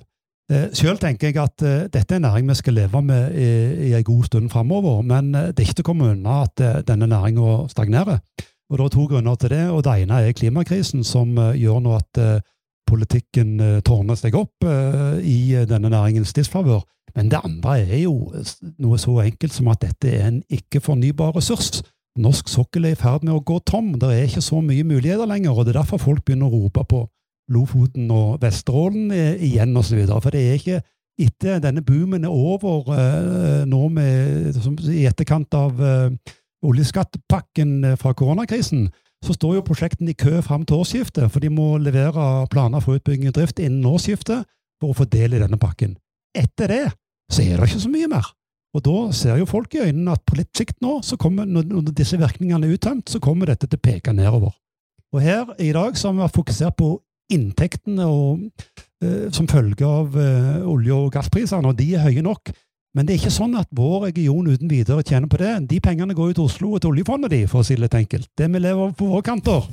Sjøl 0.77 1.01
tenker 1.03 1.33
jeg 1.33 1.38
at 1.42 1.64
dette 1.90 2.14
er 2.14 2.20
en 2.20 2.27
næring 2.29 2.46
vi 2.53 2.55
skal 2.61 2.77
leve 2.77 3.01
med 3.03 3.33
i, 3.35 3.49
i 3.88 3.94
en 3.96 4.05
god 4.07 4.29
stund 4.29 4.53
framover, 4.53 5.01
men 5.03 5.33
det 5.33 5.57
er 5.57 5.64
ikke 5.64 5.79
til 5.81 5.87
å 5.87 5.88
komme 5.88 6.12
unna 6.12 6.37
at 6.44 6.62
denne 6.87 7.09
næringa 7.11 7.57
stagnerer. 7.72 8.20
Og 8.70 8.79
Det 8.79 8.85
er 8.85 8.88
to 8.88 9.07
grunner 9.07 9.35
til 9.35 9.50
det. 9.50 9.70
og 9.70 9.85
Det 9.85 10.02
ene 10.02 10.20
er 10.20 10.33
klimakrisen, 10.33 11.05
som 11.05 11.38
eh, 11.38 11.55
gjør 11.62 11.81
nå 11.81 11.94
at 11.96 12.18
eh, 12.18 12.40
politikken 12.87 13.61
eh, 13.61 13.81
tårner 13.81 14.18
seg 14.18 14.35
opp 14.35 14.66
i 15.22 15.55
denne 15.68 15.90
næringens 15.90 16.33
disfavør. 16.33 16.83
Men 17.14 17.31
det 17.31 17.40
andre 17.44 17.81
er 17.81 18.00
jo 18.02 18.33
noe 18.79 18.98
så 18.98 19.20
enkelt 19.22 19.55
som 19.55 19.68
at 19.68 19.81
dette 19.81 20.11
er 20.11 20.26
en 20.29 20.42
ikke-fornybar 20.50 21.37
ressurs. 21.37 21.83
Norsk 22.18 22.48
sokkel 22.48 22.85
er 22.85 22.96
i 22.96 22.98
ferd 22.98 23.24
med 23.24 23.35
å 23.35 23.44
gå 23.44 23.59
tom. 23.66 23.94
Det 24.00 24.11
er 24.11 24.26
ikke 24.26 24.44
så 24.44 24.61
mye 24.61 24.85
muligheter 24.85 25.26
lenger, 25.26 25.55
og 25.55 25.64
det 25.64 25.74
er 25.74 25.81
derfor 25.81 26.02
folk 26.02 26.24
begynner 26.24 26.50
å 26.50 26.62
rope 26.64 26.85
på 26.85 27.07
Lofoten 27.52 28.11
og 28.11 28.40
Vesterålen 28.42 29.12
igjen 29.14 29.76
osv. 29.79 30.02
For 30.11 30.35
det 30.35 30.42
er 30.42 30.59
ikke 30.59 30.81
etter 31.22 31.61
denne 31.62 31.85
boomen 31.87 32.26
er 32.26 32.35
over 32.35 32.90
nå 33.64 33.83
med, 33.94 34.59
i 34.90 35.07
etterkant 35.09 35.55
av 35.57 35.79
oljeskattepakken 36.66 37.76
eh, 37.85 37.98
fra 38.00 38.14
koronakrisen, 38.16 38.88
så 39.24 39.35
står 39.35 39.59
jo 39.59 39.66
prosjektene 39.66 40.12
i 40.12 40.18
kø 40.18 40.40
fram 40.44 40.66
til 40.66 40.83
årsskiftet, 40.83 41.31
for 41.33 41.42
de 41.42 41.50
må 41.50 41.76
levere 41.83 42.46
planer 42.52 42.83
for 42.85 42.98
utbygging 42.98 43.31
og 43.31 43.38
drift 43.38 43.62
innen 43.62 43.87
årsskiftet 43.88 44.44
for 44.81 44.92
å 44.92 44.96
få 44.96 45.07
del 45.11 45.37
i 45.37 45.42
denne 45.42 45.59
pakken. 45.61 45.96
Etter 46.37 46.72
det 46.72 46.85
så 47.33 47.42
er 47.42 47.57
det 47.57 47.70
ikke 47.70 47.87
så 47.87 47.92
mye 47.92 48.11
mer. 48.12 48.29
Og 48.76 48.85
da 48.85 48.96
ser 49.16 49.38
jo 49.40 49.48
folk 49.48 49.72
i 49.74 49.87
øynene 49.87 50.14
at 50.14 50.22
på 50.29 50.37
litt 50.37 50.52
sikt 50.57 50.83
nå, 50.85 50.98
kommer, 51.18 51.48
når 51.48 51.94
disse 51.96 52.18
virkningene 52.20 52.68
er 52.68 52.76
uttømt, 52.76 53.09
så 53.09 53.22
kommer 53.24 53.48
dette 53.48 53.68
til 53.70 53.81
å 53.81 53.87
peke 53.87 54.12
nedover. 54.14 54.52
Og 55.14 55.22
her 55.24 55.48
i 55.62 55.72
dag 55.72 55.96
så 55.96 56.11
har 56.11 56.18
vi 56.18 56.35
fokusert 56.35 56.76
på 56.76 56.90
inntektene 57.33 58.05
og, 58.07 58.44
eh, 59.02 59.31
som 59.35 59.48
følge 59.48 59.87
av 59.87 60.14
eh, 60.20 60.61
olje- 60.68 60.94
og 60.94 61.09
gassprisene, 61.14 61.72
og 61.72 61.79
de 61.79 61.94
er 61.96 62.05
høye 62.05 62.22
nok. 62.22 62.52
Men 62.96 63.04
det 63.04 63.12
er 63.12 63.20
ikke 63.20 63.35
sånn 63.35 63.56
at 63.61 63.68
vår 63.76 64.06
region 64.06 64.46
uten 64.48 64.70
videre 64.72 65.04
tjener 65.04 65.28
på 65.28 65.37
det. 65.42 65.52
De 65.68 65.80
pengene 65.85 66.16
går 66.16 66.30
jo 66.30 66.37
til 66.38 66.46
Oslo 66.48 66.70
og 66.72 66.80
til 66.80 66.94
oljefondet, 66.94 67.35
de, 67.35 67.42
for 67.50 67.61
å 67.61 67.66
si 67.66 67.76
det 67.76 67.85
litt 67.85 67.96
enkelt. 67.98 68.30
Det 68.40 68.48
vi 68.48 68.62
lever 68.64 68.94
på 68.96 69.09
våre 69.11 69.26
kanter, 69.26 69.66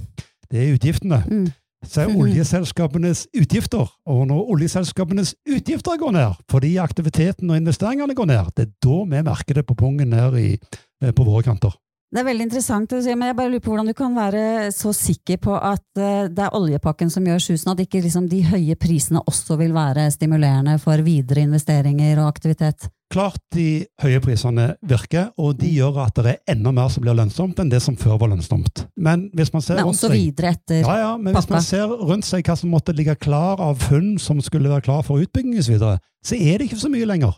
det 0.51 0.59
er 0.59 0.73
utgiftene. 0.75 1.21
Mm. 1.29 1.45
Så 1.87 2.03
er 2.03 2.15
oljeselskapenes 2.15 3.25
utgifter. 3.35 3.87
Og 4.11 4.25
når 4.27 4.51
oljeselskapenes 4.55 5.33
utgifter 5.47 5.99
går 5.99 6.13
ned, 6.15 6.43
fordi 6.51 6.75
aktiviteten 6.83 7.51
og 7.51 7.59
investeringene 7.59 8.15
går 8.15 8.29
ned, 8.31 8.51
det 8.57 8.67
er 8.67 8.75
da 8.83 8.99
vi 9.15 9.23
merker 9.29 9.59
det 9.59 9.65
på 9.67 9.77
pungen 9.79 10.15
i, 10.39 10.57
eh, 11.03 11.11
på 11.11 11.23
våre 11.27 11.43
kanter. 11.47 11.75
Det 12.13 12.21
er 12.21 12.27
veldig 12.27 12.45
interessant, 12.45 12.85
det 12.91 12.99
du 12.99 13.05
sier, 13.07 13.15
men 13.17 13.31
jeg 13.31 13.35
bare 13.39 13.49
lurer 13.49 13.61
på 13.65 13.71
hvordan 13.73 13.87
du 13.89 13.93
kan 13.97 14.13
være 14.13 14.41
så 14.75 14.91
sikker 14.93 15.39
på 15.41 15.55
at 15.57 15.97
eh, 15.97 16.27
det 16.29 16.43
er 16.45 16.53
oljepakken 16.53 17.09
som 17.09 17.25
gjør 17.25 17.39
susen, 17.41 17.71
at 17.73 17.79
ikke 17.81 18.03
liksom 18.05 18.27
de 18.29 18.43
høye 18.51 18.75
prisene 18.77 19.23
også 19.25 19.57
vil 19.57 19.73
være 19.73 20.03
stimulerende 20.13 20.75
for 20.83 21.01
videre 21.01 21.41
investeringer 21.47 22.21
og 22.21 22.27
aktivitet. 22.29 22.85
Klart 23.13 23.41
de 23.53 23.65
høye 24.01 24.21
prisene 24.21 24.67
virker, 24.89 25.31
og 25.41 25.57
de 25.61 25.71
gjør 25.73 25.97
at 26.05 26.21
det 26.21 26.35
er 26.35 26.53
enda 26.53 26.71
mer 26.73 26.93
som 26.93 27.01
blir 27.05 27.17
lønnsomt 27.17 27.57
enn 27.61 27.69
det 27.73 27.81
som 27.81 27.97
før 27.97 28.19
var 28.21 28.29
lønnsomt. 28.35 28.85
Men 28.97 29.27
hvis 29.33 29.49
man 29.53 29.65
ser 29.65 29.81
Men 29.81 29.89
rundt 29.89 30.01
seg- 30.03 30.13
videre 30.13 30.53
etter 30.53 30.81
Ja, 30.85 30.95
ja, 31.01 31.11
men 31.17 31.33
hvis 31.33 31.45
pappa. 31.47 31.57
man 31.57 31.65
ser 31.65 31.89
rundt 31.97 32.25
seg 32.29 32.45
hva 32.45 32.55
som 32.61 32.69
måtte 32.73 32.93
ligge 32.93 33.17
klar 33.21 33.57
av 33.61 33.81
funn 33.89 34.19
som 34.21 34.41
skulle 34.41 34.69
være 34.69 34.85
klar 34.85 35.01
for 35.05 35.17
utbygging 35.21 35.57
osv., 35.61 35.77
så, 35.81 35.95
så 36.25 36.37
er 36.37 36.57
det 36.61 36.69
ikke 36.69 36.81
så 36.85 36.93
mye 36.93 37.09
lenger. 37.09 37.33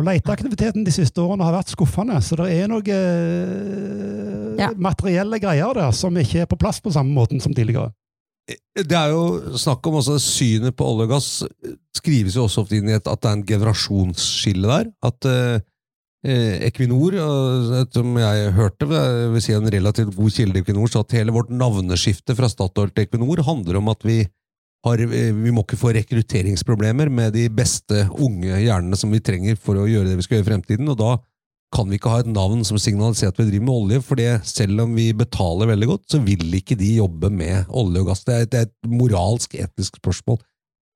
Og 0.00 0.06
leteaktiviteten 0.06 0.86
de 0.86 0.92
siste 0.94 1.20
årene 1.20 1.44
har 1.44 1.52
vært 1.58 1.72
skuffende, 1.74 2.16
så 2.24 2.38
det 2.40 2.46
er 2.54 2.70
noen 2.72 2.88
eh, 2.92 4.60
Ja. 4.62 4.70
materielle 4.76 5.40
greier 5.40 5.74
der 5.76 5.92
som 5.96 6.16
ikke 6.16 6.44
er 6.44 6.48
på 6.48 6.58
plass 6.60 6.80
på 6.80 6.92
samme 6.94 7.12
måten 7.12 7.40
som 7.40 7.52
tidligere. 7.54 7.92
Det 8.74 8.96
er 8.96 9.12
jo 9.12 9.54
snakk 9.60 9.86
om 9.86 10.00
også 10.00 10.16
synet 10.18 10.74
på 10.76 10.84
olje 10.84 11.04
og 11.06 11.12
gass 11.12 11.28
skrives 11.94 12.34
jo 12.34 12.46
også 12.48 12.64
ofte 12.64 12.76
inn 12.80 12.88
i 12.90 12.96
et, 12.96 13.06
at 13.06 13.20
det 13.22 13.28
er 13.30 13.36
en 13.36 13.44
generasjonsskille 13.46 14.66
der. 14.66 14.88
At 15.04 15.28
eh, 15.28 15.60
eh, 16.26 16.56
Equinor, 16.68 17.14
som 17.92 18.16
jeg 18.18 18.52
hørte, 18.56 18.88
jeg 18.90 19.30
vil 19.36 19.44
si 19.44 19.54
en 19.56 19.70
relativt 19.76 20.16
god 20.16 20.30
kilde 20.34 20.58
i 20.58 20.64
Equinor, 20.64 20.90
sa 20.90 21.04
at 21.04 21.14
hele 21.16 21.36
vårt 21.36 21.52
navneskifte 21.54 22.34
fra 22.38 22.48
Statoil 22.50 22.90
til 22.90 23.06
Equinor 23.06 23.44
handler 23.46 23.78
om 23.78 23.92
at 23.92 24.02
vi 24.08 24.22
har, 24.86 25.02
eh, 25.02 25.32
vi 25.32 25.52
må 25.54 25.64
ikke 25.64 25.78
få 25.78 25.92
rekrutteringsproblemer 25.96 27.10
med 27.12 27.36
de 27.36 27.48
beste 27.52 28.06
unge 28.12 28.56
hjernene 28.64 28.98
som 28.98 29.12
vi 29.14 29.22
trenger 29.22 29.58
for 29.60 29.78
å 29.78 29.88
gjøre 29.88 30.10
det 30.10 30.18
vi 30.18 30.26
skal 30.26 30.38
gjøre 30.38 30.46
i 30.46 30.50
fremtiden, 30.50 30.90
og 30.90 30.98
da 30.98 31.16
kan 31.72 31.88
vi 31.88 31.96
ikke 31.96 32.12
ha 32.12 32.20
et 32.20 32.28
navn 32.28 32.64
som 32.68 32.76
signaliserer 32.80 33.32
at 33.32 33.38
vi 33.40 33.48
driver 33.48 33.64
med 33.64 33.74
olje, 33.74 34.00
for 34.04 34.20
selv 34.44 34.84
om 34.84 34.96
vi 34.98 35.08
betaler 35.16 35.70
veldig 35.72 35.88
godt, 35.88 36.08
så 36.12 36.20
vil 36.20 36.58
ikke 36.58 36.76
de 36.76 36.98
jobbe 36.98 37.30
med 37.32 37.70
olje 37.70 38.02
og 38.02 38.10
gass. 38.10 38.24
Det 38.28 38.34
er, 38.34 38.48
det 38.50 38.58
er 38.58 38.66
et 38.68 38.90
moralsk, 38.92 39.56
etisk 39.56 39.96
spørsmål. 40.02 40.42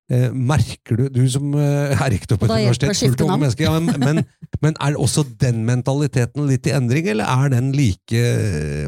Eh, 0.07 0.29
merker 0.31 0.95
du, 0.95 1.07
du 1.11 1.23
som 1.27 1.49
eh, 1.59 1.91
er 1.91 2.13
rektor 2.13 2.37
på 2.39 2.47
et 2.47 2.53
universitet, 2.53 2.93
fullt 2.95 3.25
unge 3.25 3.39
mennesker, 3.41 3.65
ja, 3.65 3.79
men, 3.83 3.97
men, 3.99 4.21
men 4.63 4.77
er 4.79 4.95
også 4.95 5.25
den 5.41 5.65
mentaliteten 5.67 6.45
litt 6.47 6.69
i 6.69 6.75
endring, 6.77 7.09
eller 7.11 7.27
er 7.27 7.51
den 7.51 7.73
like 7.75 8.21
eh, 8.21 8.87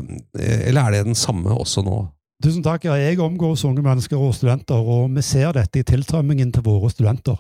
Eller 0.70 0.86
er 0.86 0.96
det 0.96 1.10
den 1.10 1.20
samme 1.20 1.52
også 1.52 1.84
nå? 1.84 1.98
Tusen 2.44 2.64
takk. 2.64 2.86
Ja, 2.88 2.94
jeg 2.96 3.20
omgås 3.20 3.66
unge 3.68 3.82
mennesker 3.84 4.18
og 4.18 4.32
studenter, 4.36 4.80
og 4.80 5.10
vi 5.12 5.22
ser 5.22 5.52
dette 5.58 5.82
i 5.82 5.84
tilstrømmingen 5.84 6.54
til 6.56 6.64
våre 6.64 6.88
studenter. 6.92 7.36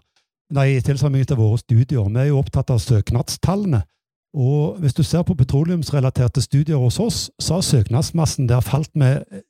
Nei, 0.51 0.81
tilstrømmingen 0.83 1.29
til 1.29 1.39
våre 1.39 1.57
studier. 1.61 2.09
Vi 2.09 2.19
er 2.19 2.27
jo 2.31 2.41
opptatt 2.41 2.73
av 2.73 2.81
søknadstallene. 2.83 3.83
Og 4.35 4.77
hvis 4.83 4.93
du 4.93 5.03
ser 5.03 5.23
på 5.23 5.37
petroleumsrelaterte 5.39 6.41
studier 6.43 6.77
hos 6.77 6.99
oss, 6.99 7.29
så 7.39 7.57
har 7.57 7.65
søknadsmassen 7.65 8.49
der 8.49 8.59
falt 8.61 8.91
med 8.95 9.23
eh, 9.31 9.41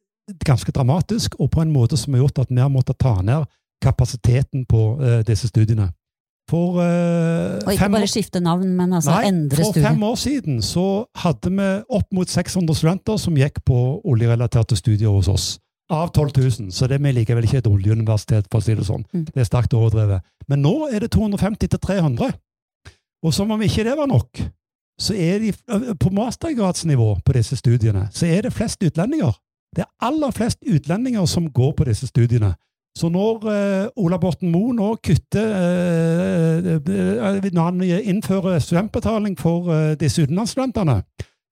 ganske 0.45 0.71
dramatisk, 0.71 1.35
og 1.39 1.49
på 1.51 1.63
en 1.65 1.73
måte 1.73 1.97
som 1.97 2.13
har 2.13 2.23
gjort 2.23 2.45
at 2.45 2.53
vi 2.53 2.61
har 2.61 2.69
måttet 2.69 2.99
ta 3.01 3.17
ned 3.21 3.49
kapasiteten 3.81 4.67
på 4.69 4.83
eh, 5.01 5.23
disse 5.27 5.49
studiene. 5.49 5.89
For 6.49 6.79
uh, 6.81 7.59
Og 7.61 7.73
ikke 7.75 7.83
fem 7.83 7.95
år- 7.99 8.09
skifte 8.09 8.41
navn, 8.41 8.71
men 8.73 8.93
altså 8.97 9.13
Nei, 9.13 9.29
endre 9.29 9.63
for 9.63 9.77
fem 9.77 10.03
år 10.03 10.15
siden 10.17 10.61
så 10.65 10.85
hadde 11.21 11.51
vi 11.53 11.67
opp 11.99 12.07
mot 12.17 12.29
600 12.29 12.77
studenter 12.79 13.19
som 13.21 13.37
gikk 13.37 13.61
på 13.69 13.79
oljerelaterte 14.09 14.77
studier 14.79 15.13
hos 15.13 15.29
oss. 15.29 15.49
Av 15.89 16.11
12 16.13 16.33
000, 16.37 16.71
så 16.73 16.85
det 16.89 16.99
er 16.99 17.03
vi 17.05 17.11
likevel 17.17 17.45
ikke 17.47 17.63
et 17.63 17.69
oljeuniversitet, 17.69 18.45
for 18.51 18.61
å 18.61 18.65
si 18.65 18.75
det 18.77 18.85
sånn. 18.85 19.05
Mm. 19.09 19.25
Det 19.29 19.41
er 19.41 19.47
sterkt 19.47 19.73
overdrevet. 19.73 20.21
Men 20.49 20.61
nå 20.61 20.73
er 20.89 21.05
det 21.05 21.11
250 21.15 21.69
til 21.73 21.81
300. 21.81 22.33
Og 23.25 23.33
som 23.33 23.49
om 23.51 23.61
ikke 23.65 23.85
det 23.87 23.95
var 23.97 24.09
nok, 24.09 24.41
så 25.01 25.15
er 25.17 25.39
de 25.41 25.53
på 25.97 26.11
mastergradsnivå 26.13 27.09
på 27.25 27.35
disse 27.37 27.57
studiene, 27.57 28.07
så 28.13 28.27
er 28.29 28.45
det 28.45 28.53
flest 28.53 28.83
utlendinger. 28.85 29.33
Det 29.75 29.85
er 29.85 29.89
aller 30.05 30.31
flest 30.35 30.61
utlendinger 30.65 31.25
som 31.29 31.49
går 31.53 31.73
på 31.77 31.87
disse 31.89 32.09
studiene. 32.09 32.53
Så 32.97 33.09
når 33.13 33.45
eh, 33.47 33.87
Ola 34.01 34.17
Borten 34.19 34.51
Moe 34.51 34.73
nå 34.75 34.95
kutter 35.05 35.51
eh, 35.55 36.69
eh, 36.75 37.49
Når 37.53 37.63
han 37.63 37.83
innfører 37.83 38.59
studentbetaling 38.63 39.37
for 39.39 39.69
eh, 39.73 39.93
disse 39.99 40.25
utenlandsstudentene, 40.25 41.01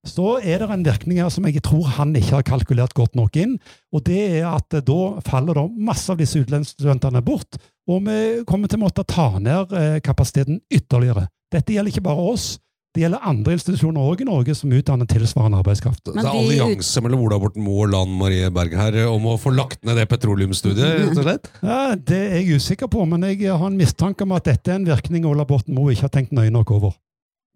så 0.08 0.38
er 0.40 0.62
det 0.62 0.70
en 0.72 0.86
virkning 0.86 1.20
her 1.22 1.32
som 1.34 1.46
jeg 1.48 1.62
tror 1.66 1.88
han 1.98 2.16
ikke 2.16 2.38
har 2.38 2.46
kalkulert 2.48 2.96
godt 2.98 3.18
nok 3.20 3.36
inn. 3.40 3.58
Og 3.94 4.06
det 4.08 4.20
er 4.40 4.50
at 4.50 4.78
eh, 4.78 4.84
da 4.86 5.22
faller 5.28 5.58
da 5.58 5.66
masse 5.72 6.12
av 6.12 6.20
disse 6.22 6.42
utenlandsstudentene 6.42 7.24
bort, 7.26 7.60
og 7.88 8.04
vi 8.08 8.20
kommer 8.48 8.72
til 8.72 8.82
å 8.82 8.86
måtte 8.88 9.08
ta 9.08 9.30
ned 9.40 9.74
eh, 9.76 10.00
kapasiteten 10.04 10.62
ytterligere. 10.74 11.28
Dette 11.54 11.76
gjelder 11.76 11.94
ikke 11.94 12.08
bare 12.10 12.32
oss. 12.34 12.56
Det 12.96 13.04
gjelder 13.04 13.26
andre 13.30 13.54
institusjoner 13.54 14.02
også 14.02 14.24
i 14.24 14.28
Norge 14.30 14.54
som 14.58 14.72
utdanner 14.74 15.10
tilsvarende 15.10 15.60
arbeidskraft. 15.62 16.02
det 16.08 16.24
er 16.24 16.30
allianse 16.32 17.04
mellom 17.06 17.26
Ola 17.28 17.38
Borten 17.42 17.62
Moe 17.66 17.84
og 17.86 17.92
Lan 17.94 18.14
Marie 18.18 18.50
Berg 18.54 18.74
her 18.80 18.98
om 19.12 19.28
å 19.30 19.36
få 19.38 19.54
lagt 19.54 19.84
ned 19.86 20.00
det 20.00 20.08
petroleumsstudiet, 20.10 21.20
rett? 21.28 21.52
Ja, 21.62 21.96
Det 21.96 22.18
er 22.18 22.40
jeg 22.40 22.58
usikker 22.58 22.90
på, 22.90 23.06
men 23.06 23.22
jeg 23.28 23.52
har 23.52 23.68
en 23.68 23.78
mistanke 23.78 24.26
om 24.26 24.34
at 24.38 24.50
dette 24.50 24.72
er 24.72 24.80
en 24.80 24.88
virkning 24.88 25.28
Ola 25.30 25.46
Borten 25.46 25.76
Moe 25.78 25.94
ikke 25.94 26.08
har 26.08 26.16
tenkt 26.16 26.34
nøye 26.34 26.54
nok 26.54 26.72
over. 26.74 26.96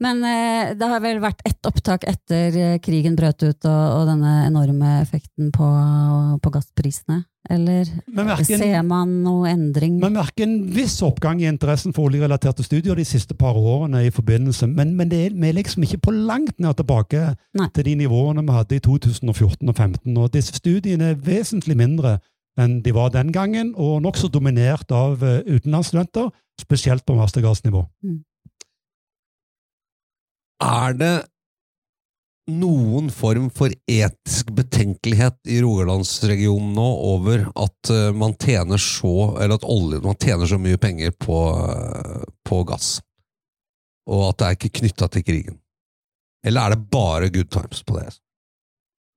Men 0.01 0.23
eh, 0.25 0.71
det 0.77 0.87
har 0.89 1.01
vel 1.03 1.19
vært 1.21 1.43
ett 1.45 1.67
opptak 1.69 2.07
etter 2.09 2.55
eh, 2.57 2.77
krigen 2.81 3.13
brøt 3.17 3.43
ut 3.43 3.67
og, 3.69 3.81
og 3.99 4.07
denne 4.09 4.31
enorme 4.47 4.95
effekten 5.03 5.51
på, 5.53 5.67
på 6.41 6.53
gassprisene? 6.55 7.19
Eller 7.49 7.87
Men 8.05 8.27
verken- 8.29 8.61
ser 8.61 8.81
man 8.85 9.13
noe 9.25 9.49
endring? 9.49 9.99
Vi 10.01 10.09
merker 10.13 10.45
en 10.45 10.57
viss 10.73 10.99
oppgang 11.05 11.41
i 11.41 11.47
interessen 11.49 11.93
for 11.93 12.09
oljerelaterte 12.09 12.65
studier 12.65 12.97
de 12.97 13.05
siste 13.05 13.37
par 13.37 13.57
årene 13.57 14.03
i 14.05 14.11
forbindelse, 14.13 14.69
men, 14.69 14.95
men 14.97 15.09
det 15.09 15.21
er, 15.25 15.37
vi 15.37 15.49
er 15.49 15.57
liksom 15.57 15.85
ikke 15.85 16.01
på 16.05 16.13
langt 16.13 16.57
ned 16.61 16.77
tilbake 16.77 17.23
Nei. 17.57 17.69
til 17.73 17.89
de 17.89 17.95
nivåene 18.03 18.45
vi 18.45 18.57
hadde 18.57 18.77
i 18.77 18.83
2014 18.85 19.69
og 19.69 19.75
2015. 19.75 20.17
Og 20.17 20.33
disse 20.33 20.57
studiene 20.57 21.13
er 21.13 21.21
vesentlig 21.25 21.77
mindre 21.77 22.19
enn 22.59 22.81
de 22.85 22.93
var 22.93 23.13
den 23.13 23.31
gangen, 23.33 23.71
og 23.79 24.01
nokså 24.03 24.29
dominert 24.33 24.89
av 24.93 25.21
eh, 25.23 25.39
utenlandsstudenter, 25.47 26.29
spesielt 26.61 27.05
på 27.07 27.15
mastergradsnivå. 27.17 27.85
Er 30.61 30.93
det 30.97 31.15
noen 32.51 33.09
form 33.13 33.49
for 33.53 33.73
etisk 33.89 34.51
betenkelighet 34.57 35.37
i 35.49 35.61
Rogalandsregionen 35.63 36.73
nå 36.75 36.87
over 37.13 37.45
at 37.53 37.91
eh, 37.93 38.09
man 38.17 38.35
tjener 38.41 38.81
så 38.81 39.37
eller 39.37 39.55
at 39.57 39.67
olje, 39.67 40.01
man 40.03 40.17
tjener 40.19 40.49
så 40.49 40.59
mye 40.61 40.79
penger 40.81 41.13
på, 41.21 41.39
eh, 41.61 42.25
på 42.47 42.63
gass? 42.69 42.99
Og 44.09 44.27
at 44.31 44.41
det 44.41 44.47
er 44.47 44.57
ikke 44.57 44.75
knytta 44.81 45.09
til 45.13 45.25
krigen? 45.25 45.61
Eller 46.45 46.65
er 46.65 46.75
det 46.75 46.89
bare 46.91 47.29
good 47.33 47.51
times 47.53 47.83
på 47.85 47.99
det? 47.99 48.09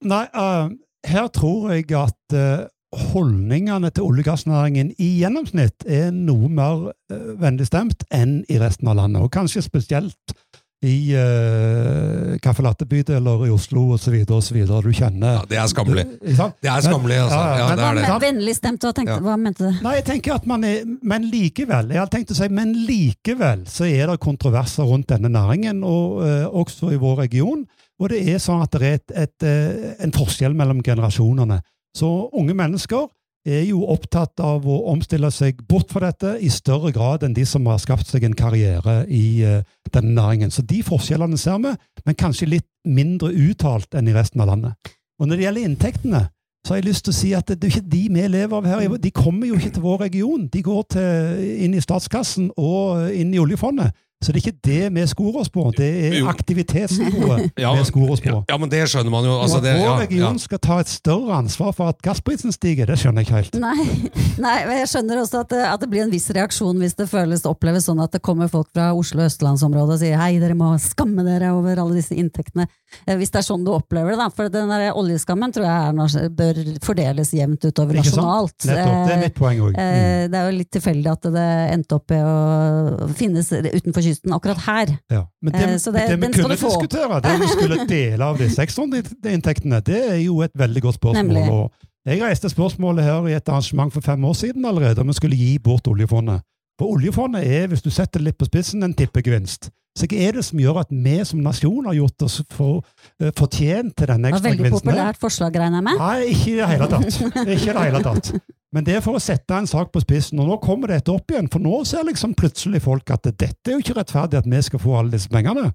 Nei, 0.05 0.27
uh, 0.37 0.69
her 1.09 1.29
tror 1.33 1.73
jeg 1.73 1.89
at 1.97 2.37
uh, 2.37 2.67
holdningene 3.15 3.89
til 3.91 4.05
olje- 4.05 4.27
og 4.27 4.29
gassnæringen 4.29 4.93
i 5.01 5.09
gjennomsnitt 5.23 5.87
er 5.89 6.13
noe 6.13 6.51
mer 6.53 6.91
uh, 6.93 7.31
vennlig 7.41 7.71
stemt 7.71 8.05
enn 8.13 8.43
i 8.53 8.61
resten 8.61 8.93
av 8.93 9.01
landet. 9.01 9.25
Og 9.25 9.33
kanskje 9.33 9.65
spesielt 9.65 10.37
i 10.85 11.15
uh, 11.17 12.35
caffè 12.45 12.65
Latte-bydeler 12.65 13.47
i 13.47 13.53
Oslo 13.55 13.87
osv. 13.97 14.15
osv. 14.37 14.59
Du 14.85 14.91
kjenner 14.95 15.39
Ja, 15.39 15.45
det 15.49 15.59
er 15.61 15.71
skammelig. 15.71 16.05
Det 16.21 16.71
er 16.71 16.85
skammelig, 16.85 17.19
altså. 17.25 17.39
Ja, 17.39 17.45
ja, 17.45 17.59
Ja, 17.59 17.69
men- 17.69 17.79
det 17.79 18.05
er 18.05 18.19
det. 18.19 18.21
Vennlig 18.27 18.57
stemt? 18.59 18.85
Hva, 18.85 18.93
tenkte, 18.97 19.21
hva 19.25 19.37
mente 19.41 19.65
du? 19.65 19.83
Nei, 19.85 19.95
jeg 19.99 20.05
tenker 20.11 20.35
at 20.35 20.47
man 20.47 20.65
er, 20.65 20.85
Men 21.03 21.31
likevel 21.31 21.89
jeg 21.95 22.01
hadde 22.01 22.15
tenkt 22.17 22.31
å 22.35 22.37
si, 22.39 22.49
men 22.49 22.75
likevel 22.87 23.65
så 23.71 23.87
er 23.89 24.07
det 24.13 24.21
kontroverser 24.21 24.85
rundt 24.89 25.09
denne 25.09 25.31
næringen, 25.33 25.83
og 25.85 26.23
uh, 26.23 26.47
også 26.53 26.93
i 26.93 27.01
vår 27.01 27.19
region. 27.25 27.65
Og 28.01 28.11
det 28.11 28.23
er 28.29 28.39
sånn 28.43 28.63
at 28.65 28.73
det 28.75 28.83
er 28.83 28.95
et, 28.99 29.13
et, 29.15 29.43
eh, 29.47 29.93
en 30.03 30.13
forskjell 30.13 30.55
mellom 30.59 30.81
generasjonene. 30.83 31.61
Så 31.95 32.09
unge 32.35 32.55
mennesker 32.59 33.07
er 33.45 33.65
jo 33.69 33.83
opptatt 33.93 34.41
av 34.41 34.65
å 34.65 34.79
omstille 34.93 35.29
seg 35.33 35.61
bort 35.69 35.93
fra 35.93 36.09
dette 36.09 36.35
i 36.41 36.51
større 36.53 36.93
grad 36.95 37.27
enn 37.27 37.37
de 37.37 37.45
som 37.49 37.67
har 37.69 37.81
skapt 37.83 38.09
seg 38.09 38.25
en 38.25 38.37
karriere 38.37 39.03
i 39.13 39.45
eh, 39.45 39.65
denne 39.93 40.15
næringen. 40.17 40.53
Så 40.55 40.65
de 40.65 40.81
forskjellene 40.85 41.39
ser 41.41 41.61
vi, 41.65 41.75
men 42.07 42.19
kanskje 42.21 42.51
litt 42.57 42.69
mindre 42.89 43.33
uttalt 43.33 43.95
enn 43.97 44.09
i 44.09 44.17
resten 44.17 44.41
av 44.41 44.49
landet. 44.53 44.95
Og 45.21 45.29
når 45.29 45.37
det 45.37 45.47
gjelder 45.47 45.69
inntektene, 45.69 46.23
så 46.65 46.73
har 46.73 46.81
jeg 46.81 46.89
lyst 46.89 47.05
til 47.05 47.13
å 47.13 47.19
si 47.19 47.31
at 47.37 47.51
det 47.53 47.69
er 47.69 47.75
ikke 47.75 47.93
de 47.93 48.03
vi 48.09 48.29
lever 48.33 48.57
av 48.57 48.67
her. 48.69 48.97
De 48.97 49.13
kommer 49.13 49.51
jo 49.51 49.59
ikke 49.59 49.75
til 49.77 49.85
vår 49.85 49.99
region. 50.07 50.47
De 50.49 50.63
går 50.65 50.87
til, 50.95 51.43
inn 51.67 51.77
i 51.77 51.83
statskassen 51.85 52.49
og 52.57 53.13
inn 53.13 53.35
i 53.37 53.41
oljefondet. 53.43 53.93
Så 54.25 54.33
det 54.33 54.41
er 54.41 54.47
ikke 54.49 54.61
det 54.65 54.93
vi 54.97 55.05
skorer 55.11 55.41
oss 55.43 55.51
på. 55.53 55.65
Det 55.77 55.89
er 56.09 56.29
aktivitetsnivået 56.31 57.53
Ja, 57.65 57.75
vi 57.77 57.85
skorer 57.89 58.15
oss 58.17 58.23
på. 58.25 58.31
Ja, 58.33 58.43
ja, 58.49 58.59
men 58.61 58.73
det 58.73 58.83
skjønner 58.91 59.13
man 59.13 59.27
jo. 59.29 59.35
Altså, 59.43 59.61
det, 59.65 59.75
vår 59.81 60.05
region 60.07 60.39
ja. 60.39 60.45
skal 60.47 60.63
ta 60.65 60.79
et 60.83 60.91
større 60.93 61.39
ansvar 61.43 61.75
for 61.77 61.93
at 61.93 62.01
gassprisen 62.05 62.55
stiger, 62.55 62.89
det 62.89 62.99
skjønner 63.01 63.23
jeg 63.23 63.29
ikke 63.29 63.41
helt. 63.43 63.59
Nei, 63.61 63.89
nei, 64.47 64.57
men 64.69 64.81
jeg 64.81 64.91
skjønner 64.95 65.21
også 65.23 65.45
at 65.45 65.53
det, 65.53 65.63
at 65.69 65.85
det 65.85 65.91
blir 65.93 66.07
en 66.07 66.15
viss 66.15 66.31
reaksjon 66.35 66.81
hvis 66.81 66.97
det 66.99 67.09
føles 67.11 67.45
oppleves 67.49 67.89
sånn 67.89 68.01
at 68.03 68.15
det 68.17 68.23
kommer 68.25 68.49
folk 68.53 68.71
fra 68.75 68.91
Oslo 68.97 69.23
og 69.23 69.29
østlandsområdet 69.29 69.99
og 69.99 70.01
sier 70.03 70.21
hei, 70.21 70.39
dere 70.43 70.57
må 70.59 70.73
skamme 70.83 71.25
dere 71.27 71.53
over 71.55 71.83
alle 71.83 71.99
disse 72.01 72.17
inntektene. 72.17 72.67
Eh, 73.05 73.17
Hvis 73.19 73.33
det 73.35 73.43
er 73.43 73.47
sånn 73.47 73.65
du 73.67 73.73
opplever 73.75 74.15
det, 74.15 74.21
da. 74.23 74.31
For 74.35 74.51
den 74.53 74.71
der 74.73 74.97
oljeskammen 74.97 75.53
tror 75.55 75.67
jeg 75.69 75.93
er, 75.93 76.29
bør 76.35 76.61
fordeles 76.85 77.33
jevnt 77.37 77.67
utover 77.67 77.99
Ikke 78.01 78.11
sant? 78.11 78.23
nasjonalt. 78.23 78.57
Nettopp. 78.65 78.95
Det 78.95 79.13
er 79.13 79.15
Eh, 79.15 79.23
mitt 79.25 79.35
poeng 79.39 79.61
òg. 79.61 79.75
Mm. 79.75 80.31
Det 80.33 80.39
er 80.39 80.49
jo 80.49 80.57
litt 80.59 80.71
tilfeldig 80.75 81.11
at 81.13 81.29
det 81.35 81.49
endte 81.75 81.99
opp 81.99 82.15
i 82.15 82.21
å 82.25 83.09
finnes 83.19 83.51
utenfor 83.53 84.03
kysten 84.03 84.14
akkurat 84.33 84.59
her. 84.67 84.87
Ja. 85.11 85.23
Men 85.43 85.53
det, 85.53 85.63
Eh, 85.63 85.77
så 85.79 85.93
det- 85.93 86.09
det 86.09 86.21
vi 86.21 86.33
kunne 86.43 86.55
diskutere, 86.55 87.21
det 87.21 87.41
vi 87.41 87.47
skulle 87.49 87.87
dele 87.97 88.25
av 88.25 88.39
disse 88.39 88.63
ekstrainntektene, 88.63 89.81
det 89.81 90.11
er 90.13 90.17
jo 90.25 90.41
et 90.43 90.51
veldig 90.59 90.83
godt 90.83 90.95
spørsmål. 90.95 91.71
Jeg 92.07 92.23
reiste 92.23 92.49
spørsmålet 92.49 93.05
her 93.05 93.27
i 93.27 93.33
et 93.33 93.49
arrangement 93.49 93.93
for 93.93 94.01
fem 94.01 94.25
år 94.25 94.33
siden 94.35 94.65
allerede, 94.65 94.99
om 95.01 95.07
vi 95.09 95.13
skulle 95.13 95.37
gi 95.37 95.59
bort 95.59 95.87
oljefondet. 95.89 96.41
For 96.81 96.97
oljefondet 96.97 97.47
er, 97.47 97.69
hvis 97.71 97.83
du 97.85 97.91
setter 97.91 98.19
det 98.19 98.33
litt 98.33 98.39
på 98.39 98.49
spissen, 98.49 98.83
en 98.83 98.95
tippegevinst. 98.95 99.71
Så 99.95 100.09
hva 100.11 100.19
er 100.27 100.33
det 100.35 100.43
som 100.43 100.59
gjør 100.59 100.81
at 100.81 100.89
vi 100.91 101.21
som 101.23 101.39
nasjon 101.45 101.87
har 101.87 101.95
gjort 101.95 102.25
oss 102.27 102.41
for, 102.51 102.81
uh, 103.23 103.29
fortjent 103.39 103.95
til 103.95 104.11
denne 104.11 104.33
var 104.35 104.43
veldig 104.43 104.65
ekstragevinsten? 104.67 104.91
populært 104.91 105.21
forslag, 105.23 105.55
regner 105.63 105.79
jeg 105.79 105.87
med. 105.87 106.01
Nei, 106.03 106.33
ikke 106.33 106.51
i 106.51 106.57
det 106.59 106.67
hele 106.73 106.89
tatt. 106.91 107.21
Ikke 107.55 107.71
i 107.71 107.77
det 107.77 107.85
hele 107.85 108.03
tatt. 108.03 108.33
Men 108.75 108.89
det 108.89 108.97
er 108.97 109.05
for 109.05 109.15
å 109.15 109.23
sette 109.23 109.55
en 109.55 109.71
sak 109.71 109.93
på 109.95 110.03
spissen, 110.03 110.41
og 110.43 110.51
nå 110.51 110.57
kommer 110.59 110.91
dette 110.91 111.15
opp 111.15 111.31
igjen. 111.31 111.47
For 111.53 111.63
nå 111.63 111.85
ser 111.87 112.03
liksom 112.09 112.35
plutselig 112.35 112.83
folk 112.83 113.15
at 113.15 113.31
dette 113.31 113.71
er 113.71 113.77
jo 113.77 113.85
ikke 113.85 113.95
rettferdig 114.01 114.41
at 114.41 114.51
vi 114.51 114.63
skal 114.67 114.83
få 114.83 114.97
alle 114.99 115.15
disse 115.15 115.31
pengene. 115.31 115.69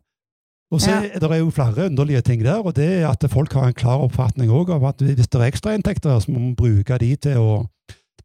Og 0.69 0.81
så 0.83 0.91
Ja. 0.91 0.97
er 1.07 1.19
det 1.23 1.31
er 1.31 1.39
jo 1.39 1.49
flere 1.49 1.87
underlige 1.87 2.21
ting 2.21 2.43
der, 2.43 2.59
og 2.59 2.75
det 2.75 2.89
er 2.99 3.07
at 3.07 3.23
folk 3.31 3.53
har 3.53 3.71
en 3.71 3.73
klar 3.73 4.03
oppfatning 4.03 4.51
også 4.51 4.75
av 4.75 4.83
at 4.91 4.99
hvis 5.01 5.27
det 5.31 5.39
er 5.39 5.47
ekstrainntekter, 5.47 6.19
så 6.19 6.31
må 6.31 6.39
man 6.39 6.55
bruke 6.59 6.97
de 6.99 7.15
til 7.15 7.37
å, 7.39 7.65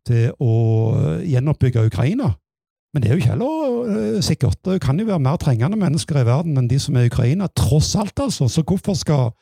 til 0.05 0.33
å 0.43 1.23
gjenoppbygge 1.23 1.87
Ukraina. 1.87 2.35
Men 2.95 3.03
det 3.03 3.09
er 3.09 3.17
jo 3.17 3.23
ikke 3.23 3.33
heller 3.35 3.79
øh, 3.91 4.19
sikkert. 4.23 4.61
Det 4.65 4.81
kan 4.85 5.01
jo 5.01 5.09
være 5.09 5.23
mer 5.23 5.39
trengende 5.43 5.79
mennesker 5.79 6.21
i 6.21 6.27
verden 6.29 6.61
enn 6.61 6.71
de 6.71 6.79
som 6.79 6.95
er 6.97 7.09
i 7.09 7.11
Ukraina, 7.11 7.49
tross 7.51 7.97
alt, 7.99 8.15
altså. 8.23 8.47
Så 8.49 8.63
hvorfor 8.63 8.95
skal 8.95 9.33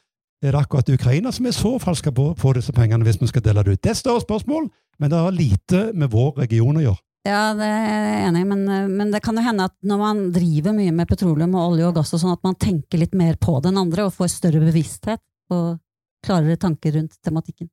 er 0.42 0.50
det 0.50 0.58
akkurat 0.58 0.88
Ukraina 0.90 1.30
som 1.30 1.46
i 1.46 1.54
så 1.54 1.76
fall 1.78 1.94
skal 1.94 2.14
få 2.38 2.52
disse 2.56 2.72
pengene 2.74 3.06
hvis 3.06 3.20
vi 3.20 3.28
skal 3.30 3.44
dele 3.44 3.62
det 3.62 3.76
ut? 3.76 3.82
Det 3.84 3.92
er 3.92 3.98
større 3.98 4.24
spørsmål, 4.24 4.66
men 4.98 5.10
det 5.12 5.18
har 5.18 5.36
lite 5.36 5.82
med 5.94 6.10
vår 6.10 6.40
region 6.42 6.80
å 6.80 6.82
gjøre. 6.82 7.02
Ja, 7.22 7.52
det 7.54 7.68
er 7.68 7.84
jeg 7.86 8.22
enig 8.26 8.40
i, 8.42 8.46
men, 8.50 8.62
eh, 8.66 8.88
men 8.90 9.12
det 9.12 9.20
kan 9.22 9.36
jo 9.38 9.44
hende 9.46 9.68
at 9.70 9.76
når 9.86 10.00
man 10.00 10.22
driver 10.34 10.74
mye 10.74 10.90
med 10.90 11.06
petroleum 11.06 11.54
og 11.54 11.74
olje 11.74 11.86
og 11.86 11.94
gass 12.00 12.10
og 12.16 12.22
sånn, 12.24 12.34
at 12.34 12.42
man 12.42 12.58
tenker 12.58 12.98
litt 12.98 13.14
mer 13.14 13.38
på 13.38 13.60
den 13.62 13.78
andre 13.78 14.08
og 14.08 14.16
får 14.16 14.32
større 14.32 14.64
bevissthet 14.64 15.22
og 15.54 15.78
klarere 16.26 16.58
tanker 16.58 16.96
rundt 16.98 17.14
tematikken. 17.22 17.70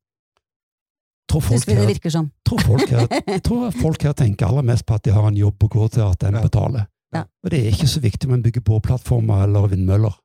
Tror 1.30 1.42
folk, 1.46 1.66
her, 1.70 1.76
det 1.84 1.88
virker 1.94 2.10
sånn. 2.14 2.32
tror 2.48 2.62
folk, 2.66 2.90
her, 2.90 3.08
jeg 3.28 3.44
tror 3.46 3.72
folk 3.78 4.02
her 4.08 4.14
tenker 4.18 4.48
aller 4.50 4.66
mest 4.66 4.86
på 4.90 4.96
at 4.98 5.04
de 5.06 5.14
har 5.14 5.28
en 5.30 5.38
jobb 5.38 5.62
å 5.68 5.70
gå 5.70 5.88
til, 5.94 6.04
at 6.10 6.20
den 6.26 6.40
betaler. 6.42 6.88
Ja. 7.14 7.24
Og 7.46 7.50
det 7.54 7.60
er 7.64 7.72
ikke 7.74 7.88
så 7.90 8.02
viktig 8.02 8.28
om 8.30 8.34
en 8.40 8.44
bygger 8.46 8.62
båtplattformer 8.66 9.46
eller 9.48 9.70
vindmøller. 9.72 10.18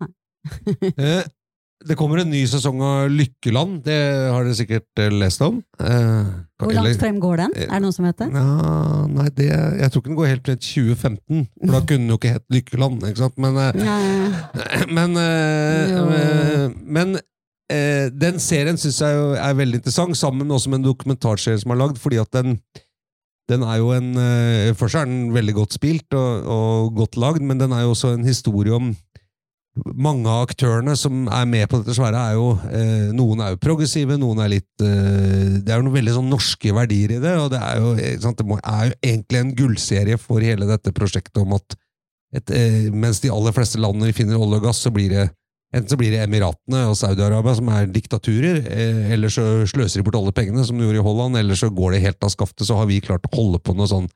Eh, 0.96 1.22
Det 1.88 1.94
kommer 1.96 2.20
en 2.20 2.28
ny 2.28 2.42
sesong 2.44 2.80
av 2.84 3.06
Lykkeland, 3.08 3.78
det 3.86 3.94
har 4.28 4.44
dere 4.44 4.52
sikkert 4.58 5.00
eh, 5.00 5.08
lest 5.16 5.40
om. 5.40 5.62
Eh, 5.80 6.26
Hvor 6.60 6.68
eller- 6.74 6.90
langt 6.90 7.00
frem 7.00 7.16
går 7.22 7.36
den? 7.40 7.54
Er 7.56 7.70
det 7.72 7.80
noen 7.86 7.94
som 7.96 8.04
vet 8.04 8.18
det? 8.20 8.26
Ja, 8.36 9.06
nei, 9.08 9.28
det, 9.38 9.46
jeg 9.48 9.88
tror 9.94 10.02
ikke 10.02 10.10
den 10.10 10.18
går 10.18 10.28
helt 10.28 10.44
til 10.44 10.58
2015, 10.60 11.46
for 11.64 11.72
da 11.72 11.80
kunne 11.80 12.02
den 12.04 12.12
jo 12.12 12.18
ikke 12.20 12.34
hett 12.34 12.44
Lykkeland. 12.52 13.00
ikke 13.08 13.22
sant? 13.22 13.40
Men, 13.40 13.56
eh, 13.56 14.84
men, 14.98 15.16
eh, 15.24 16.68
men 16.84 17.16
eh, 17.70 18.06
den 18.12 18.40
serien 18.42 18.78
syns 18.80 19.00
jeg 19.02 19.34
er 19.40 19.58
veldig 19.58 19.80
interessant, 19.80 20.18
sammen 20.18 20.50
også 20.50 20.72
med 20.72 20.82
en 20.82 20.90
dokumentarserie 20.90 21.62
som 21.62 21.74
er 21.74 21.80
lagd, 21.82 22.00
fordi 22.02 22.20
at 22.22 22.32
den 22.36 22.58
den 23.50 23.64
er 23.66 23.80
jo 23.80 23.88
en 23.90 24.12
eh, 24.14 24.70
Først 24.78 24.94
er 25.00 25.08
den 25.10 25.32
veldig 25.34 25.56
godt 25.56 25.74
spilt 25.74 26.14
og, 26.14 26.44
og 26.46 26.92
godt 27.00 27.16
lagd, 27.18 27.42
men 27.42 27.58
den 27.58 27.72
er 27.74 27.82
jo 27.82 27.96
også 27.96 28.14
en 28.14 28.26
historie 28.26 28.74
om 28.76 28.92
mange 29.94 30.28
av 30.28 30.48
aktørene 30.48 30.96
som 30.98 31.28
er 31.30 31.46
med 31.48 31.68
på 31.70 31.80
dette 31.80 31.94
svære, 31.96 32.18
er 32.18 32.36
jo 32.36 32.48
eh, 32.74 33.10
Noen 33.16 33.42
er 33.44 33.52
jo 33.54 33.60
progressive, 33.62 34.16
noen 34.20 34.42
er 34.42 34.50
litt 34.56 34.84
eh, 34.84 35.60
Det 35.62 35.70
er 35.70 35.78
jo 35.78 35.86
noen 35.86 35.96
veldig 35.96 36.16
sånn 36.18 36.32
norske 36.32 36.74
verdier 36.74 37.14
i 37.16 37.20
det, 37.22 37.36
og 37.38 37.52
det 37.54 37.60
er 37.62 37.82
jo, 37.82 37.92
eh, 37.96 38.16
sant, 38.22 38.38
det 38.40 38.48
må, 38.48 38.58
er 38.58 38.90
jo 38.90 38.96
egentlig 38.98 39.40
en 39.40 39.54
gullserie 39.56 40.18
for 40.20 40.44
hele 40.44 40.68
dette 40.68 40.94
prosjektet 40.96 41.38
om 41.42 41.54
at 41.58 41.78
et, 42.34 42.52
eh, 42.54 42.90
mens 42.94 43.22
de 43.22 43.30
aller 43.32 43.54
fleste 43.54 43.80
landene 43.80 44.14
finner 44.14 44.38
olje 44.38 44.60
og 44.60 44.68
gass, 44.68 44.82
så 44.84 44.92
blir 44.94 45.10
det 45.14 45.28
Enten 45.70 45.92
så 45.92 45.98
blir 46.00 46.10
det 46.10 46.24
Emiratene 46.24 46.82
og 46.90 46.96
Saudi-Arabia 46.98 47.52
som 47.54 47.68
er 47.70 47.90
diktaturer, 47.94 48.64
eh, 48.66 49.12
eller 49.14 49.30
så 49.30 49.44
sløser 49.70 50.00
de 50.00 50.06
bort 50.06 50.18
alle 50.18 50.34
pengene, 50.34 50.64
som 50.66 50.78
de 50.78 50.86
gjorde 50.86 50.98
i 50.98 51.04
Holland, 51.06 51.38
eller 51.38 51.58
så 51.58 51.70
går 51.70 51.94
det 51.94 52.02
helt 52.08 52.26
av 52.26 52.32
skaftet, 52.34 52.66
så 52.66 52.78
har 52.80 52.88
vi 52.90 52.98
klart 53.04 53.28
å 53.28 53.36
holde 53.36 53.62
på 53.62 53.76
noe 53.78 53.90
sånn 53.90 54.10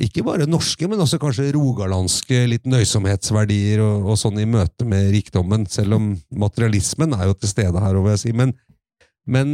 ikke 0.00 0.22
bare 0.22 0.46
norske, 0.46 0.86
men 0.88 1.02
også 1.02 1.18
kanskje 1.20 1.48
rogalandske 1.52 2.44
litt 2.48 2.68
nøysomhetsverdier 2.70 3.82
og, 3.82 4.06
og 4.12 4.20
sånn 4.20 4.38
i 4.38 4.46
møte 4.48 4.86
med 4.88 5.10
rikdommen, 5.12 5.66
selv 5.68 5.98
om 5.98 6.12
materialismen 6.30 7.16
er 7.18 7.26
jo 7.26 7.34
til 7.36 7.50
stede 7.50 7.82
her, 7.82 7.98
vil 7.98 8.14
jeg 8.14 8.22
si. 8.22 8.34
Men, 8.38 8.54
men 9.26 9.50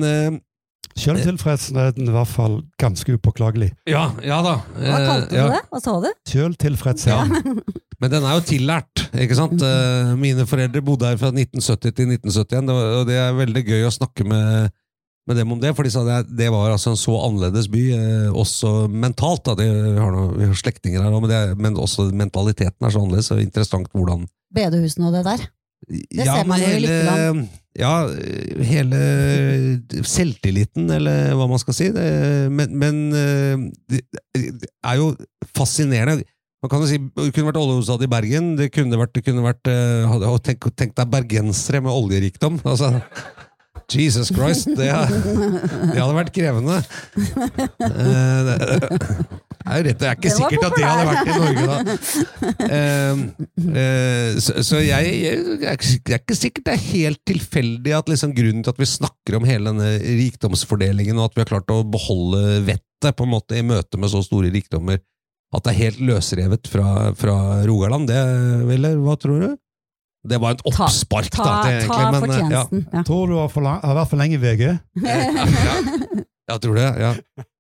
eh, 0.97 1.03
Selvtilfredsheten 1.05 1.78
er 2.09 2.11
i 2.11 2.14
hvert 2.16 2.30
fall 2.32 2.55
ganske 2.80 3.16
upåklagelig. 3.18 3.70
ja, 3.90 4.07
ja 4.24 4.38
da. 4.42 4.55
Hva 4.76 4.94
eh, 5.01 5.07
kalte 5.11 5.28
du 5.30 5.36
ja. 5.36 5.49
det? 5.53 5.61
Hva 5.70 5.80
sa 5.84 5.97
du? 6.01 6.09
Selvtilfredsheten. 6.32 7.61
Men 8.01 8.11
den 8.12 8.24
er 8.28 8.34
jo 8.36 8.42
tillært, 8.44 9.07
ikke 9.16 9.36
sant? 9.38 9.62
Eh, 9.64 10.11
Mine 10.20 10.44
foreldre 10.49 10.82
bodde 10.84 11.09
her 11.09 11.16
fra 11.20 11.30
1970 11.32 11.94
til 11.97 12.11
1971, 12.18 12.72
og 13.01 13.07
det 13.09 13.16
er 13.20 13.36
veldig 13.38 13.62
gøy 13.64 13.86
å 13.88 13.92
snakke 13.94 14.26
med, 14.28 14.68
med 15.26 15.38
dem 15.40 15.53
om 15.55 15.61
det, 15.62 15.72
for 15.76 15.88
de 15.88 15.92
sa 15.94 16.03
det, 16.05 16.18
det 16.36 16.51
var 16.53 16.74
altså 16.74 16.92
en 16.92 17.01
så 17.01 17.14
annerledes 17.24 17.70
by, 17.72 17.84
eh, 17.97 18.26
også 18.36 18.74
mentalt. 18.92 19.47
Da. 19.49 19.57
Det, 19.62 19.68
vi, 19.72 19.97
har 20.01 20.12
noen 20.12 20.34
vi 20.36 20.49
har 20.51 20.61
slektninger 20.61 21.01
her, 21.07 21.12
men, 21.16 21.28
det, 21.32 21.40
er- 21.40 21.57
men 21.57 21.78
også 21.80 22.11
mentaliteten 22.12 22.84
er 22.84 22.92
så 22.92 23.01
annerledes, 23.05 23.32
og 23.32 23.40
interessant 23.44 23.88
hvordan 23.97 24.26
Bedehusene 24.57 25.09
og 25.09 25.16
det 25.16 25.24
der? 25.26 25.40
Det 25.87 26.24
ja, 26.24 26.39
ser 26.41 26.49
man 26.49 26.62
jo 26.62 26.68
i 26.72 26.83
Lykkeland. 26.83 27.43
Ja, 27.77 27.93
hele 28.64 29.01
selvtilliten, 30.09 30.89
eller 30.97 31.35
hva 31.37 31.47
man 31.51 31.61
skal 31.61 31.77
si. 31.77 31.91
Det, 31.95 32.07
men, 32.51 32.72
men 32.81 33.03
eh, 33.14 33.66
det, 33.93 34.70
er 34.81 34.97
jo 34.99 35.12
fascinerende. 35.57 36.24
Man 36.64 36.72
kan 36.72 36.83
jo 36.83 36.89
si, 36.89 36.99
Det 36.99 37.31
kunne 37.37 37.51
vært 37.51 37.61
oljehovedstad 37.61 38.07
i 38.07 38.11
Bergen. 38.11 38.53
Det 38.59 38.70
kunne 38.74 38.99
vært, 38.99 39.12
det 39.14 39.24
kunne 39.27 39.45
vært 39.45 39.70
eh, 39.70 40.07
hadde- 40.09 40.33
og 40.33 40.41
tenk, 40.43 40.70
tenk 40.74 40.97
deg 40.97 41.12
bergensere 41.12 41.85
med 41.85 41.95
oljerikdom. 41.95 42.61
Altså, 42.72 42.95
Jesus 43.93 44.33
Christ, 44.35 44.72
det, 44.74 44.89
det 44.89 46.01
hadde 46.01 46.16
vært 46.16 46.33
krevende. 46.35 46.81
Det, 49.66 49.74
er 49.74 49.86
rett, 49.88 49.98
det 49.98 50.06
er 50.06 50.14
ikke 50.14 50.28
Det 50.28 50.36
sikkert 50.36 50.66
at 50.68 50.76
det 50.76 50.86
hadde 50.86 51.06
vært 51.10 51.26
i 51.26 51.38
Norge, 51.42 51.64
da. 51.66 51.78
Uh, 52.70 53.22
uh, 53.66 54.38
så 54.42 54.62
så 54.66 54.80
jeg, 54.82 55.10
jeg, 55.24 55.40
jeg 55.64 55.72
er 55.72 55.80
ikke- 55.80 56.20
er 56.20 56.38
sikkert 56.38 56.68
det 56.68 56.76
er 56.76 56.84
helt 56.84 57.22
tilfeldig 57.26 57.96
at 57.98 58.12
liksom 58.12 58.34
grunnen 58.36 58.62
til 58.62 58.74
at 58.74 58.80
vi 58.80 58.88
snakker 58.90 59.38
om 59.40 59.48
hele 59.48 59.72
denne 59.72 59.90
rikdomsfordelingen, 60.22 61.18
og 61.18 61.30
at 61.30 61.36
vi 61.36 61.42
har 61.42 61.50
klart 61.50 61.74
å 61.74 61.82
beholde 61.82 62.62
vettet 62.68 63.18
på 63.18 63.26
en 63.26 63.34
måte 63.34 63.58
i 63.58 63.66
møte 63.66 63.98
med 63.98 64.12
så 64.12 64.22
store 64.24 64.52
rikdommer, 64.54 65.02
at 65.54 65.66
det 65.66 65.74
er 65.74 65.82
helt 65.84 66.02
løsrevet 66.12 66.70
fra, 66.70 67.12
fra 67.18 67.36
Rogaland, 67.66 68.10
det, 68.10 68.22
eller 68.76 68.98
hva 69.02 69.18
tror 69.18 69.42
du? 69.42 69.50
Det 70.26 70.40
var 70.42 70.56
et 70.56 70.64
oppspark, 70.66 71.28
ta, 71.30 71.44
da, 71.44 71.58
til, 71.66 71.90
ta 71.90 71.98
egentlig, 71.98 72.06
men 72.06 72.14
eh, 72.14 72.14
ja. 72.14 72.22
fortjenesten. 72.22 72.86
Ja. 72.92 73.02
Tror 73.06 73.28
du 73.30 73.36
har, 73.38 73.50
for 73.52 73.66
lang, 73.66 73.82
har 73.82 73.98
vært 74.00 74.10
for 74.10 74.22
lenge 74.22 74.38
i 74.38 74.42
VG? 74.42 74.64
Jeg 76.49 76.61
tror 76.62 76.76
det, 76.78 76.82
ja. 77.03 77.09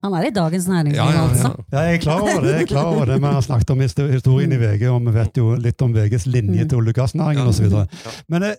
Han 0.04 0.12
er 0.14 0.26
i 0.28 0.30
Dagens 0.30 0.66
Næringsliv, 0.70 0.94
Ja, 0.94 1.06
ja, 1.10 1.22
altså. 1.28 1.48
ja. 1.48 1.64
Ja, 1.72 1.80
jeg 1.88 1.94
er 1.96 2.02
klar 2.04 2.20
over 2.22 2.40
det. 2.44 2.52
jeg 2.52 2.62
er 2.62 2.66
klar 2.70 2.84
over 2.86 3.04
det, 3.10 3.16
Vi 3.20 3.26
har 3.26 3.40
snakket 3.40 3.70
om 3.70 3.80
historien 3.80 4.52
i 4.52 4.56
VG, 4.60 4.84
og 4.90 5.00
vi 5.06 5.14
vet 5.16 5.36
jo 5.40 5.54
litt 5.56 5.82
om 5.82 5.92
VGs 5.94 6.26
linje 6.26 6.62
Mm. 6.62 6.68
til 6.68 6.78
olje- 6.78 6.88
og 6.94 6.94
gassnæringen 6.94 7.42
Ja. 7.42 7.48
osv. 7.48 7.88
Men 8.28 8.42
eh, 8.42 8.54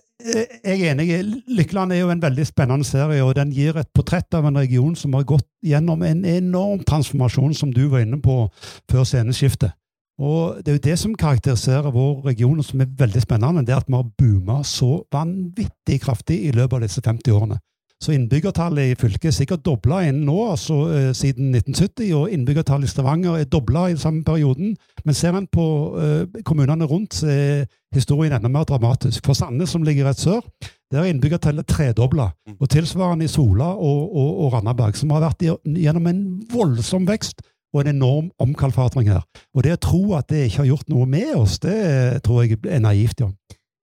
jeg 0.64 0.82
er 0.82 0.94
enig. 0.94 1.42
Lykkeland 1.48 1.92
er 1.92 2.00
jo 2.00 2.10
en 2.10 2.20
veldig 2.22 2.46
spennende 2.46 2.84
serie, 2.84 3.22
og 3.24 3.34
den 3.36 3.50
gir 3.52 3.76
et 3.78 3.88
portrett 3.94 4.34
av 4.34 4.44
en 4.44 4.54
region 4.58 4.94
som 4.96 5.12
har 5.14 5.22
gått 5.24 5.46
gjennom 5.64 6.02
en 6.04 6.24
enorm 6.24 6.84
transformasjon, 6.84 7.54
som 7.54 7.70
du 7.72 7.88
var 7.88 8.00
inne 8.00 8.20
på 8.20 8.50
før 8.90 9.04
sceneskiftet. 9.04 9.72
Og 10.20 10.56
Det 10.64 10.68
er 10.68 10.72
jo 10.78 10.90
det 10.90 10.98
som 10.98 11.14
karakteriserer 11.14 11.90
vår 11.92 12.24
region, 12.26 12.58
og 12.58 12.64
som 12.64 12.80
er 12.82 12.86
veldig 12.86 13.22
spennende, 13.22 13.64
det 13.64 13.72
er 13.72 13.76
at 13.78 13.86
vi 13.88 13.94
har 13.94 14.04
booma 14.18 14.62
så 14.62 15.04
vanvittig 15.10 16.00
kraftig 16.02 16.44
i 16.48 16.50
løpet 16.50 16.72
av 16.74 16.80
disse 16.80 17.00
50 17.00 17.32
årene. 17.32 17.58
Så 17.98 18.12
innbyggertallet 18.14 18.92
i 18.92 18.96
fylket 18.98 19.32
er 19.32 19.34
sikkert 19.34 19.64
dobla 19.66 20.04
innen 20.06 20.22
nå, 20.28 20.36
altså 20.52 20.76
eh, 20.94 21.08
siden 21.18 21.50
1970, 21.50 22.12
og 22.14 22.30
innbyggertallet 22.30 22.86
i 22.86 22.92
Stavanger 22.92 23.40
er 23.40 23.48
dobla 23.50 23.88
i 23.88 23.96
den 23.96 24.02
samme 24.02 24.22
perioden. 24.24 24.76
Men 25.04 25.18
ser 25.18 25.34
en 25.34 25.48
på 25.50 25.66
eh, 25.98 26.42
kommunene 26.46 26.86
rundt, 26.86 27.18
så 27.18 27.26
er 27.32 27.66
historien 27.94 28.36
enda 28.36 28.50
mer 28.52 28.68
dramatisk. 28.70 29.26
For 29.26 29.34
Sandnes, 29.34 29.74
som 29.74 29.82
ligger 29.82 30.06
rett 30.06 30.22
sør, 30.22 30.46
der 30.92 31.02
er 31.02 31.10
innbyggertallet 31.10 31.66
tredobla. 31.66 32.30
Og 32.60 32.70
tilsvarende 32.70 33.26
i 33.26 33.32
Sola 33.32 33.72
og, 33.74 34.16
og, 34.16 34.30
og 34.44 34.52
Randaberg, 34.54 34.96
som 34.96 35.10
har 35.16 35.26
vært 35.26 35.42
gjennom 35.42 36.06
en 36.06 36.24
voldsom 36.52 37.08
vekst 37.08 37.42
og 37.74 37.82
en 37.82 37.96
enorm 37.96 38.30
omkalfatring 38.40 39.10
her. 39.10 39.24
Og 39.54 39.66
det 39.66 39.74
å 39.74 39.82
tro 39.82 40.02
at 40.16 40.30
det 40.30 40.46
ikke 40.46 40.62
har 40.62 40.70
gjort 40.70 40.88
noe 40.92 41.06
med 41.10 41.34
oss, 41.36 41.58
det 41.60 42.22
tror 42.24 42.44
jeg 42.44 42.62
er 42.64 42.80
naivt, 42.84 43.20
Jan. 43.20 43.34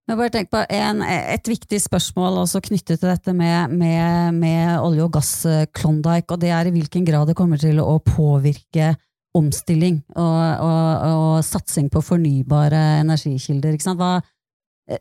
Men 0.05 0.19
bare 0.19 0.45
på 0.45 0.61
en, 0.69 1.01
Et 1.01 1.47
viktig 1.49 1.79
spørsmål 1.81 2.43
også 2.43 2.61
knyttet 2.61 2.99
til 3.01 3.09
dette 3.09 3.33
med, 3.33 3.73
med, 3.73 4.37
med 4.37 4.77
olje- 4.77 5.07
og 5.07 5.15
gass-Klondyke, 5.15 6.35
og 6.35 6.41
det 6.41 6.51
er 6.53 6.69
i 6.69 6.73
hvilken 6.75 7.07
grad 7.07 7.27
det 7.27 7.37
kommer 7.37 7.57
til 7.57 7.81
å 7.81 7.97
påvirke 8.05 8.93
omstilling 9.35 9.99
og, 10.15 10.43
og, 10.63 10.85
og 11.09 11.31
satsing 11.43 11.89
på 11.91 12.03
fornybare 12.05 13.01
energikilder. 13.01 13.75
Hva, 13.97 14.11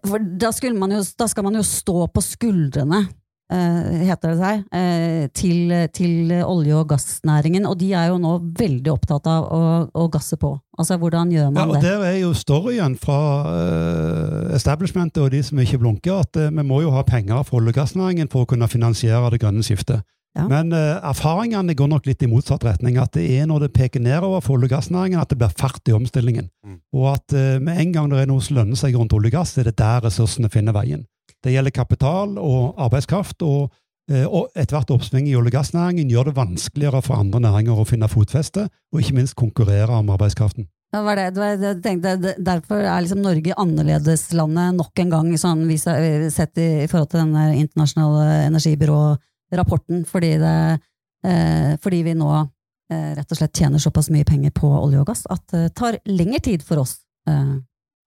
for 0.09 0.25
da, 0.41 0.51
man 0.75 0.97
jo, 0.97 1.03
da 1.21 1.29
skal 1.31 1.47
man 1.47 1.61
jo 1.61 1.67
stå 1.69 2.09
på 2.09 2.25
skuldrene, 2.25 3.05
eh, 3.05 3.13
heter 3.53 4.33
det 4.33 4.39
seg, 4.39 4.63
eh, 4.73 5.27
til, 5.37 5.75
til 5.93 6.33
olje- 6.43 6.79
og 6.79 6.89
gassnæringen, 6.89 7.67
og 7.69 7.77
de 7.79 7.93
er 7.93 8.09
jo 8.09 8.19
nå 8.19 8.39
veldig 8.57 8.93
opptatt 8.95 9.29
av 9.31 9.51
å, 9.53 9.61
å 9.93 10.07
gasse 10.13 10.39
på. 10.41 10.55
Altså, 10.79 10.97
hvordan 10.99 11.31
gjør 11.31 11.53
man 11.53 11.61
Ja, 11.61 11.67
og 11.69 11.77
det? 11.77 11.83
Der 11.85 12.07
er 12.09 12.17
jo 12.23 12.33
storyen 12.35 12.97
fra 12.99 13.21
eh, 13.53 14.57
establishmentet 14.57 15.23
og 15.23 15.31
de 15.31 15.43
som 15.45 15.61
ikke 15.61 15.83
blunker, 15.83 16.25
at 16.25 16.41
eh, 16.41 16.51
vi 16.51 16.67
må 16.67 16.81
jo 16.83 16.95
ha 16.95 17.05
penger 17.07 17.45
fra 17.45 17.61
olje- 17.61 17.75
og 17.75 17.79
gassnæringen 17.83 18.33
for 18.33 18.45
å 18.45 18.51
kunne 18.51 18.69
finansiere 18.69 19.31
det 19.35 19.43
grønne 19.45 19.63
skiftet. 19.67 20.03
Ja. 20.35 20.49
Men 20.51 20.73
eh, 20.75 20.99
erfaringene 21.07 21.77
går 21.79 21.91
nok 21.93 22.09
litt 22.09 22.23
i 22.27 22.29
motsatt 22.31 22.65
retning. 22.67 22.99
At 22.99 23.15
det 23.15 23.29
er 23.37 23.47
når 23.47 23.67
det 23.67 23.75
peker 23.77 24.03
nedover 24.03 24.43
for 24.43 24.57
olje- 24.57 24.67
og 24.67 24.77
gassnæringen 24.77 25.21
at 25.23 25.31
det 25.31 25.39
blir 25.39 25.55
fart 25.55 25.87
i 25.87 25.95
omstillingen. 25.95 26.49
Mm. 26.67 26.81
Og 26.97 27.11
at 27.13 27.37
eh, 27.39 27.61
med 27.63 27.79
en 27.79 27.93
gang 27.95 28.11
det 28.11 28.25
er 28.25 28.31
noe 28.31 28.43
som 28.43 28.59
lønner 28.59 28.79
seg 28.79 28.99
rundt 28.99 29.15
olje 29.15 29.31
og 29.31 29.39
gass, 29.39 29.55
er 29.59 29.71
det 29.71 29.77
der 29.79 30.03
ressursene 30.03 30.51
finner 30.51 30.75
veien. 30.75 31.07
Det 31.45 31.53
gjelder 31.53 31.75
kapital 31.75 32.39
og 32.41 32.79
arbeidskraft. 32.81 33.43
og 33.43 33.73
eh, 34.11 34.25
og 34.25 34.49
Ethvert 34.57 34.91
oppsving 34.91 35.29
i 35.29 35.37
olje- 35.37 35.53
og 35.53 35.59
gassnæringen 35.59 36.11
gjør 36.11 36.31
det 36.31 36.37
vanskeligere 36.37 37.03
for 37.03 37.21
andre 37.21 37.41
næringer 37.41 37.81
å 37.81 37.89
finne 37.89 38.09
fotfeste, 38.09 38.69
og 38.93 39.01
ikke 39.01 39.19
minst 39.19 39.37
konkurrere 39.37 39.93
om 39.93 40.11
arbeidskraften. 40.11 40.69
Ja, 40.95 41.01
det 41.01 41.41
var 41.41 41.57
det, 41.59 41.71
tenkte, 41.83 42.35
derfor 42.39 42.85
er 42.85 43.01
liksom 43.03 43.23
Norge 43.25 43.55
annerledeslandet 43.59 44.77
nok 44.77 45.01
en 45.03 45.11
gang, 45.11 45.31
sånn 45.41 45.65
vi 45.67 45.79
sett 45.81 46.61
i, 46.63 46.85
i 46.85 46.91
forhold 46.91 47.11
til 47.11 47.25
den 47.25 47.57
internasjonale 47.65 48.45
energibyrå-rapporten, 48.47 50.05
fordi, 50.07 50.37
eh, 50.39 51.73
fordi 51.83 52.03
vi 52.07 52.15
nå 52.15 52.31
eh, 52.39 53.11
rett 53.19 53.27
og 53.27 53.41
slett 53.41 53.59
tjener 53.59 53.83
såpass 53.83 54.13
mye 54.15 54.29
penger 54.29 54.55
på 54.55 54.71
olje 54.71 55.01
og 55.03 55.09
gass 55.11 55.25
at 55.35 55.43
det 55.51 55.73
tar 55.75 55.99
lengre 56.07 56.39
tid 56.47 56.63
for 56.63 56.85
oss, 56.85 57.01
eh, 57.27 57.57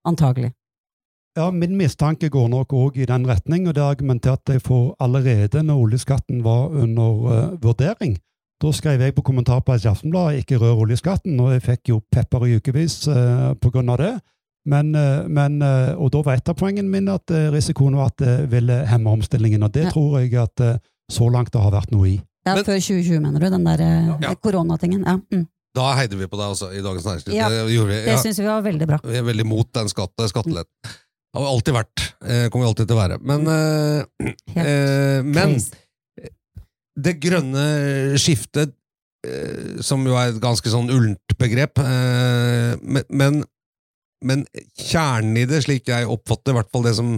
antagelig. 0.08 0.54
Ja, 1.38 1.50
Min 1.54 1.76
mistanke 1.78 2.26
går 2.34 2.48
nok 2.50 2.72
òg 2.74 2.96
i 2.98 3.04
den 3.06 3.26
retning, 3.28 3.68
og 3.70 3.76
det 3.76 3.82
argumenterte 3.84 4.56
jeg 4.56 4.62
for 4.66 4.96
allerede 4.98 5.60
når 5.62 5.84
oljeskatten 5.84 6.40
var 6.42 6.72
under 6.74 7.20
uh, 7.28 7.52
vurdering. 7.62 8.16
Da 8.58 8.72
skrev 8.74 9.04
jeg 9.04 9.14
på 9.14 9.22
kommentarplass 9.22 9.84
i 9.86 9.88
Aftenbladet 9.92 10.40
'ikke 10.40 10.58
rør 10.58 10.80
oljeskatten', 10.82 11.38
og 11.38 11.52
jeg 11.54 11.62
fikk 11.62 11.92
jo 11.92 12.00
pepper 12.10 12.46
i 12.48 12.56
ukevis 12.58 13.06
uh, 13.06 13.54
på 13.54 13.70
grunn 13.70 13.88
av 13.94 13.98
det. 14.02 14.14
Men, 14.66 14.90
uh, 14.98 15.28
men, 15.30 15.62
uh, 15.62 15.94
og 15.94 16.10
da 16.10 16.22
var 16.26 16.40
et 16.40 16.48
av 16.50 16.58
poengene 16.58 16.90
mine 16.90 17.14
at 17.14 17.30
eh, 17.30 17.52
risikoen 17.54 17.94
var 17.96 18.10
at 18.10 18.18
det 18.18 18.50
ville 18.50 18.82
hemme 18.90 19.10
omstillingen, 19.14 19.62
og 19.62 19.72
det 19.72 19.84
Ja. 19.84 19.90
tror 19.94 20.18
jeg 20.18 20.34
at 20.34 20.60
eh, 20.60 20.78
så 21.10 21.30
langt 21.30 21.52
det 21.52 21.62
har 21.62 21.70
vært 21.70 21.92
noe 21.94 22.08
i. 22.08 22.20
Ja, 22.46 22.54
Men- 22.56 22.64
før 22.64 22.80
2020, 22.82 23.20
mener 23.20 23.38
du? 23.38 23.48
Den 23.50 23.64
der 23.64 23.80
eh, 23.80 24.18
Ja. 24.22 24.34
koronatingen. 24.34 25.04
Ja, 25.06 25.16
mm. 25.32 25.46
Da 25.76 25.94
heide 25.94 26.18
vi 26.18 26.26
på 26.26 26.36
deg 26.36 26.50
også, 26.50 26.72
i 26.74 26.82
Dagens 26.82 27.04
Næringsliv. 27.06 27.34
Ja, 27.34 27.48
det. 27.48 27.68
Det 27.68 28.06
Ja. 28.06 28.16
syns 28.16 28.38
vi 28.38 28.44
var 28.44 28.62
veldig 28.62 28.86
bra. 28.88 28.98
Vi 29.04 29.16
er 29.16 29.22
veldig 29.22 29.46
mot 29.46 29.72
den 29.72 29.86
skatte, 29.88 30.26
skatteletten. 30.28 31.06
Har 31.38 31.44
vi 31.44 31.50
alltid 31.54 31.76
vært. 31.76 32.02
Eh, 32.26 32.46
kommer 32.50 32.66
vi 32.66 32.70
alltid 32.72 32.88
til 32.88 32.96
å 32.96 32.98
være. 32.98 33.16
Men, 33.22 33.44
eh, 33.52 34.32
eh, 34.58 35.20
men 35.22 35.54
det 36.98 37.20
grønne 37.22 38.18
skiftet, 38.18 38.74
som 39.84 40.02
jo 40.06 40.14
er 40.18 40.32
et 40.32 40.40
ganske 40.42 40.70
sånn 40.70 40.90
ullent 40.94 41.34
begrep, 41.38 41.78
eh, 41.82 42.74
men, 42.82 43.42
men, 44.24 44.44
kjernen 44.78 45.38
i 45.38 45.46
det, 45.46 45.62
slik 45.66 45.90
jeg 45.90 46.10
oppfatter 46.10 46.54
i 46.54 46.58
hvert 46.58 46.70
fall 46.74 46.86
det 46.86 46.96
som 46.98 47.12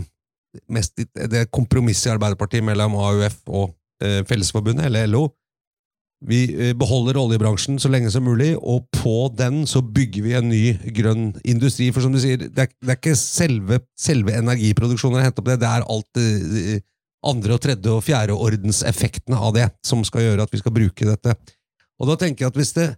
mest 0.73 1.01
det 1.01 1.47
kompromisset 1.55 2.11
i 2.11 2.15
Arbeiderpartiet 2.17 2.67
mellom 2.67 2.97
AUF 3.01 3.41
og 3.49 3.77
Fellesforbundet, 4.01 4.89
eller 4.89 5.09
LO, 5.09 5.27
vi 6.29 6.41
eh, 6.53 6.73
beholder 6.77 7.17
oljebransjen 7.17 7.79
så 7.81 7.89
lenge 7.89 8.11
som 8.13 8.27
mulig, 8.29 8.53
og 8.59 8.85
på 8.93 9.31
den 9.39 9.63
så 9.69 9.81
bygger 9.81 10.27
vi 10.27 10.37
en 10.37 10.51
ny 10.53 10.65
grønn 10.97 11.31
industri. 11.49 11.89
For 11.95 12.05
som 12.05 12.13
du 12.13 12.21
sier, 12.21 12.41
det 12.43 12.67
er, 12.67 12.73
det 12.77 12.93
er 12.93 13.01
ikke 13.01 13.17
selve, 13.19 13.81
selve 13.99 14.37
energiproduksjonen 14.37 15.21
å 15.21 15.25
hente 15.25 15.41
opp 15.41 15.49
det, 15.49 15.61
det 15.63 15.71
er 15.71 15.87
alt 15.87 16.11
det 16.19 16.81
andre 17.27 17.57
og 17.57 17.65
tredje 17.65 17.93
og 17.93 18.05
fjerde 18.05 18.37
ordenseffektene 18.37 19.37
av 19.37 19.55
det 19.57 19.67
som 19.87 20.05
skal 20.07 20.25
gjøre 20.25 20.47
at 20.47 20.55
vi 20.55 20.61
skal 20.61 20.77
bruke 20.77 21.09
dette. 21.09 21.37
Og 22.01 22.09
da 22.09 22.17
tenker 22.21 22.47
jeg 22.47 22.53
at 22.53 22.61
hvis, 22.61 22.73
det, 22.77 22.89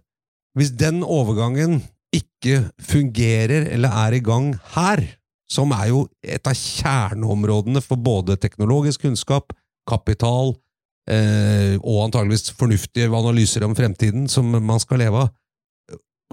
hvis 0.57 0.71
den 0.79 1.01
overgangen 1.03 1.81
ikke 2.15 2.69
fungerer 2.83 3.67
eller 3.73 3.95
er 4.05 4.15
i 4.15 4.23
gang 4.23 4.53
her, 4.75 5.03
som 5.49 5.73
er 5.75 5.89
jo 5.91 6.05
et 6.23 6.47
av 6.47 6.55
kjerneområdene 6.57 7.83
for 7.83 7.99
både 7.99 8.39
teknologisk 8.41 9.03
kunnskap, 9.05 9.51
kapital, 9.89 10.55
eh, 11.09 11.77
og 11.79 12.05
antageligvis 12.07 12.53
fornuftige 12.57 13.11
analyser 13.11 13.65
om 13.67 13.75
fremtiden 13.77 14.27
som 14.31 14.51
man 14.53 14.81
skal 14.83 15.01
leve 15.03 15.25
av, 15.25 15.33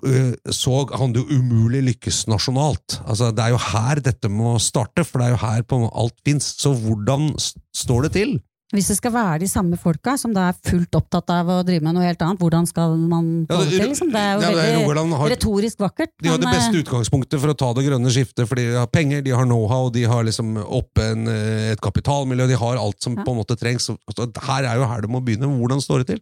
eh, 0.07 0.35
så 0.55 0.85
kan 0.91 1.15
det 1.15 1.23
jo 1.25 1.41
umulig 1.41 1.83
lykkes 1.89 2.25
nasjonalt. 2.31 3.01
Altså, 3.05 3.31
det 3.35 3.47
er 3.47 3.55
jo 3.55 3.65
her 3.71 4.03
dette 4.05 4.31
må 4.33 4.57
starte, 4.63 5.05
for 5.07 5.21
det 5.21 5.31
er 5.31 5.35
jo 5.37 5.43
her 5.45 5.67
på 5.67 5.83
alt 5.91 6.17
fins. 6.27 6.55
Så 6.61 6.75
hvordan 6.77 7.33
står 7.77 8.09
det 8.09 8.15
til? 8.19 8.39
Hvis 8.71 8.87
det 8.87 8.97
skal 9.01 9.11
være 9.11 9.41
de 9.43 9.49
samme 9.51 9.75
folka 9.77 10.13
som 10.21 10.31
da 10.33 10.45
er 10.53 10.59
fullt 10.63 10.95
opptatt 10.95 11.31
av 11.35 11.49
å 11.51 11.57
drive 11.67 11.83
med 11.83 11.97
noe 11.97 12.05
helt 12.07 12.21
annet, 12.23 12.39
hvordan 12.39 12.69
skal 12.71 12.93
man 12.97 13.47
Ja, 13.51 13.57
få 13.57 13.65
det 13.65 13.71
det- 13.71 13.81
til? 13.81 13.89
Liksom? 13.91 14.13
Det 14.13 14.21
er 14.21 14.33
jo 14.35 14.41
Ja, 14.41 14.51
det 14.51 14.65
er 14.65 14.87
veldig 14.95 15.19
har- 15.19 15.31
retorisk 15.31 15.79
vakkert. 15.79 16.11
De 16.23 16.29
har 16.29 16.39
det 16.39 16.47
beste 16.47 16.77
eh, 16.77 16.83
utgangspunktet 16.85 17.41
for 17.41 17.49
å 17.49 17.57
ta 17.57 17.73
det 17.75 17.85
grønne 17.89 18.07
skiftet, 18.15 18.47
fordi 18.47 18.71
de 18.71 18.77
har 18.79 18.87
penger, 18.87 19.23
de 19.23 19.31
har 19.33 19.45
know-how, 19.45 19.91
de 19.91 20.05
har 20.05 20.23
liksom 20.23 20.57
oppe 20.65 21.03
en, 21.03 21.27
eh, 21.27 21.73
et 21.73 21.81
kapitalmiljø, 21.81 22.47
de 22.47 22.57
har 22.57 22.77
alt 22.77 23.03
som 23.03 23.17
Ja. 23.17 23.25
på 23.25 23.31
en 23.33 23.39
måte 23.43 23.57
trengs. 23.59 23.91
Så- 23.91 23.99
her 24.47 24.65
er 24.65 24.77
jo 24.77 24.87
her 24.87 25.01
det 25.01 25.11
må 25.11 25.21
begynne. 25.21 25.51
Hvordan 25.51 25.81
står 25.83 26.05
det 26.05 26.07
til? 26.07 26.21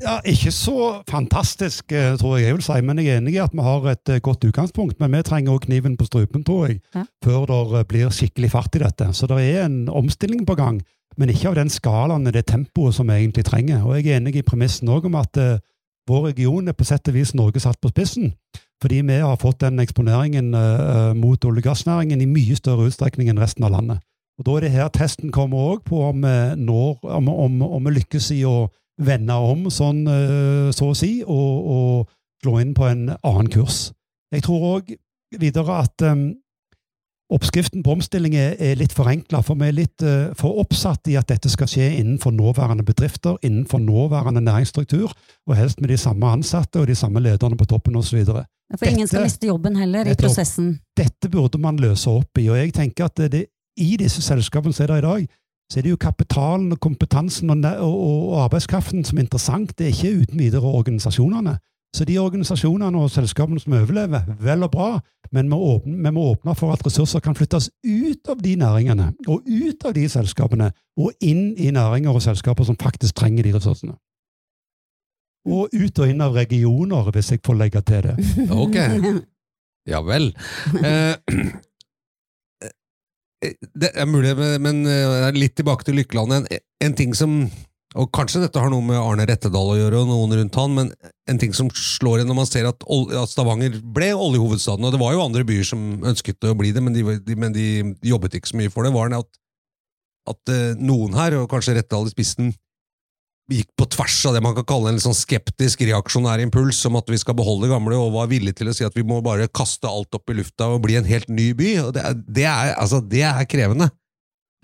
Ja, 0.00 0.20
Ikke 0.24 0.50
så 0.50 1.04
fantastisk, 1.06 1.92
eh, 1.92 2.16
tror 2.16 2.38
jeg 2.38 2.46
jeg 2.46 2.54
vil 2.54 2.62
si, 2.62 2.80
men 2.80 2.96
jeg 2.96 3.06
er 3.06 3.20
enig 3.20 3.34
i 3.34 3.38
at 3.44 3.52
vi 3.52 3.60
har 3.62 3.86
et 3.90 4.22
godt 4.22 4.40
utgangspunkt. 4.40 4.98
Men 4.98 5.12
vi 5.12 5.22
trenger 5.22 5.54
òg 5.58 5.60
kniven 5.66 5.96
på 5.96 6.06
strupen, 6.08 6.42
tror 6.42 6.68
jeg, 6.68 6.80
Ja. 6.94 7.04
før 7.22 7.46
det 7.46 7.88
blir 7.88 8.08
skikkelig 8.08 8.50
fart 8.50 8.74
i 8.74 8.78
dette. 8.80 9.12
Så 9.14 9.28
det 9.28 9.38
er 9.54 9.64
en 9.66 9.86
omstilling 9.88 10.44
på 10.46 10.56
gang, 10.56 10.82
men 11.16 11.30
ikke 11.32 11.50
av 11.50 11.58
den 11.58 11.70
skalaen 11.72 12.26
og 12.26 12.34
det 12.34 12.46
tempoet 12.50 12.96
som 12.96 13.08
vi 13.10 13.18
egentlig 13.20 13.44
trenger. 13.46 13.84
Og 13.84 13.98
jeg 13.98 14.08
er 14.08 14.20
enig 14.20 14.36
i 14.40 14.46
premissen 14.46 14.90
òg 14.92 15.06
om 15.08 15.18
at 15.20 15.38
eh, 15.40 15.60
vår 16.08 16.30
region 16.30 16.68
er 16.68 16.76
på 16.76 16.86
sett 16.86 17.08
og 17.08 17.16
vis 17.16 17.34
Norge 17.34 17.62
satt 17.62 17.80
på 17.80 17.92
spissen. 17.92 18.32
Fordi 18.82 19.00
vi 19.06 19.20
har 19.22 19.40
fått 19.40 19.62
den 19.62 19.80
eksponeringen 19.80 20.54
eh, 20.54 20.80
eh, 20.96 21.12
mot 21.16 21.44
olje- 21.44 21.62
og 21.62 21.68
gassnæringen 21.70 22.20
i 22.20 22.28
mye 22.28 22.56
større 22.58 22.88
utstrekning 22.90 23.30
enn 23.32 23.40
resten 23.40 23.64
av 23.64 23.72
landet. 23.76 24.02
Og 24.38 24.46
Da 24.46 24.56
er 24.56 24.66
det 24.66 24.74
her 24.74 24.88
testen 24.90 25.30
kommer 25.32 25.74
òg 25.74 25.84
på 25.86 26.00
om 26.08 26.24
vi 26.26 26.38
når, 26.58 26.98
om, 27.06 27.28
om, 27.28 27.62
om 27.62 27.84
vi 27.86 27.94
lykkes 28.00 28.32
i 28.34 28.42
å 28.44 28.68
vende 29.02 29.34
om, 29.34 29.68
sånn, 29.70 30.04
eh, 30.10 30.70
så 30.74 30.90
å 30.90 30.98
si, 30.98 31.22
og, 31.26 31.70
og 31.76 32.10
slå 32.42 32.58
inn 32.60 32.74
på 32.74 32.86
en 32.90 33.08
annen 33.14 33.50
kurs. 33.50 33.92
Jeg 34.34 34.44
tror 34.46 34.66
òg 34.74 34.94
videre 35.40 35.78
at 35.82 36.04
um, 36.04 36.32
oppskriften 37.32 37.82
på 37.82 37.94
omstilling 37.96 38.34
er, 38.36 38.74
litt 38.78 38.92
forenkla, 38.92 39.40
for 39.44 39.58
vi 39.60 39.68
er 39.70 39.76
litt 39.76 40.04
uh, 40.04 40.32
for 40.38 40.60
oppsatt 40.60 41.08
i 41.08 41.16
at 41.16 41.28
dette 41.30 41.50
skal 41.52 41.68
skje 41.70 41.86
innenfor 42.00 42.34
nåværende 42.36 42.84
bedrifter, 42.86 43.38
innenfor 43.42 43.80
nåværende 43.82 44.42
næringsstruktur, 44.44 45.12
og 45.46 45.56
helst 45.56 45.80
med 45.80 45.92
de 45.92 45.98
samme 46.00 46.34
ansatte 46.36 46.82
og 46.82 46.90
de 46.90 46.98
samme 46.98 47.22
lederne 47.24 47.56
på 47.56 47.68
toppen 47.70 47.96
osv. 47.96 48.26
For 48.74 48.90
ingen 48.90 49.08
skal 49.08 49.24
miste 49.24 49.48
jobben 49.48 49.76
heller 49.76 50.08
i 50.08 50.16
prosessen. 50.18 50.78
Dette 50.96 51.30
burde 51.32 51.60
man 51.60 51.80
løse 51.80 52.10
opp 52.10 52.40
i, 52.40 52.48
og 52.50 52.60
jeg 52.60 52.74
tenker 52.76 53.08
at 53.08 53.24
det, 53.32 53.46
i 53.80 53.96
disse 53.98 54.22
selskapene 54.22 54.74
som 54.74 54.84
er 54.84 54.94
der 54.94 55.02
i 55.02 55.08
dag, 55.08 55.26
så 55.72 55.80
er 55.80 55.86
det 55.86 55.94
jo 55.94 56.00
kapitalen 56.00 56.72
og 56.74 56.80
kompetansen 56.80 57.50
og, 57.50 57.64
og, 57.64 57.94
og 58.34 58.42
arbeidskraften 58.44 59.04
som 59.04 59.18
er 59.18 59.24
interessant. 59.24 59.72
Det 59.78 59.86
er 59.86 59.94
ikke 59.94 60.20
uten 60.22 60.42
videre 60.42 60.68
organisasjonene. 60.68 61.56
Så 61.94 62.04
de 62.08 62.16
organisasjonene 62.18 62.98
og 62.98 63.10
selskapene 63.12 63.60
som 63.62 63.76
overlever, 63.78 64.24
vel 64.42 64.66
og 64.66 64.70
bra, 64.72 64.88
men 65.34 65.50
vi, 65.50 65.58
åpne, 65.74 65.98
vi 66.02 66.12
må 66.14 66.24
åpne 66.32 66.54
for 66.58 66.74
at 66.74 66.82
ressurser 66.86 67.22
kan 67.22 67.36
flyttes 67.38 67.68
ut 67.86 68.30
av 68.32 68.40
de 68.42 68.56
næringene 68.58 69.12
og 69.30 69.46
ut 69.46 69.86
av 69.86 69.94
de 69.94 70.08
selskapene, 70.10 70.72
og 70.98 71.12
inn 71.22 71.52
i 71.54 71.70
næringer 71.74 72.14
og 72.14 72.24
selskaper 72.24 72.66
som 72.66 72.78
faktisk 72.80 73.14
trenger 73.20 73.46
de 73.46 73.54
ressursene. 73.54 73.94
Og 75.44 75.70
ut 75.70 76.00
og 76.00 76.10
inn 76.10 76.24
av 76.24 76.34
regioner, 76.34 77.12
hvis 77.14 77.34
jeg 77.34 77.44
får 77.44 77.60
legge 77.60 77.84
til 77.86 78.08
det. 78.08 78.16
Ok. 78.64 78.80
Ja 79.86 80.02
vel. 80.02 80.32
Eh, 83.44 83.52
det 83.76 83.90
er 83.92 84.06
mulig, 84.08 84.30
men 84.64 84.86
eh, 84.88 85.26
litt 85.36 85.52
tilbake 85.58 85.84
til 85.84 85.98
Lykkeland. 85.98 86.32
En, 86.32 86.60
en 86.80 86.94
ting 86.96 87.10
som 87.12 87.42
og 87.94 88.10
Kanskje 88.14 88.42
dette 88.42 88.58
har 88.58 88.72
noe 88.72 88.82
med 88.82 88.98
Arne 88.98 89.26
Rettedal 89.28 89.68
å 89.70 89.76
gjøre, 89.78 90.00
og 90.02 90.08
noen 90.10 90.34
rundt 90.40 90.56
han, 90.58 90.72
men 90.74 90.90
en 91.30 91.38
ting 91.38 91.54
som 91.54 91.68
slår 91.70 92.22
en 92.22 92.30
når 92.32 92.38
man 92.40 92.48
ser 92.50 92.66
at, 92.66 92.82
Stavanger 93.30 93.78
ble 93.94 94.10
oljehovedstaden, 94.18 94.82
og 94.82 94.94
det 94.94 95.00
var 95.02 95.14
jo 95.14 95.22
andre 95.22 95.44
byer 95.46 95.68
som 95.68 96.02
ønsket 96.02 96.48
å 96.50 96.56
bli 96.58 96.72
det, 96.74 96.82
men 96.82 96.96
de, 96.96 97.04
de, 97.22 97.38
men 97.38 97.54
de 97.54 97.68
jobbet 98.02 98.34
ikke 98.40 98.50
så 98.50 98.58
mye 98.58 98.72
for 98.74 98.86
det, 98.86 98.94
var 98.96 99.14
at, 99.14 99.40
at 100.32 100.54
eh, 100.54 100.74
noen 100.82 101.14
her, 101.14 101.38
og 101.38 101.48
kanskje 101.52 101.78
Rettedal 101.78 102.10
i 102.10 102.14
spissen, 102.16 102.50
gikk 103.52 103.70
på 103.76 103.86
tvers 103.92 104.16
av 104.26 104.34
det 104.34 104.42
man 104.42 104.54
kan 104.56 104.66
kalle 104.66 104.94
en 104.94 105.02
sånn 105.02 105.16
skeptisk, 105.16 105.82
reaksjonær 105.84 106.40
impuls 106.42 106.80
om 106.88 106.96
at 106.98 107.10
vi 107.12 107.18
skal 107.20 107.36
beholde 107.36 107.68
det 107.68 107.74
gamle, 107.74 107.98
og 108.00 108.14
var 108.16 108.30
villig 108.32 108.56
til 108.58 108.70
å 108.70 108.74
si 108.76 108.86
at 108.86 108.96
vi 108.96 109.04
må 109.06 109.20
bare 109.24 109.50
kaste 109.52 109.86
alt 109.86 110.16
opp 110.16 110.32
i 110.32 110.38
lufta 110.38 110.70
og 110.72 110.82
bli 110.86 110.96
en 110.98 111.08
helt 111.08 111.28
ny 111.28 111.52
by. 111.56 111.74
Det, 111.94 112.04
det, 112.26 112.46
er, 112.48 112.72
altså, 112.80 113.02
det 113.04 113.22
er 113.28 113.46
krevende. 113.50 113.90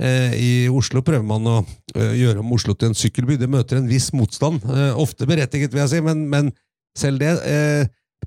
Eh, 0.00 0.34
I 0.40 0.50
Oslo 0.72 1.02
prøver 1.04 1.26
man 1.26 1.44
å 1.44 1.56
eh, 1.94 2.14
gjøre 2.22 2.40
om 2.40 2.52
Oslo 2.56 2.72
til 2.74 2.90
en 2.90 2.96
sykkelby. 2.96 3.36
Det 3.40 3.50
møter 3.52 3.80
en 3.80 3.88
viss 3.90 4.10
motstand. 4.16 4.64
Eh, 4.64 4.92
ofte 4.96 5.28
berettiget, 5.28 5.74
vil 5.74 5.84
jeg 5.84 5.92
si, 5.92 6.04
men, 6.04 6.24
men 6.32 6.52
selv 6.96 7.20
det. 7.20 7.34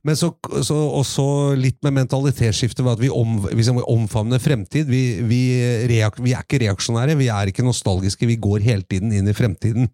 Men 0.03 0.17
så, 0.17 0.31
så, 0.65 0.75
også 0.99 1.25
litt 1.55 1.77
med 1.85 1.95
mentalitetsskiftet 1.95 2.87
at 2.89 2.99
vi, 2.99 3.09
om, 3.13 3.37
vi 3.45 3.65
omfavner 3.81 4.41
fremtid. 4.41 4.89
Vi, 4.89 5.03
vi, 5.29 5.41
reak, 5.89 6.17
vi, 6.21 6.33
er 6.35 6.45
ikke 6.45 6.61
reaksjonære, 6.65 7.17
vi 7.19 7.29
er 7.31 7.51
ikke 7.51 7.65
nostalgiske, 7.65 8.27
vi 8.27 8.39
går 8.41 8.65
hele 8.65 8.85
tiden 8.89 9.13
inn 9.15 9.29
i 9.29 9.37
fremtiden. 9.37 9.87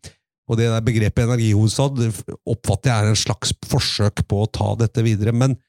Og 0.49 0.57
det 0.57 0.69
der 0.71 0.85
begrepet 0.85 1.27
energihovedstad 1.27 1.99
oppfatter 2.49 2.89
jeg 2.89 3.05
er 3.05 3.11
en 3.11 3.19
slags 3.21 3.53
forsøk 3.69 4.23
på 4.25 4.43
å 4.43 4.49
ta 4.49 4.71
dette 4.79 5.03
videre. 5.05 5.35
Men 5.35 5.59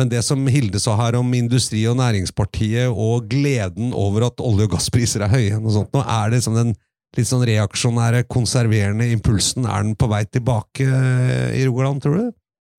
men 0.00 0.08
det 0.08 0.22
som 0.24 0.46
Hilde 0.48 0.80
sa 0.80 0.94
her 0.96 1.18
om 1.18 1.34
Industri- 1.36 1.84
og 1.90 1.98
Næringspartiet 2.00 2.88
og 2.88 3.28
gleden 3.30 3.92
over 3.92 4.28
at 4.30 4.40
olje- 4.40 4.68
og 4.68 4.76
gasspriser 4.76 5.26
er 5.26 5.32
høye, 5.32 5.58
og 5.60 5.72
sånt, 5.74 5.92
nå 5.92 6.00
er 6.00 6.30
det 6.30 6.40
liksom 6.40 6.56
den 6.56 6.74
litt 7.16 7.28
sånn 7.28 7.44
reaksjonære, 7.44 8.24
konserverende 8.30 9.10
impulsen, 9.12 9.66
er 9.68 9.84
den 9.84 9.96
på 10.00 10.08
vei 10.08 10.22
tilbake 10.24 10.86
eh, 10.86 11.58
i 11.60 11.66
Rogaland, 11.66 12.00
tror 12.04 12.16
du? 12.16 12.30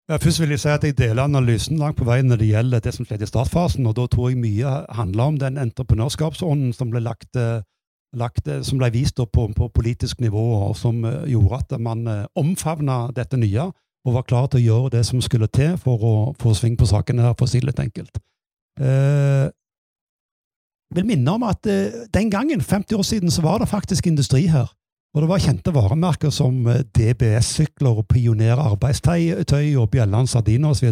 Ja, 0.10 0.18
først 0.20 0.42
vil 0.42 0.52
jeg 0.52 0.64
si 0.64 0.72
at 0.74 0.84
jeg 0.84 0.98
deler 0.98 1.24
analysen 1.24 1.78
langt 1.80 2.00
på 2.00 2.08
vei 2.08 2.18
når 2.26 2.42
det 2.42 2.50
gjelder 2.50 2.82
det 2.84 2.92
som 2.96 3.06
skjedde 3.08 3.24
i 3.24 3.30
startfasen. 3.30 3.86
og 3.88 3.96
Da 3.96 4.08
tror 4.12 4.34
jeg 4.34 4.42
mye 4.42 4.74
handler 4.92 5.30
om 5.30 5.38
den 5.40 5.62
entreprenørskapsånden 5.62 6.74
som 6.76 6.90
ble, 6.92 7.00
lagt, 7.06 7.30
eh, 7.40 7.62
lagt, 8.18 8.50
eh, 8.50 8.66
som 8.66 8.82
ble 8.82 8.90
vist 8.92 9.22
på, 9.22 9.46
på, 9.54 9.70
politisk 9.70 10.20
nivå, 10.20 10.44
og 10.66 10.76
som 10.82 11.06
gjorde 11.30 11.62
at 11.62 11.80
man 11.80 12.04
omfavna 12.36 13.14
dette 13.16 13.38
nye 13.40 13.70
og 14.04 14.18
var 14.18 14.28
klar 14.28 14.48
til 14.52 14.60
å 14.60 14.68
gjøre 14.68 14.94
det 14.98 15.04
som 15.08 15.22
skulle 15.24 15.48
til 15.48 15.78
for 15.82 16.04
å 16.04 16.14
få 16.40 16.54
sving 16.58 16.76
på 16.80 16.88
sakene, 16.90 17.34
for 17.38 17.48
å 17.48 17.52
si 17.52 17.62
det 17.62 17.70
litt 17.72 17.84
enkelt. 17.84 18.20
Eh, 18.82 19.48
vil 20.94 21.08
minne 21.08 21.36
om 21.36 21.46
at 21.48 21.66
eh, 21.70 22.06
den 22.14 22.32
gangen, 22.34 22.62
50 22.62 22.98
år 23.00 23.06
siden, 23.08 23.32
så 23.32 23.44
var 23.46 23.62
det 23.62 23.72
faktisk 23.72 24.08
industri 24.08 24.48
her. 24.52 24.72
Og 25.14 25.22
det 25.22 25.30
var 25.30 25.44
kjente 25.44 25.74
varemerker 25.74 26.34
som 26.34 26.68
eh, 26.68 26.84
DBS-sykler 26.98 28.02
og 28.02 28.08
Pioner 28.10 28.60
arbeidstøy 28.60 29.76
og 29.78 29.90
Bjelland 29.94 30.30
sardiner 30.30 30.74
osv. 30.74 30.92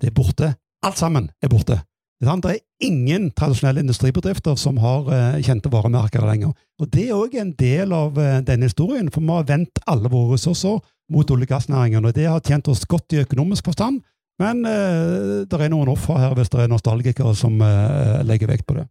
Det 0.00 0.10
er 0.10 0.16
borte. 0.16 0.54
Alt 0.82 0.98
sammen 0.98 1.30
er 1.42 1.52
borte. 1.52 1.78
Det 2.20 2.50
er 2.50 2.58
ingen 2.84 3.30
tradisjonelle 3.32 3.80
industribedrifter 3.80 4.56
som 4.60 4.76
har 4.82 5.06
uh, 5.08 5.40
kjente 5.40 5.72
varemerker 5.72 6.26
lenger. 6.28 6.52
Og 6.80 6.90
Det 6.92 7.06
er 7.08 7.16
òg 7.16 7.36
en 7.40 7.54
del 7.56 7.94
av 7.96 8.18
uh, 8.18 8.42
denne 8.44 8.68
historien, 8.68 9.08
for 9.08 9.24
vi 9.24 9.32
har 9.32 9.48
vendt 9.48 9.80
alle 9.88 10.12
våre 10.12 10.34
ressurser 10.34 10.80
mot 11.10 11.30
olje- 11.32 11.48
og 11.48 11.54
gassnæringen. 11.54 12.04
og 12.04 12.14
Det 12.14 12.26
har 12.28 12.40
tjent 12.40 12.68
oss 12.68 12.84
godt 12.84 13.12
i 13.12 13.22
økonomisk 13.24 13.64
forstand, 13.64 14.02
men 14.40 14.64
eh, 14.64 15.44
det 15.50 15.60
er 15.60 15.72
noen 15.72 15.90
offer 15.92 16.18
her 16.20 16.34
hvis 16.38 16.50
det 16.52 16.64
er 16.64 16.72
nostalgikere 16.72 17.34
som 17.36 17.60
eh, 17.64 18.20
legger 18.24 18.50
vekt 18.50 18.66
på 18.68 18.78
det. 18.78 18.86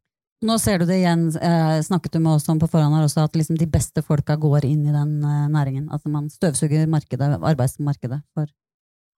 Nå 0.45 0.55
ser 0.61 0.79
du 0.79 0.85
det 0.87 1.01
igjen, 1.01 1.25
eh, 1.35 1.79
snakket 1.83 2.15
du 2.15 2.21
med 2.23 2.37
oss 2.37 2.47
om 2.51 2.59
på 2.61 2.69
forhånd 2.71 2.95
her 2.95 3.07
også, 3.07 3.25
at 3.27 3.35
liksom 3.35 3.57
de 3.59 3.67
beste 3.67 4.03
folka 4.05 4.37
går 4.39 4.67
inn 4.69 4.85
i 4.87 4.93
den 4.93 5.17
eh, 5.19 5.49
næringen. 5.51 5.89
At 5.91 6.05
man 6.07 6.29
støvsuger 6.31 6.85
markedet, 6.87 7.33
arbeidsmarkedet 7.39 8.21
for 8.37 8.47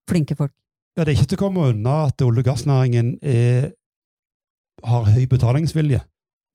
flinke 0.09 0.37
folk. 0.39 0.55
Ja, 0.97 1.03
Det 1.03 1.11
er 1.11 1.19
ikke 1.19 1.29
til 1.33 1.39
å 1.39 1.43
komme 1.43 1.69
unna 1.71 2.07
at 2.07 2.23
olje- 2.25 2.41
og 2.41 2.49
gassnæringen 2.49 3.13
er, 3.21 3.71
har 4.83 5.11
høy 5.11 5.25
betalingsvilje. 5.29 6.01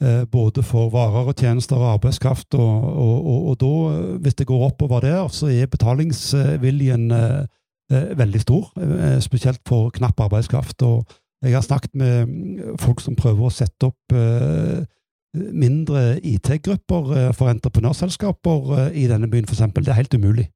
Eh, 0.03 0.27
både 0.29 0.61
for 0.63 0.91
varer 0.93 1.31
og 1.31 1.37
tjenester 1.41 1.77
og 1.77 1.93
arbeidskraft. 1.95 2.55
Og, 2.55 2.83
og, 2.85 3.27
og, 3.27 3.47
og, 3.49 3.61
da, 3.61 4.17
hvis 4.21 4.35
det 4.35 4.47
går 4.47 4.65
oppover 4.67 5.01
der, 5.01 5.29
så 5.29 5.47
er 5.47 5.71
betalingsviljen 5.73 7.11
eh, 7.11 7.47
eh, 7.93 8.19
veldig 8.19 8.41
stor. 8.41 8.73
Eh, 8.77 9.21
spesielt 9.21 9.61
for 9.69 9.91
knapp 9.91 10.21
arbeidskraft. 10.21 10.83
Og 10.83 11.07
jeg 11.43 11.55
har 11.55 11.65
snakket 11.65 11.95
med 11.95 12.27
mm, 12.27 12.77
folk 12.81 13.01
som 13.01 13.17
prøver 13.17 13.47
å 13.47 13.55
sette 13.55 13.89
opp 13.89 14.13
eh, 14.13 14.85
mindre 15.33 16.21
IT-grupper 16.21 17.17
eh, 17.17 17.33
for 17.33 17.49
entreprenørselskaper 17.49 18.93
i 18.93 19.09
denne 19.09 19.31
byen, 19.33 19.49
f.eks. 19.49 19.65
Det 19.81 19.89
er 19.89 20.01
helt 20.03 20.15
umulig. 20.15 20.51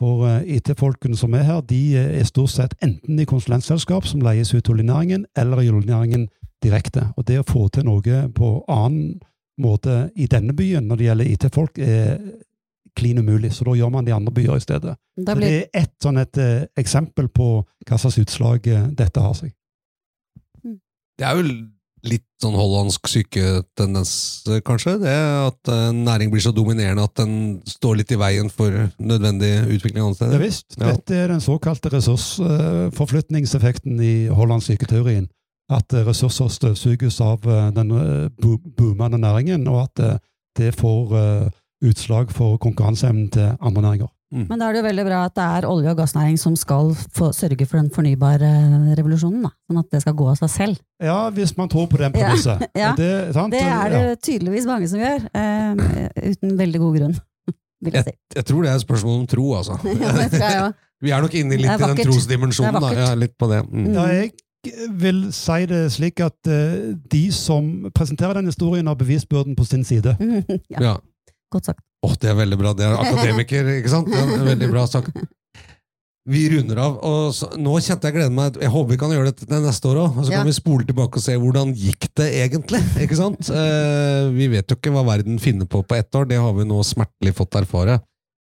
For 0.00 0.24
IT-folkene 0.48 1.16
som 1.16 1.34
er 1.36 1.44
her, 1.44 1.60
de 1.60 1.80
er 2.00 2.24
stort 2.24 2.54
sett 2.54 2.74
enten 2.82 3.18
i 3.20 3.26
konsulentselskap 3.28 4.06
som 4.08 4.22
leies 4.24 4.54
ut 4.54 4.70
oljenæringen, 4.72 5.26
eller 5.36 5.60
i 5.60 5.68
oljenæringen 5.68 6.30
direkte. 6.62 7.08
Og 7.16 7.26
det 7.28 7.40
å 7.40 7.48
få 7.48 7.66
til 7.72 7.88
noe 7.88 8.22
på 8.36 8.52
annen 8.70 9.18
måte 9.60 10.06
i 10.16 10.26
denne 10.30 10.54
byen 10.56 10.86
når 10.88 11.00
det 11.00 11.08
gjelder 11.08 11.32
IT-folk, 11.34 11.78
er 11.78 12.20
klin 12.96 13.18
umulig. 13.20 13.52
Så 13.54 13.64
da 13.66 13.74
gjør 13.78 13.90
man 13.92 14.06
det 14.06 14.12
i 14.12 14.16
andre 14.16 14.32
byer 14.34 14.56
i 14.56 14.64
stedet. 14.64 14.96
Det, 15.16 15.36
blir... 15.36 15.46
det 15.46 15.56
er 15.56 15.84
ett 15.84 15.96
sånn 16.02 16.20
et 16.20 16.40
uh, 16.40 16.62
eksempel 16.80 17.28
på 17.32 17.50
hva 17.88 18.00
slags 18.00 18.18
utslag 18.22 18.66
uh, 18.70 18.88
dette 18.96 19.22
har 19.22 19.36
seg. 19.38 19.52
Mm. 20.64 20.78
Det 21.20 21.28
er 21.28 21.38
jo 21.38 21.44
litt 22.08 22.24
sånn 22.40 22.56
hollandsk 22.56 23.10
syketendens, 23.12 24.12
kanskje? 24.64 24.94
Det 25.02 25.16
At 25.44 25.70
en 25.74 25.98
næring 26.06 26.30
blir 26.32 26.40
så 26.40 26.52
dominerende 26.56 27.04
at 27.04 27.12
den 27.20 27.60
står 27.68 27.98
litt 28.00 28.14
i 28.14 28.20
veien 28.20 28.48
for 28.52 28.70
nødvendig 28.96 29.50
utvikling 29.66 30.06
andre 30.06 30.16
steder? 30.16 30.38
Ja 30.38 30.44
visst. 30.46 30.68
Ja. 30.78 30.94
Dette 30.94 31.18
er 31.18 31.28
den 31.34 31.44
såkalte 31.44 31.92
ressursforflytningseffekten 31.92 34.00
i 34.00 34.14
hollandsk 34.32 34.72
syketeorien 34.72 35.28
at 35.70 35.94
eh, 35.94 36.06
ressurser 36.06 36.50
støvsuges 36.52 37.20
av 37.24 37.46
eh, 37.48 37.68
den 37.76 37.90
eh, 37.96 38.54
boomende 38.76 39.20
næringen, 39.20 39.66
og 39.70 39.86
at 39.88 40.20
det 40.58 40.72
får 40.74 41.12
utslag 41.86 42.32
for 42.34 42.58
konkurranseevnen 42.60 43.28
til 43.32 43.52
andre 43.62 43.82
næringer. 43.82 44.08
Mm. 44.34 44.44
Men 44.46 44.60
da 44.60 44.66
er 44.66 44.74
det 44.74 44.80
jo 44.80 44.86
veldig 44.86 45.04
bra 45.06 45.20
at 45.26 45.34
det 45.34 45.44
er 45.44 45.66
olje- 45.66 45.90
og 45.90 45.96
gassnæring 45.98 46.36
som 46.38 46.56
skal 46.58 46.92
få, 46.94 47.30
sørge 47.34 47.66
for 47.66 47.80
den 47.80 47.88
fornybare 47.94 48.50
revolusjonen. 48.98 49.46
Da. 49.46 49.50
Sånn 49.66 49.80
at 49.80 49.88
det 49.94 50.02
skal 50.04 50.16
gå 50.18 50.26
av 50.30 50.36
seg 50.38 50.52
selv. 50.52 50.82
Ja, 51.02 51.16
hvis 51.34 51.54
man 51.58 51.70
tror 51.72 51.88
på 51.90 52.02
den 52.02 52.12
premisset. 52.18 52.66
Ja, 52.74 52.82
ja. 52.84 52.92
det, 52.98 53.10
det, 53.54 53.62
er 53.62 53.94
det 53.94 54.20
tydeligvis 54.26 54.68
mange 54.68 54.90
som 54.90 55.02
gjør, 55.02 55.24
um, 55.32 55.82
uten 56.18 56.54
veldig 56.60 56.82
god 56.84 57.00
grunn. 57.00 57.16
Vil 57.86 57.96
jeg, 57.96 58.06
si. 58.10 58.14
jeg, 58.14 58.36
jeg, 58.36 58.48
tror 58.50 58.62
det 58.66 58.70
er 58.70 58.78
et 58.82 58.86
spørsmål 58.86 59.18
om 59.22 59.26
tro, 59.30 59.48
altså. 59.62 59.80
ja, 59.88 60.68
Vi 61.00 61.14
er 61.16 61.24
nok 61.24 61.40
inne 61.40 61.62
litt 61.62 61.72
i 61.72 61.90
den 61.94 62.04
trosdimensjonen. 62.04 62.90
Ja, 62.98 63.10
litt 63.18 63.38
på 63.40 63.48
det. 63.50 63.64
Mm. 63.70 63.92
Ja, 63.96 64.06
jeg 64.18 64.34
vil 65.00 65.22
si 65.32 65.66
det 65.70 65.84
slik 65.94 66.20
at 66.24 66.50
uh, 66.50 66.92
de 67.12 67.22
som 67.32 67.90
presenterer 67.96 68.40
den 68.40 68.50
historien, 68.50 68.86
har 68.86 68.98
bevisbyrden 68.98 69.56
på 69.56 69.64
sin 69.64 69.84
side. 69.84 70.16
ja. 70.74 70.80
ja. 70.80 70.96
Godt 71.50 71.72
sagt. 71.72 71.82
Åh, 72.04 72.10
oh, 72.10 72.16
det 72.20 72.30
er 72.30 72.38
veldig 72.38 72.58
bra. 72.60 72.72
Det 72.76 72.86
er 72.86 72.96
akademiker, 72.96 73.68
ikke 73.80 73.92
sant? 73.92 74.08
Det 74.08 74.20
er 74.20 74.50
veldig 74.52 74.70
bra 74.72 74.86
sagt. 74.88 75.16
Vi 76.30 76.42
runder 76.52 76.78
av, 76.78 76.98
og 77.08 77.30
så, 77.34 77.48
nå 77.58 77.72
kjente 77.80 78.06
jeg 78.06 78.14
gleden 78.14 78.34
meg 78.36 78.58
Jeg 78.60 78.68
håper 78.70 78.92
vi 78.92 78.98
kan 79.00 79.12
gjøre 79.14 79.30
dette 79.32 79.60
neste 79.64 79.88
år 79.88 80.02
òg. 80.02 80.20
Så 80.20 80.34
ja. 80.34 80.40
kan 80.40 80.50
vi 80.50 80.54
spole 80.54 80.84
tilbake 80.86 81.16
og 81.16 81.24
se 81.24 81.34
hvordan 81.40 81.72
gikk 81.74 82.10
det 82.20 82.28
egentlig. 82.42 82.82
ikke 83.00 83.18
sant? 83.18 83.48
Uh, 83.48 84.28
vi 84.38 84.50
vet 84.52 84.68
jo 84.68 84.78
ikke 84.78 84.92
hva 84.94 85.06
verden 85.08 85.40
finner 85.42 85.68
på 85.70 85.82
på 85.82 85.96
ett 85.96 86.14
år. 86.14 86.28
Det 86.30 86.38
har 86.40 86.54
vi 86.56 86.68
nå 86.68 86.82
smertelig 86.86 87.34
fått 87.40 87.58
erfare. 87.62 87.98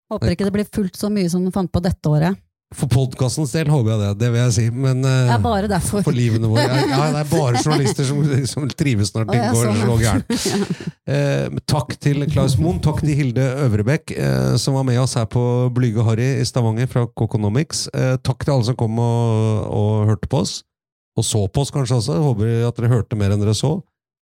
Håper 0.07 0.33
ikke 0.33 0.47
det 0.47 0.55
blir 0.55 0.69
fullt 0.71 0.95
så 0.95 1.11
mye 1.11 1.27
som 1.29 1.43
du 1.43 1.51
fant 1.51 1.71
på 1.71 1.83
dette 1.83 2.09
året. 2.09 2.39
For 2.75 2.89
podkastens 2.91 3.53
del 3.55 3.69
håper 3.71 3.93
jeg 3.93 3.99
det, 4.01 4.07
det 4.19 4.29
vil 4.33 4.41
jeg 4.41 4.53
si. 4.57 4.63
Men 4.75 4.99
uh, 5.05 5.11
Det 5.29 5.35
er 5.37 5.43
bare 5.45 5.69
derfor. 5.71 6.01
for 6.03 6.15
livene 6.15 6.49
våre 6.51 6.65
ja, 6.65 6.81
ja, 6.83 7.05
det 7.15 7.21
er 7.21 7.29
bare 7.31 7.61
journalister 7.63 8.07
som, 8.09 8.19
som 8.51 8.65
trives 8.75 9.13
når 9.15 9.29
ting 9.29 9.45
går 9.45 9.69
sånn. 9.69 9.83
så 9.83 9.97
gærent. 10.03 10.33
Uh, 11.07 11.61
takk 11.63 11.93
til 12.03 12.25
Klaus 12.27 12.57
Moen, 12.59 12.81
takk 12.83 12.97
til 12.99 13.15
Hilde 13.15 13.45
Øvrebekk, 13.63 14.11
uh, 14.19 14.57
som 14.59 14.75
var 14.75 14.83
med 14.83 14.99
oss 14.99 15.13
her 15.15 15.23
på 15.31 15.41
Blyge 15.71 16.03
Harry 16.03 16.25
i 16.41 16.43
Stavanger 16.43 16.89
fra 16.91 17.05
Coconomics. 17.07 17.85
Takk 18.27 18.43
til 18.43 18.57
alle 18.57 18.67
som 18.67 18.75
kom 18.75 18.99
og, 18.99 19.69
og 19.71 20.11
hørte 20.11 20.27
på 20.27 20.41
oss. 20.43 20.57
Og 21.15 21.23
så 21.23 21.45
på 21.47 21.63
oss 21.63 21.71
kanskje 21.71 22.01
også. 22.01 22.17
Håper 22.25 22.67
at 22.67 22.81
dere 22.81 22.91
hørte 22.91 23.15
mer 23.15 23.31
enn 23.31 23.39
dere 23.39 23.55
så. 23.55 23.77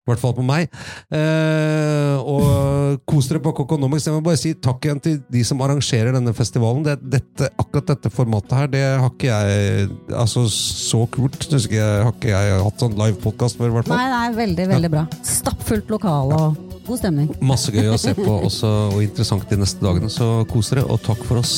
I 0.08 0.12
hvert 0.14 0.22
fall 0.22 0.36
på 0.38 0.44
meg. 0.48 0.70
Eh, 1.12 2.16
og 2.24 3.02
kos 3.10 3.28
dere 3.28 3.42
på 3.44 3.52
Kokonomics. 3.58 4.08
Jeg 4.08 4.16
må 4.16 4.22
bare 4.24 4.40
si 4.40 4.54
takk 4.56 4.88
igjen 4.88 5.02
til 5.04 5.18
de 5.34 5.42
som 5.48 5.60
arrangerer 5.66 6.16
denne 6.16 6.32
festivalen. 6.38 6.86
Det, 6.88 6.96
dette, 7.18 7.50
akkurat 7.60 7.92
dette 7.92 8.12
formatet 8.14 8.56
her, 8.56 8.72
det 8.72 8.86
har 8.88 9.12
ikke 9.12 9.28
jeg 9.28 9.90
Altså, 10.18 10.46
så 10.48 11.04
kult 11.12 11.36
ikke 11.44 11.76
jeg, 11.76 12.06
har 12.06 12.14
ikke 12.14 12.32
jeg 12.32 12.62
hatt 12.64 12.82
sånn 12.86 12.96
live-podkast 12.98 13.60
før, 13.60 13.74
i 13.74 13.76
hvert 13.76 13.90
fall. 13.92 14.00
Nei, 14.00 14.08
nei, 14.14 14.32
veldig, 14.38 14.70
veldig 14.72 14.92
bra. 14.94 15.04
Stappfullt 15.28 15.92
lokale 15.92 16.40
og 16.40 16.64
god 16.88 17.02
stemning. 17.04 17.30
Masse 17.44 17.74
gøy 17.76 17.92
å 17.92 18.00
se 18.00 18.16
på 18.18 18.32
også, 18.48 18.72
og 18.94 19.04
interessant 19.04 19.48
de 19.52 19.60
neste 19.60 19.84
dagene, 19.84 20.12
så 20.14 20.48
kos 20.50 20.72
dere, 20.72 20.88
og 20.88 21.04
takk 21.06 21.28
for 21.28 21.44
oss. 21.44 21.58